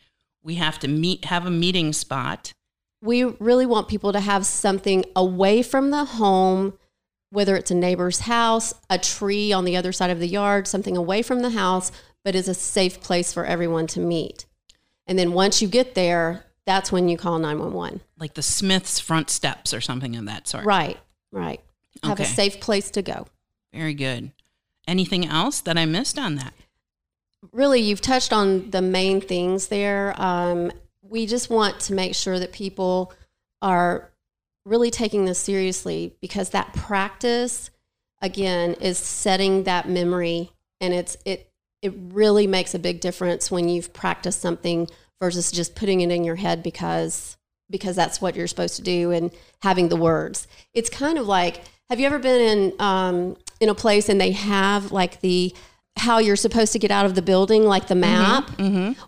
We 0.43 0.55
have 0.55 0.79
to 0.79 0.87
meet, 0.87 1.25
have 1.25 1.45
a 1.45 1.51
meeting 1.51 1.93
spot. 1.93 2.53
we 3.01 3.23
really 3.23 3.65
want 3.65 3.87
people 3.87 4.13
to 4.13 4.19
have 4.19 4.45
something 4.45 5.03
away 5.15 5.61
from 5.61 5.89
the 5.89 6.05
home, 6.05 6.77
whether 7.31 7.55
it's 7.55 7.71
a 7.71 7.75
neighbor's 7.75 8.21
house, 8.21 8.73
a 8.89 8.97
tree 8.97 9.51
on 9.51 9.65
the 9.65 9.75
other 9.75 9.91
side 9.91 10.09
of 10.11 10.19
the 10.19 10.27
yard, 10.27 10.67
something 10.67 10.95
away 10.95 11.21
from 11.21 11.41
the 11.41 11.49
house, 11.51 11.91
but 12.23 12.35
is 12.35 12.47
a 12.47 12.53
safe 12.53 13.01
place 13.01 13.33
for 13.33 13.45
everyone 13.45 13.87
to 13.87 13.99
meet. 13.99 14.45
And 15.07 15.17
then 15.17 15.33
once 15.33 15.61
you 15.61 15.67
get 15.67 15.95
there, 15.95 16.45
that's 16.65 16.91
when 16.91 17.09
you 17.09 17.17
call 17.17 17.39
911. 17.39 18.01
like 18.17 18.35
the 18.35 18.43
Smith's 18.43 18.99
front 18.99 19.29
steps 19.29 19.73
or 19.73 19.81
something 19.81 20.15
of 20.15 20.25
that 20.25 20.47
sort. 20.47 20.65
Right, 20.65 20.97
right. 21.31 21.61
Have 22.03 22.19
a 22.19 22.25
safe 22.25 22.59
place 22.59 22.89
to 22.91 23.01
go. 23.01 23.27
Very 23.73 23.93
good. 23.93 24.31
Anything 24.87 25.25
else 25.25 25.61
that 25.61 25.77
I 25.77 25.85
missed 25.85 26.17
on 26.17 26.35
that? 26.35 26.53
really 27.51 27.81
you've 27.81 28.01
touched 28.01 28.31
on 28.31 28.69
the 28.69 28.81
main 28.81 29.19
things 29.19 29.67
there 29.67 30.13
um, 30.21 30.71
we 31.01 31.25
just 31.25 31.49
want 31.49 31.79
to 31.79 31.93
make 31.93 32.13
sure 32.13 32.39
that 32.39 32.51
people 32.51 33.13
are 33.61 34.11
really 34.65 34.91
taking 34.91 35.25
this 35.25 35.39
seriously 35.39 36.15
because 36.21 36.51
that 36.51 36.73
practice 36.73 37.71
again 38.21 38.73
is 38.75 38.97
setting 38.97 39.63
that 39.63 39.89
memory 39.89 40.51
and 40.79 40.93
it's 40.93 41.17
it 41.25 41.47
it 41.81 41.93
really 42.09 42.45
makes 42.45 42.75
a 42.75 42.79
big 42.79 42.99
difference 42.99 43.49
when 43.49 43.67
you've 43.67 43.91
practiced 43.91 44.39
something 44.39 44.87
versus 45.19 45.51
just 45.51 45.73
putting 45.73 46.01
it 46.01 46.11
in 46.11 46.23
your 46.23 46.35
head 46.35 46.61
because 46.61 47.37
because 47.71 47.95
that's 47.95 48.21
what 48.21 48.35
you're 48.35 48.45
supposed 48.47 48.75
to 48.75 48.81
do 48.83 49.09
and 49.11 49.31
having 49.63 49.89
the 49.89 49.95
words. 49.95 50.47
It's 50.75 50.89
kind 50.89 51.17
of 51.17 51.25
like 51.25 51.61
have 51.89 51.99
you 51.99 52.05
ever 52.05 52.19
been 52.19 52.41
in 52.41 52.73
um, 52.81 53.37
in 53.59 53.67
a 53.69 53.75
place 53.75 54.07
and 54.09 54.21
they 54.21 54.31
have 54.31 54.91
like 54.91 55.21
the 55.21 55.53
how 55.97 56.19
you're 56.19 56.35
supposed 56.37 56.71
to 56.73 56.79
get 56.79 56.89
out 56.91 57.05
of 57.05 57.15
the 57.15 57.21
building, 57.21 57.63
like 57.65 57.87
the 57.87 57.95
map? 57.95 58.49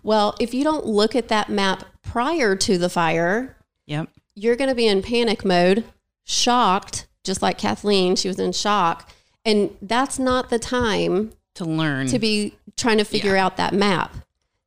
Well, 0.03 0.35
if 0.39 0.53
you 0.53 0.63
don't 0.63 0.85
look 0.85 1.15
at 1.15 1.27
that 1.29 1.49
map 1.49 1.83
prior 2.01 2.55
to 2.57 2.77
the 2.77 2.89
fire, 2.89 3.55
Yep. 3.85 4.09
you're 4.35 4.55
going 4.57 4.69
to 4.69 4.75
be 4.75 4.87
in 4.87 5.01
panic 5.01 5.45
mode, 5.45 5.85
shocked, 6.25 7.07
just 7.23 7.41
like 7.41 7.57
Kathleen, 7.57 8.15
she 8.15 8.27
was 8.27 8.39
in 8.39 8.51
shock. 8.51 9.09
And 9.45 9.75
that's 9.81 10.17
not 10.19 10.49
the 10.49 10.59
time 10.59 11.31
To 11.55 11.65
learn. 11.65 12.07
to 12.07 12.19
be 12.19 12.55
trying 12.77 12.97
to 12.97 13.05
figure 13.05 13.35
out 13.37 13.57
that 13.57 13.73
map. 13.73 14.13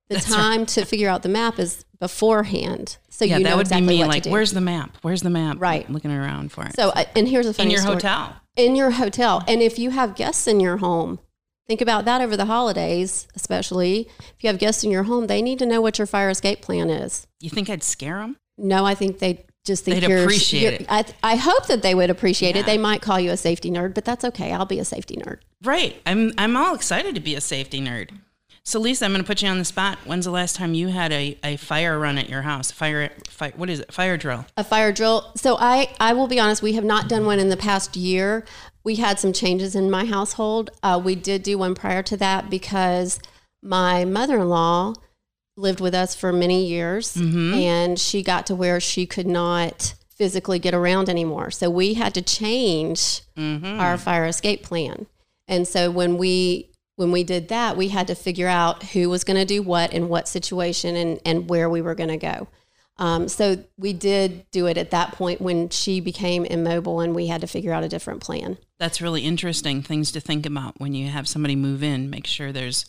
The 0.08 0.16
That's 0.16 0.26
time 0.32 0.66
to 0.66 0.84
figure 0.84 1.08
out 1.08 1.22
the 1.22 1.28
map 1.28 1.58
is 1.58 1.84
beforehand. 2.00 2.98
So 3.08 3.24
yeah, 3.24 3.38
you 3.38 3.44
that 3.44 3.50
know 3.50 3.56
would 3.56 3.66
exactly 3.66 3.86
be 3.94 4.02
me. 4.02 4.04
Like, 4.04 4.26
where's 4.26 4.52
the 4.52 4.60
map? 4.60 4.96
Where's 5.02 5.22
the 5.22 5.30
map? 5.30 5.56
Right. 5.60 5.86
I'm 5.86 5.94
Looking 5.94 6.10
around 6.12 6.52
for 6.52 6.64
it. 6.66 6.74
so, 6.76 6.88
uh, 6.90 7.04
and 7.14 7.28
here's 7.28 7.46
a 7.46 7.54
funny 7.54 7.68
in 7.68 7.70
your 7.72 7.80
story. 7.80 7.94
hotel. 7.94 8.36
in 8.56 8.76
your 8.76 8.90
hotel. 8.92 9.42
And 9.48 9.62
if 9.62 9.78
you 9.78 9.90
have 9.90 10.14
guests 10.16 10.46
in 10.46 10.60
your 10.60 10.78
home, 10.78 11.18
think 11.66 11.80
about 11.80 12.04
that 12.06 12.20
over 12.20 12.36
the 12.36 12.46
holidays, 12.46 13.26
especially 13.34 14.08
if 14.18 14.34
you 14.42 14.48
have 14.48 14.58
guests 14.58 14.84
in 14.84 14.90
your 14.90 15.04
home, 15.04 15.26
they 15.26 15.42
need 15.42 15.58
to 15.60 15.66
know 15.66 15.80
what 15.80 15.98
your 15.98 16.06
fire 16.06 16.30
escape 16.30 16.62
plan 16.62 16.90
is. 16.90 17.26
You 17.40 17.50
think 17.50 17.68
I'd 17.70 17.82
scare 17.82 18.18
them? 18.18 18.36
No, 18.58 18.84
I 18.86 18.94
think 18.94 19.18
they 19.18 19.44
just 19.64 19.84
think 19.84 20.00
They'd 20.00 20.08
you're, 20.08 20.22
appreciate 20.22 20.62
you're- 20.62 20.74
it. 20.76 20.86
I, 20.88 21.04
I 21.22 21.36
hope 21.36 21.66
that 21.66 21.82
they 21.82 21.94
would 21.94 22.08
appreciate 22.08 22.54
Yeah. 22.54 22.62
it. 22.62 22.66
They 22.66 22.78
might 22.78 23.02
call 23.02 23.18
you 23.18 23.30
a 23.32 23.36
safety 23.36 23.70
nerd, 23.70 23.94
but 23.94 24.04
that's 24.04 24.24
okay. 24.24 24.52
I'll 24.52 24.64
be 24.64 24.78
a 24.78 24.84
safety 24.84 25.16
nerd. 25.16 25.38
Right. 25.62 26.00
I'm 26.06 26.32
I'm 26.38 26.56
all 26.56 26.74
excited 26.74 27.14
to 27.16 27.20
be 27.20 27.34
a 27.34 27.40
safety 27.40 27.80
nerd. 27.80 28.10
So 28.66 28.80
Lisa, 28.80 29.04
I'm 29.04 29.12
going 29.12 29.22
to 29.22 29.26
put 29.26 29.42
you 29.42 29.48
on 29.48 29.58
the 29.58 29.64
spot. 29.64 29.96
When's 30.04 30.24
the 30.24 30.32
last 30.32 30.56
time 30.56 30.74
you 30.74 30.88
had 30.88 31.12
a, 31.12 31.38
a 31.44 31.56
fire 31.56 32.00
run 32.00 32.18
at 32.18 32.28
your 32.28 32.42
house? 32.42 32.72
Fire, 32.72 33.12
fire 33.28 33.52
what 33.54 33.70
is 33.70 33.78
it? 33.78 33.92
Fire 33.92 34.16
drill. 34.16 34.44
A 34.56 34.64
fire 34.64 34.90
drill. 34.90 35.30
So 35.36 35.56
I, 35.56 35.94
I 36.00 36.14
will 36.14 36.26
be 36.26 36.40
honest, 36.40 36.62
we 36.62 36.72
have 36.72 36.82
not 36.82 37.08
done 37.08 37.26
one 37.26 37.38
in 37.38 37.48
the 37.48 37.56
past 37.56 37.94
year. 37.96 38.44
We 38.82 38.96
had 38.96 39.20
some 39.20 39.32
changes 39.32 39.76
in 39.76 39.88
my 39.88 40.04
household. 40.04 40.70
Uh, 40.82 41.00
we 41.02 41.14
did 41.14 41.44
do 41.44 41.58
one 41.58 41.76
prior 41.76 42.02
to 42.02 42.16
that 42.16 42.50
because 42.50 43.20
my 43.62 44.04
mother-in-law 44.04 44.94
lived 45.56 45.80
with 45.80 45.94
us 45.94 46.16
for 46.16 46.32
many 46.32 46.66
years 46.66 47.16
and 47.54 48.00
she 48.00 48.20
got 48.20 48.46
to 48.46 48.56
where 48.56 48.80
she 48.80 49.06
could 49.06 49.28
not 49.28 49.94
physically 50.10 50.58
get 50.58 50.74
around 50.74 51.08
anymore. 51.08 51.52
So 51.52 51.70
we 51.70 51.94
had 51.94 52.14
to 52.14 52.20
change 52.22 53.20
our 53.80 53.96
fire 53.96 54.26
escape 54.26 54.64
plan. 54.64 55.06
And 55.46 55.68
so 55.68 55.88
when 55.88 56.18
we 56.18 56.72
when 56.96 57.12
we 57.12 57.24
did 57.24 57.48
that, 57.48 57.76
we 57.76 57.88
had 57.88 58.06
to 58.08 58.14
figure 58.14 58.48
out 58.48 58.82
who 58.82 59.08
was 59.08 59.22
going 59.22 59.38
to 59.38 59.44
do 59.44 59.62
what 59.62 59.92
in 59.92 60.08
what 60.08 60.28
situation 60.28 60.96
and, 60.96 61.20
and 61.24 61.48
where 61.48 61.70
we 61.70 61.80
were 61.80 61.94
going 61.94 62.08
to 62.08 62.16
go. 62.16 62.48
Um, 62.98 63.28
so 63.28 63.62
we 63.76 63.92
did 63.92 64.50
do 64.50 64.66
it 64.66 64.78
at 64.78 64.90
that 64.90 65.12
point 65.12 65.40
when 65.42 65.68
she 65.68 66.00
became 66.00 66.46
immobile 66.46 67.00
and 67.00 67.14
we 67.14 67.26
had 67.26 67.42
to 67.42 67.46
figure 67.46 67.72
out 67.72 67.84
a 67.84 67.88
different 67.88 68.22
plan. 68.22 68.56
That's 68.78 69.02
really 69.02 69.22
interesting 69.22 69.82
things 69.82 70.10
to 70.12 70.20
think 70.20 70.46
about 70.46 70.80
when 70.80 70.94
you 70.94 71.08
have 71.08 71.28
somebody 71.28 71.56
move 71.56 71.82
in. 71.82 72.08
Make 72.08 72.26
sure 72.26 72.52
there's 72.52 72.86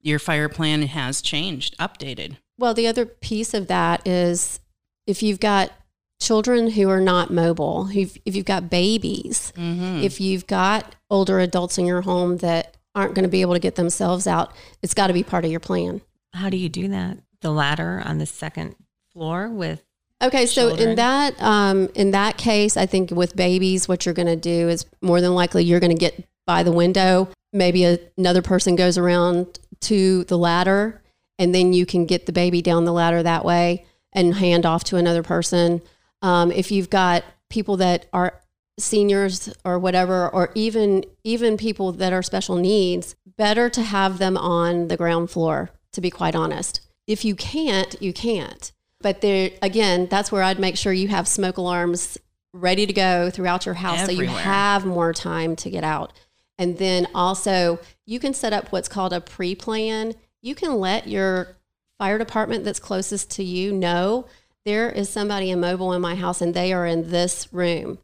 your 0.00 0.18
fire 0.18 0.48
plan 0.48 0.82
has 0.82 1.20
changed, 1.20 1.76
updated. 1.78 2.38
Well, 2.58 2.74
the 2.74 2.86
other 2.86 3.04
piece 3.04 3.52
of 3.52 3.66
that 3.68 4.06
is 4.06 4.60
if 5.06 5.22
you've 5.22 5.40
got 5.40 5.70
children 6.18 6.70
who 6.70 6.88
are 6.88 7.00
not 7.00 7.30
mobile, 7.30 7.88
if 7.92 8.18
you've 8.24 8.46
got 8.46 8.70
babies, 8.70 9.52
if 9.56 10.20
you've 10.20 10.46
got 10.46 10.94
older 11.10 11.40
adults 11.40 11.76
in 11.76 11.84
your 11.84 12.02
home 12.02 12.38
that 12.38 12.76
aren't 12.94 13.14
going 13.14 13.24
to 13.24 13.28
be 13.28 13.40
able 13.40 13.54
to 13.54 13.60
get 13.60 13.74
themselves 13.76 14.26
out, 14.26 14.52
it's 14.82 14.94
got 14.94 15.08
to 15.08 15.12
be 15.12 15.22
part 15.22 15.44
of 15.44 15.50
your 15.50 15.60
plan. 15.60 16.00
How 16.34 16.50
do 16.50 16.56
you 16.56 16.68
do 16.68 16.88
that? 16.88 17.18
The 17.40 17.50
ladder 17.50 18.02
on 18.04 18.18
the 18.18 18.26
second 18.26 18.76
floor 19.12 19.48
with 19.48 19.82
Okay, 20.22 20.46
so 20.46 20.68
children. 20.68 20.90
in 20.90 20.96
that 20.96 21.42
um, 21.42 21.88
in 21.94 22.12
that 22.12 22.38
case, 22.38 22.76
I 22.76 22.86
think 22.86 23.10
with 23.10 23.34
babies, 23.34 23.88
what 23.88 24.06
you're 24.06 24.14
going 24.14 24.26
to 24.26 24.36
do 24.36 24.68
is 24.68 24.86
more 25.00 25.20
than 25.20 25.34
likely 25.34 25.64
you're 25.64 25.80
going 25.80 25.90
to 25.90 25.98
get 25.98 26.24
by 26.46 26.62
the 26.62 26.70
window. 26.70 27.28
Maybe 27.52 27.84
a, 27.84 27.98
another 28.16 28.40
person 28.40 28.76
goes 28.76 28.96
around 28.96 29.58
to 29.82 30.22
the 30.24 30.38
ladder, 30.38 31.02
and 31.38 31.52
then 31.52 31.72
you 31.72 31.84
can 31.84 32.06
get 32.06 32.26
the 32.26 32.32
baby 32.32 32.62
down 32.62 32.84
the 32.84 32.92
ladder 32.92 33.22
that 33.22 33.44
way 33.44 33.84
and 34.12 34.34
hand 34.34 34.64
off 34.64 34.84
to 34.84 34.96
another 34.96 35.24
person. 35.24 35.82
Um, 36.22 36.52
if 36.52 36.70
you've 36.70 36.90
got 36.90 37.24
people 37.50 37.78
that 37.78 38.06
are 38.12 38.40
seniors 38.78 39.52
or 39.64 39.78
whatever, 39.78 40.28
or 40.28 40.50
even 40.54 41.04
even 41.24 41.56
people 41.56 41.92
that 41.92 42.12
are 42.12 42.22
special 42.22 42.56
needs, 42.56 43.14
better 43.36 43.68
to 43.70 43.82
have 43.82 44.18
them 44.18 44.36
on 44.36 44.88
the 44.88 44.96
ground 44.96 45.30
floor. 45.30 45.70
To 45.92 46.00
be 46.00 46.10
quite 46.10 46.34
honest, 46.34 46.80
if 47.06 47.24
you 47.24 47.34
can't, 47.34 48.00
you 48.00 48.12
can't. 48.12 48.72
But 49.00 49.20
there 49.20 49.50
again, 49.60 50.06
that's 50.10 50.32
where 50.32 50.42
I'd 50.42 50.58
make 50.58 50.76
sure 50.76 50.92
you 50.92 51.08
have 51.08 51.28
smoke 51.28 51.58
alarms 51.58 52.18
ready 52.54 52.86
to 52.86 52.92
go 52.92 53.30
throughout 53.30 53.66
your 53.66 53.74
house, 53.74 54.06
so 54.06 54.12
you 54.12 54.26
have 54.26 54.84
more 54.84 55.12
time 55.12 55.56
to 55.56 55.70
get 55.70 55.84
out. 55.84 56.12
And 56.58 56.78
then 56.78 57.08
also, 57.14 57.78
you 58.06 58.20
can 58.20 58.34
set 58.34 58.52
up 58.52 58.70
what's 58.70 58.88
called 58.88 59.12
a 59.12 59.20
pre-plan. 59.20 60.14
You 60.42 60.54
can 60.54 60.76
let 60.78 61.08
your 61.08 61.56
fire 61.98 62.18
department 62.18 62.64
that's 62.64 62.80
closest 62.80 63.30
to 63.30 63.44
you 63.44 63.72
know 63.72 64.26
there 64.64 64.90
is 64.90 65.08
somebody 65.08 65.50
immobile 65.50 65.92
in 65.92 66.00
my 66.00 66.14
house 66.14 66.40
and 66.40 66.54
they 66.54 66.72
are 66.72 66.86
in 66.86 67.10
this 67.10 67.52
room. 67.52 67.98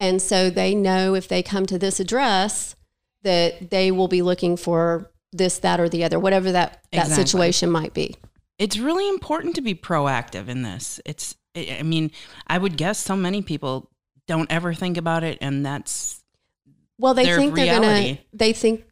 And 0.00 0.20
so 0.20 0.50
they 0.50 0.74
know 0.74 1.14
if 1.14 1.28
they 1.28 1.42
come 1.42 1.66
to 1.66 1.78
this 1.78 2.00
address 2.00 2.76
that 3.22 3.70
they 3.70 3.90
will 3.90 4.08
be 4.08 4.22
looking 4.22 4.56
for 4.56 5.10
this, 5.32 5.58
that, 5.58 5.80
or 5.80 5.88
the 5.88 6.04
other, 6.04 6.18
whatever 6.18 6.52
that, 6.52 6.84
that 6.92 7.02
Exactly. 7.06 7.24
situation 7.24 7.70
might 7.70 7.94
be. 7.94 8.16
It's 8.58 8.78
really 8.78 9.08
important 9.08 9.54
to 9.56 9.60
be 9.60 9.74
proactive 9.74 10.48
in 10.48 10.62
this. 10.62 11.00
It's, 11.04 11.34
I 11.54 11.82
mean, 11.82 12.10
I 12.46 12.58
would 12.58 12.76
guess 12.76 12.98
so 12.98 13.16
many 13.16 13.42
people 13.42 13.90
don't 14.26 14.50
ever 14.50 14.74
think 14.74 14.96
about 14.96 15.24
it, 15.24 15.38
and 15.40 15.64
that's 15.64 16.22
Well, 16.98 17.14
they 17.14 17.24
think 17.36 17.54
they're 17.54 17.78
going 17.80 18.16
to, 18.16 18.22
they 18.32 18.52
think 18.52 18.84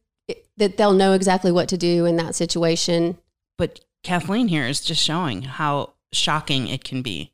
that 0.56 0.76
they'll 0.76 0.92
know 0.92 1.12
exactly 1.12 1.50
what 1.52 1.68
to 1.68 1.76
do 1.76 2.04
in 2.06 2.16
that 2.16 2.34
situation. 2.34 3.18
but 3.58 3.80
Kathleen 4.02 4.48
here 4.48 4.66
is 4.66 4.80
just 4.82 5.02
showing 5.02 5.42
how 5.42 5.94
shocking 6.12 6.68
it 6.68 6.84
can 6.84 7.00
be. 7.02 7.32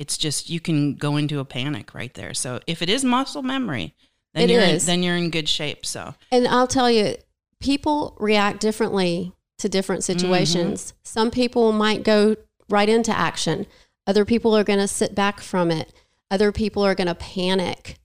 It's 0.00 0.16
just 0.16 0.48
you 0.48 0.60
can 0.60 0.94
go 0.94 1.18
into 1.18 1.40
a 1.40 1.44
panic 1.44 1.92
right 1.94 2.14
there. 2.14 2.32
So 2.32 2.58
if 2.66 2.80
it 2.80 2.88
is 2.88 3.04
muscle 3.04 3.42
memory, 3.42 3.94
then 4.32 4.44
It 4.48 4.54
you're 4.54 4.62
is. 4.62 4.84
In, 4.84 4.86
then 4.86 5.02
you're 5.02 5.16
in 5.16 5.28
good 5.28 5.46
shape. 5.46 5.84
So 5.84 6.14
And 6.32 6.48
I'll 6.48 6.66
tell 6.66 6.90
you, 6.90 7.16
people 7.60 8.16
react 8.18 8.60
differently 8.60 9.34
to 9.58 9.68
different 9.68 10.02
mm-hmm. 10.02 10.18
situations. 10.18 10.94
Some 11.02 11.30
people 11.30 11.72
might 11.72 12.02
go 12.02 12.36
right 12.70 12.88
into 12.88 13.14
action. 13.14 13.66
Other 14.06 14.24
people 14.24 14.56
are 14.56 14.64
going 14.64 14.78
to 14.78 14.88
sit 14.88 15.14
back 15.14 15.40
from 15.40 15.70
it. 15.70 15.92
Other 16.30 16.50
people 16.50 16.82
are 16.82 16.94
going 16.94 17.08
to 17.08 17.14
panic. 17.14 17.98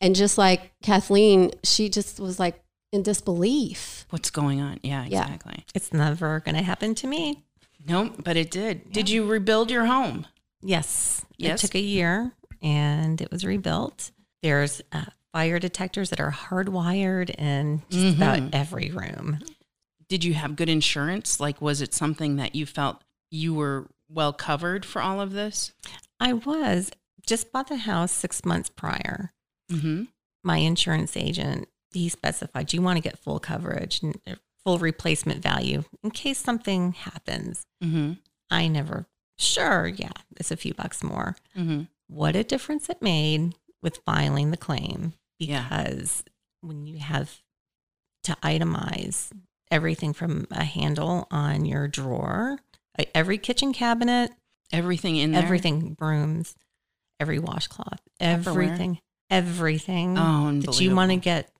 And 0.00 0.14
just 0.14 0.38
like 0.38 0.70
Kathleen, 0.84 1.50
she 1.64 1.88
just 1.88 2.20
was 2.20 2.38
like 2.38 2.62
in 2.92 3.02
disbelief. 3.02 4.06
what's 4.10 4.30
going 4.30 4.60
on? 4.60 4.78
Yeah, 4.84 5.04
Yeah. 5.04 5.24
exactly. 5.24 5.64
it's 5.74 5.92
never 5.92 6.38
going 6.38 6.54
to 6.54 6.62
happen 6.62 6.94
to 6.94 7.08
me. 7.08 7.42
Nope, 7.88 8.22
but 8.22 8.36
it 8.36 8.52
did. 8.52 8.92
Did 8.92 9.08
you 9.08 9.26
rebuild 9.26 9.70
your 9.72 9.86
home? 9.86 10.26
Yes. 10.62 11.24
Yes. 11.36 11.62
It 11.62 11.66
took 11.66 11.74
a 11.74 11.80
year 11.80 12.32
and 12.62 13.20
it 13.20 13.30
was 13.30 13.44
rebuilt. 13.44 14.10
There's 14.42 14.82
uh, 14.92 15.06
fire 15.32 15.58
detectors 15.58 16.10
that 16.10 16.20
are 16.20 16.32
hardwired 16.32 17.30
in 17.30 17.82
just 17.90 18.16
about 18.16 18.54
every 18.54 18.90
room. 18.90 19.38
Did 20.08 20.24
you 20.24 20.34
have 20.34 20.56
good 20.56 20.68
insurance? 20.68 21.40
Like, 21.40 21.60
was 21.60 21.80
it 21.80 21.94
something 21.94 22.36
that 22.36 22.54
you 22.54 22.66
felt 22.66 23.02
you 23.30 23.54
were 23.54 23.88
well 24.08 24.32
covered 24.32 24.84
for 24.84 25.00
all 25.00 25.20
of 25.20 25.32
this? 25.32 25.72
I 26.18 26.32
was 26.32 26.90
just 27.26 27.52
bought 27.52 27.68
the 27.68 27.76
house 27.76 28.10
six 28.10 28.44
months 28.44 28.70
prior. 28.70 29.32
Mm-hmm. 29.70 30.04
My 30.42 30.56
insurance 30.56 31.16
agent, 31.16 31.68
he 31.92 32.08
specified 32.08 32.72
you 32.72 32.82
want 32.82 32.96
to 32.96 33.02
get 33.02 33.18
full 33.18 33.38
coverage, 33.38 34.02
and 34.02 34.18
uh, 34.26 34.34
full 34.64 34.78
replacement 34.78 35.42
value 35.42 35.84
in 36.02 36.10
case 36.10 36.38
something 36.38 36.92
happens. 36.92 37.62
Mm-hmm. 37.82 38.14
I 38.50 38.66
never, 38.66 39.06
sure, 39.40 39.86
yeah, 39.88 40.12
it's 40.36 40.50
a 40.50 40.56
few 40.56 40.74
bucks 40.74 41.02
more. 41.02 41.36
Mm-hmm. 41.56 41.82
what 42.08 42.36
a 42.36 42.44
difference 42.44 42.88
it 42.88 43.00
made 43.02 43.54
with 43.82 43.98
filing 44.04 44.50
the 44.50 44.56
claim 44.56 45.14
Yeah. 45.38 45.62
because 45.68 46.24
when 46.60 46.86
you 46.86 46.98
have 46.98 47.40
to 48.24 48.32
itemize 48.42 49.30
everything 49.70 50.12
from 50.12 50.46
a 50.50 50.64
handle 50.64 51.26
on 51.30 51.64
your 51.64 51.88
drawer, 51.88 52.58
every 53.14 53.38
kitchen 53.38 53.72
cabinet, 53.72 54.30
Everything 54.72 55.16
in 55.16 55.32
there. 55.32 55.42
everything 55.42 55.94
brooms, 55.94 56.54
every 57.18 57.38
washcloth, 57.38 58.00
everything, 58.20 58.98
everything 59.30 60.18
Oh, 60.18 60.52
that 60.60 60.80
you 60.80 60.94
want 60.94 61.10
to 61.12 61.16
get 61.16 61.50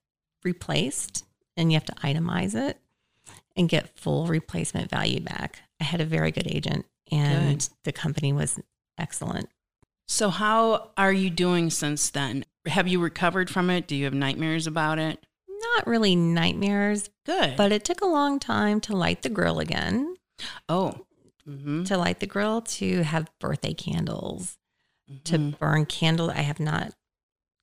replaced 0.45 1.25
and 1.57 1.73
you 1.73 1.77
have 1.77 1.85
to 1.87 1.95
itemize 1.95 2.55
it 2.55 2.79
and 3.57 3.69
get 3.69 3.99
full 3.99 4.27
replacement 4.27 4.91
value 4.91 5.21
back. 5.21 5.61
I 5.81 5.85
had 5.85 6.01
a 6.01 6.05
very 6.05 6.31
good 6.31 6.47
agent 6.47 6.87
and 7.11 7.59
Good. 7.61 7.69
the 7.85 7.93
company 7.93 8.33
was 8.33 8.59
excellent. 8.99 9.49
So, 10.09 10.31
how 10.31 10.91
are 10.97 11.13
you 11.13 11.31
doing 11.31 11.71
since 11.71 12.11
then? 12.11 12.45
Have 12.67 12.89
you 12.89 13.01
recovered 13.01 13.49
from 13.49 13.71
it? 13.71 13.87
Do 13.87 13.95
you 13.97 14.05
have 14.05 14.15
nightmares 14.15 14.67
about 14.67 14.99
it? 14.99 15.25
not 15.77 15.87
really 15.87 16.17
nightmares, 16.17 17.11
Good. 17.27 17.55
but 17.57 17.71
it 17.71 17.85
took 17.85 18.01
a 18.01 18.07
long 18.07 18.39
time 18.41 18.81
to 18.81 18.97
light 18.97 19.21
the 19.23 19.29
grill 19.29 19.61
again, 19.61 20.17
oh. 20.71 21.05
hmm 21.45 21.85
to 21.85 21.99
light 21.99 22.19
the 22.21 22.27
grill, 22.27 22.63
to 22.63 23.03
have 23.03 23.31
birthday 23.41 23.75
candles, 23.75 24.57
to 25.25 25.39
Mhm. 25.39 25.59
burn 25.59 25.85
candles. 25.87 26.31
I 26.31 26.41
have 26.43 26.61
not 26.61 26.95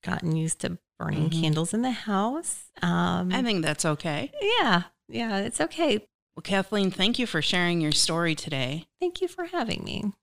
gotten 0.03 0.35
used 0.35 0.59
to 0.59 0.77
burning 0.99 1.29
Mhm. 1.31 1.41
candles 1.41 1.73
in 1.73 1.81
the 1.81 1.91
house. 1.91 2.65
Um, 2.83 3.31
I 3.33 3.41
think 3.41 3.63
that's 3.63 3.83
okay. 3.83 4.31
yeah, 4.59 4.83
yeah, 5.09 5.37
it's 5.39 5.59
okay. 5.59 6.07
Well, 6.37 6.43
Kathleen, 6.43 6.91
thank 6.91 7.17
you 7.17 7.25
for 7.25 7.41
sharing 7.41 7.81
your 7.81 7.91
story 7.91 8.35
today. 8.35 8.85
Thank 9.01 9.21
you 9.21 9.27
for 9.27 9.45
having 9.45 9.83
me. 9.83 10.13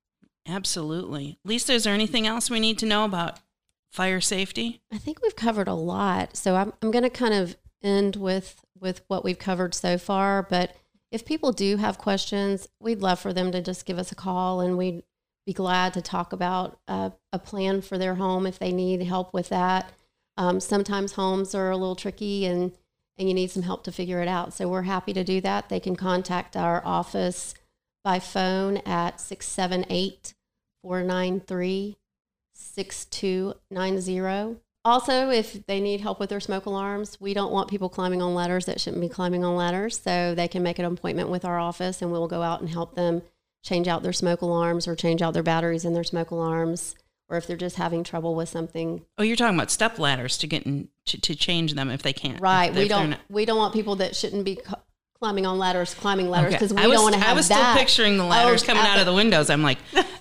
Absolutely. 0.46 1.40
Lisa, 1.44 1.72
is 1.72 1.82
there 1.82 1.92
anything 1.92 2.24
else 2.24 2.48
we 2.48 2.60
need 2.60 2.78
to 2.78 2.86
know 2.86 3.04
about 3.04 3.40
fire 3.90 4.20
safety? 4.20 4.80
I 4.92 4.98
think 4.98 5.20
we've 5.20 5.34
covered 5.34 5.66
a 5.66 5.74
lot. 5.74 6.36
So 6.36 6.54
I'm, 6.54 6.72
I'm 6.80 6.92
going 6.92 7.02
to 7.02 7.10
kind 7.10 7.34
of 7.34 7.56
end 7.82 8.14
with 8.14 8.64
with 8.78 9.02
what 9.08 9.24
we've 9.24 9.40
covered 9.40 9.74
so 9.74 9.98
far. 9.98 10.44
But 10.44 10.76
if 11.10 11.24
people 11.24 11.50
do 11.50 11.78
have 11.78 11.98
questions, 11.98 12.68
we'd 12.78 13.02
love 13.02 13.18
for 13.18 13.32
them 13.32 13.50
to 13.50 13.60
just 13.60 13.84
give 13.84 13.98
us 13.98 14.12
a 14.12 14.16
call, 14.16 14.60
and 14.60 14.78
we'd 14.78 15.02
be 15.46 15.52
glad 15.52 15.94
to 15.94 16.02
talk 16.02 16.32
about 16.32 16.78
uh, 16.86 17.10
a 17.32 17.40
plan 17.40 17.80
for 17.80 17.98
their 17.98 18.14
home 18.14 18.46
if 18.46 18.60
they 18.60 18.70
need 18.70 19.02
help 19.02 19.34
with 19.34 19.48
that. 19.48 19.90
Um, 20.36 20.60
sometimes 20.60 21.12
homes 21.12 21.56
are 21.56 21.70
a 21.70 21.76
little 21.76 21.96
tricky, 21.96 22.46
and 22.46 22.70
and 23.18 23.28
you 23.28 23.34
need 23.34 23.50
some 23.50 23.62
help 23.62 23.84
to 23.84 23.92
figure 23.92 24.20
it 24.20 24.28
out. 24.28 24.52
So 24.52 24.68
we're 24.68 24.82
happy 24.82 25.12
to 25.12 25.24
do 25.24 25.40
that. 25.42 25.68
They 25.68 25.80
can 25.80 25.96
contact 25.96 26.56
our 26.56 26.82
office 26.84 27.54
by 28.02 28.18
phone 28.18 28.78
at 28.78 29.20
678 29.20 30.34
493 30.82 31.96
6290. 32.52 34.60
Also, 34.86 35.30
if 35.30 35.66
they 35.66 35.80
need 35.80 36.02
help 36.02 36.20
with 36.20 36.28
their 36.28 36.40
smoke 36.40 36.66
alarms, 36.66 37.18
we 37.18 37.32
don't 37.32 37.52
want 37.52 37.70
people 37.70 37.88
climbing 37.88 38.20
on 38.20 38.34
ladders 38.34 38.66
that 38.66 38.80
shouldn't 38.80 39.00
be 39.00 39.08
climbing 39.08 39.42
on 39.42 39.56
ladders. 39.56 39.98
So 39.98 40.34
they 40.34 40.46
can 40.46 40.62
make 40.62 40.78
an 40.78 40.84
appointment 40.84 41.30
with 41.30 41.44
our 41.44 41.58
office 41.58 42.02
and 42.02 42.12
we'll 42.12 42.28
go 42.28 42.42
out 42.42 42.60
and 42.60 42.68
help 42.68 42.94
them 42.94 43.22
change 43.62 43.88
out 43.88 44.02
their 44.02 44.12
smoke 44.12 44.42
alarms 44.42 44.86
or 44.86 44.94
change 44.94 45.22
out 45.22 45.32
their 45.32 45.42
batteries 45.42 45.86
in 45.86 45.94
their 45.94 46.04
smoke 46.04 46.30
alarms. 46.30 46.96
Or 47.28 47.36
if 47.38 47.46
they're 47.46 47.56
just 47.56 47.76
having 47.76 48.04
trouble 48.04 48.34
with 48.34 48.48
something, 48.48 49.04
Oh, 49.18 49.22
you're 49.22 49.36
talking 49.36 49.56
about 49.56 49.70
step 49.70 49.98
ladders 49.98 50.36
to 50.38 50.46
get 50.46 50.64
in, 50.64 50.88
to, 51.06 51.20
to 51.22 51.34
change 51.34 51.74
them 51.74 51.90
if 51.90 52.02
they 52.02 52.12
can't. 52.12 52.40
right? 52.40 52.70
If 52.70 52.76
We 52.76 52.80
they're 52.82 52.88
don't 52.98 53.10
not- 53.10 53.20
we 53.30 53.44
don't 53.46 53.56
want 53.58 53.72
people 53.72 53.96
that 53.96 54.14
shouldn't 54.14 54.44
be 54.44 54.56
cu- 54.56 54.74
climbing 55.18 55.46
on 55.46 55.56
ladders 55.58 55.94
climbing 55.94 56.28
ladders 56.28 56.48
Okay. 56.48 56.56
because 56.56 56.74
we 56.74 56.82
I 56.82 56.86
was, 56.86 56.96
don't 56.96 57.02
want 57.04 57.14
to 57.14 57.20
have 57.20 57.30
I 57.30 57.34
was 57.34 57.48
that. 57.48 57.72
still 57.72 57.82
picturing 57.82 58.18
the 58.18 58.24
ladders 58.24 58.62
Oh, 58.62 58.66
coming 58.66 58.82
uh, 58.82 58.86
out 58.88 58.98
of 59.00 59.06
the 59.06 59.14
windows. 59.14 59.48
I'm 59.48 59.62
like, 59.62 59.78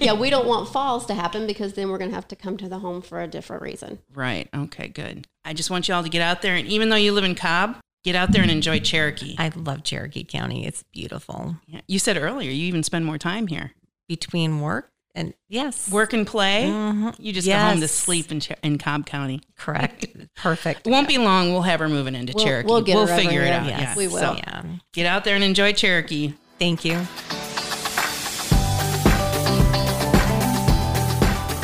yeah, 0.00 0.12
we 0.12 0.30
don't 0.30 0.46
want 0.46 0.68
falls 0.68 1.06
to 1.06 1.14
happen 1.14 1.46
because 1.46 1.72
then 1.74 1.88
we're 1.90 1.98
going 1.98 2.10
to 2.10 2.14
have 2.14 2.28
to 2.28 2.36
come 2.36 2.56
to 2.58 2.68
the 2.68 2.78
home 2.78 3.02
for 3.02 3.20
a 3.20 3.26
different 3.26 3.62
reason. 3.62 3.98
right. 4.14 4.48
Okay, 4.54 4.88
good. 4.88 5.26
I 5.44 5.54
just 5.54 5.70
want 5.70 5.88
you 5.88 5.94
all 5.94 6.02
to 6.04 6.08
get 6.08 6.22
out 6.22 6.42
there. 6.42 6.54
And 6.54 6.68
even 6.68 6.88
though 6.88 6.96
you 6.96 7.12
live 7.12 7.24
in 7.24 7.34
Cobb, 7.34 7.78
get 8.04 8.14
out 8.14 8.30
there 8.32 8.42
and 8.42 8.50
enjoy 8.50 8.78
Cherokee. 8.80 9.34
I 9.38 9.50
love 9.56 9.82
Cherokee 9.82 10.22
County. 10.24 10.66
It's 10.66 10.82
beautiful. 10.92 11.56
Yeah. 11.66 11.80
You 11.88 11.98
said 11.98 12.16
earlier 12.16 12.50
you 12.50 12.66
even 12.66 12.82
spend 12.84 13.06
more 13.06 13.18
time 13.18 13.48
here. 13.48 13.72
Between 14.08 14.60
work 14.60 14.90
and 15.18 15.34
yes, 15.48 15.90
Work 15.90 16.12
and 16.12 16.26
play. 16.26 16.64
Mhm. 16.66 17.14
You 17.18 17.32
just 17.32 17.46
go 17.48 17.58
home 17.58 17.80
to 17.80 17.88
sleep 17.88 18.30
in, 18.30 18.38
Cher- 18.40 18.56
in 18.62 18.78
Cobb 18.78 19.04
County. 19.04 19.40
Correct. 19.56 20.06
Perfect. 20.36 20.86
It 20.86 20.90
won't 20.90 21.08
be 21.08 21.18
long. 21.18 21.50
We'll 21.52 21.62
have 21.62 21.80
her 21.80 21.88
moving 21.88 22.14
into 22.14 22.32
We'll- 22.36 22.44
Cherokee. 22.44 22.66
we'll 22.68 22.82
get 22.82 22.96
her 22.96 23.16
figure 23.16 23.42
it 23.42 23.52
out. 23.52 23.66
Yes, 23.66 23.80
yeah. 23.80 23.96
we 23.96 24.06
will. 24.06 24.18
So 24.18 24.34
yeah. 24.36 24.62
get 24.92 25.06
out 25.06 25.24
there 25.24 25.34
and 25.34 25.42
enjoy 25.42 25.72
Cherokee. 25.72 26.34
Thank 26.58 26.84
you. 26.84 27.04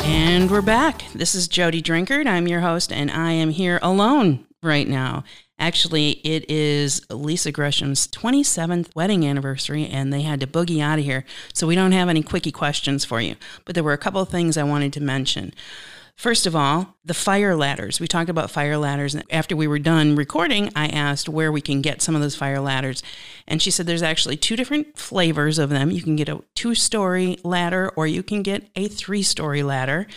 And 0.03 0.51
we're 0.51 0.61
back. 0.61 1.03
This 1.13 1.33
is 1.33 1.47
Jody 1.47 1.81
Drinkard. 1.81 2.27
I'm 2.27 2.47
your 2.47 2.61
host, 2.61 2.91
and 2.91 3.09
I 3.09 3.31
am 3.31 3.49
here 3.49 3.79
alone 3.81 4.45
right 4.61 4.87
now. 4.87 5.23
Actually, 5.57 6.11
it 6.23 6.49
is 6.49 7.01
Lisa 7.09 7.51
Gresham's 7.51 8.07
27th 8.07 8.93
wedding 8.93 9.25
anniversary, 9.25 9.87
and 9.87 10.11
they 10.11 10.21
had 10.21 10.41
to 10.41 10.47
boogie 10.47 10.81
out 10.81 10.99
of 10.99 11.05
here. 11.05 11.23
So 11.53 11.65
we 11.65 11.75
don't 11.75 11.93
have 11.93 12.09
any 12.09 12.23
quickie 12.23 12.51
questions 12.51 13.05
for 13.05 13.21
you. 13.21 13.35
But 13.63 13.73
there 13.73 13.83
were 13.83 13.93
a 13.93 13.97
couple 13.97 14.21
of 14.21 14.29
things 14.29 14.57
I 14.57 14.63
wanted 14.63 14.91
to 14.93 15.01
mention. 15.01 15.53
First 16.15 16.45
of 16.45 16.55
all, 16.55 16.95
the 17.03 17.13
fire 17.13 17.57
ladders. 17.57 17.99
We 17.99 18.07
talked 18.07 18.29
about 18.29 18.49
fire 18.49 18.77
ladders. 18.77 19.15
And 19.15 19.23
after 19.29 19.55
we 19.55 19.67
were 19.67 19.79
done 19.79 20.15
recording, 20.15 20.71
I 20.73 20.87
asked 20.87 21.27
where 21.27 21.51
we 21.51 21.59
can 21.59 21.81
get 21.81 22.01
some 22.01 22.15
of 22.15 22.21
those 22.21 22.35
fire 22.35 22.61
ladders. 22.61 23.03
And 23.47 23.61
she 23.61 23.69
said 23.69 23.85
there's 23.85 24.01
actually 24.01 24.37
two 24.37 24.55
different 24.55 24.97
flavors 24.97 25.59
of 25.59 25.69
them. 25.69 25.91
You 25.91 26.01
can 26.01 26.15
get 26.15 26.29
a 26.29 26.41
two 26.53 26.73
story 26.73 27.37
ladder 27.43 27.91
or 27.97 28.07
you 28.07 28.23
can 28.23 28.43
get 28.43 28.65
a 28.77 28.87
three 28.87 29.23
story 29.23 29.61
ladder. 29.61 30.07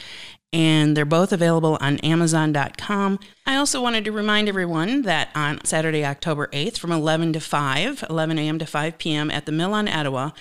And 0.52 0.96
they're 0.96 1.04
both 1.04 1.32
available 1.32 1.76
on 1.80 1.98
Amazon.com. 1.98 3.18
I 3.44 3.56
also 3.56 3.82
wanted 3.82 4.04
to 4.06 4.12
remind 4.12 4.48
everyone 4.48 5.02
that 5.02 5.28
on 5.34 5.62
Saturday, 5.64 6.04
October 6.04 6.46
8th, 6.48 6.78
from 6.78 6.90
11 6.90 7.34
to 7.34 7.40
5, 7.40 8.04
11 8.08 8.38
a.m. 8.38 8.58
to 8.58 8.66
5 8.66 8.98
p.m. 8.98 9.30
at 9.30 9.44
the 9.44 9.52
Mill 9.52 9.74
on 9.74 9.88
Etowah, 9.88 10.32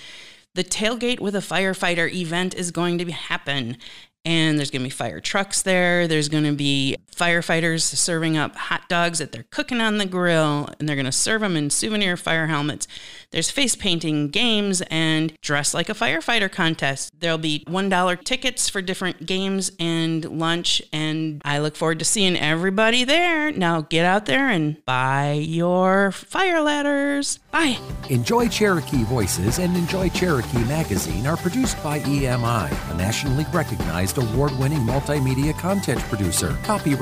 the 0.54 0.64
Tailgate 0.64 1.20
with 1.20 1.34
a 1.34 1.40
Firefighter 1.40 2.10
event 2.10 2.54
is 2.54 2.70
going 2.70 2.96
to 2.98 3.10
happen. 3.12 3.76
And 4.24 4.58
there's 4.58 4.70
going 4.70 4.82
to 4.82 4.86
be 4.86 4.90
fire 4.90 5.20
trucks 5.20 5.62
there. 5.62 6.08
There's 6.08 6.28
going 6.28 6.44
to 6.44 6.52
be 6.52 6.96
firefighters 7.18 7.82
serving 7.82 8.36
up 8.36 8.54
hot 8.56 8.88
dogs 8.88 9.18
that 9.18 9.32
they're 9.32 9.44
cooking 9.50 9.80
on 9.80 9.98
the 9.98 10.06
grill, 10.06 10.68
and 10.78 10.88
they're 10.88 10.96
going 10.96 11.06
to 11.06 11.12
serve 11.12 11.40
them 11.40 11.56
in 11.56 11.70
souvenir 11.70 12.16
fire 12.16 12.46
helmets. 12.46 12.86
There's 13.30 13.50
face 13.50 13.76
painting 13.76 14.28
games 14.28 14.80
and 14.90 15.38
dress 15.42 15.74
like 15.74 15.88
a 15.88 15.94
firefighter 15.94 16.50
contest. 16.50 17.10
There'll 17.18 17.38
be 17.38 17.64
$1 17.66 18.24
tickets 18.24 18.68
for 18.68 18.80
different 18.80 19.26
games 19.26 19.70
and 19.78 20.24
lunch, 20.24 20.82
and 20.92 21.42
I 21.44 21.58
look 21.58 21.76
forward 21.76 21.98
to 21.98 22.04
seeing 22.04 22.36
everybody 22.36 23.04
there. 23.04 23.52
Now 23.52 23.82
get 23.82 24.04
out 24.04 24.26
there 24.26 24.48
and 24.48 24.82
buy 24.84 25.32
your 25.32 26.12
fire 26.12 26.60
ladders. 26.60 27.38
Bye. 27.50 27.78
Enjoy 28.08 28.48
Cherokee 28.48 29.04
Voices 29.04 29.58
and 29.58 29.76
Enjoy 29.76 30.08
Cherokee 30.10 30.64
Magazine 30.64 31.26
are 31.26 31.36
produced 31.36 31.82
by 31.82 32.00
EMI, 32.00 32.90
a 32.90 32.94
nationally 32.96 33.46
recognized 33.52 34.18
award 34.18 34.56
winning 34.58 34.80
multimedia 34.80 35.58
content 35.58 36.00
producer. 36.02 36.56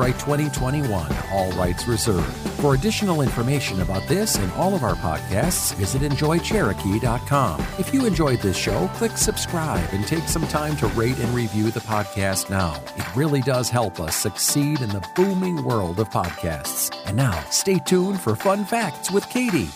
Copyright 0.06 0.52
2021, 0.52 1.16
all 1.32 1.50
rights 1.52 1.88
reserved. 1.88 2.36
For 2.60 2.74
additional 2.74 3.22
information 3.22 3.80
about 3.80 4.06
this 4.06 4.36
and 4.36 4.52
all 4.52 4.74
of 4.74 4.84
our 4.84 4.94
podcasts, 4.94 5.74
visit 5.74 6.02
enjoycherokee.com. 6.02 7.60
If 7.78 7.92
you 7.92 8.06
enjoyed 8.06 8.40
this 8.40 8.56
show, 8.56 8.88
click 8.94 9.16
subscribe 9.16 9.88
and 9.92 10.06
take 10.06 10.24
some 10.24 10.46
time 10.46 10.76
to 10.76 10.86
rate 10.88 11.18
and 11.18 11.34
review 11.34 11.70
the 11.70 11.80
podcast 11.80 12.50
now. 12.50 12.80
It 12.96 13.16
really 13.16 13.40
does 13.40 13.68
help 13.68 13.98
us 13.98 14.14
succeed 14.14 14.80
in 14.80 14.90
the 14.90 15.06
booming 15.16 15.64
world 15.64 15.98
of 15.98 16.08
podcasts. 16.10 16.94
And 17.06 17.16
now, 17.16 17.38
stay 17.50 17.80
tuned 17.80 18.20
for 18.20 18.36
fun 18.36 18.64
facts 18.64 19.10
with 19.10 19.28
Katie. 19.28 19.70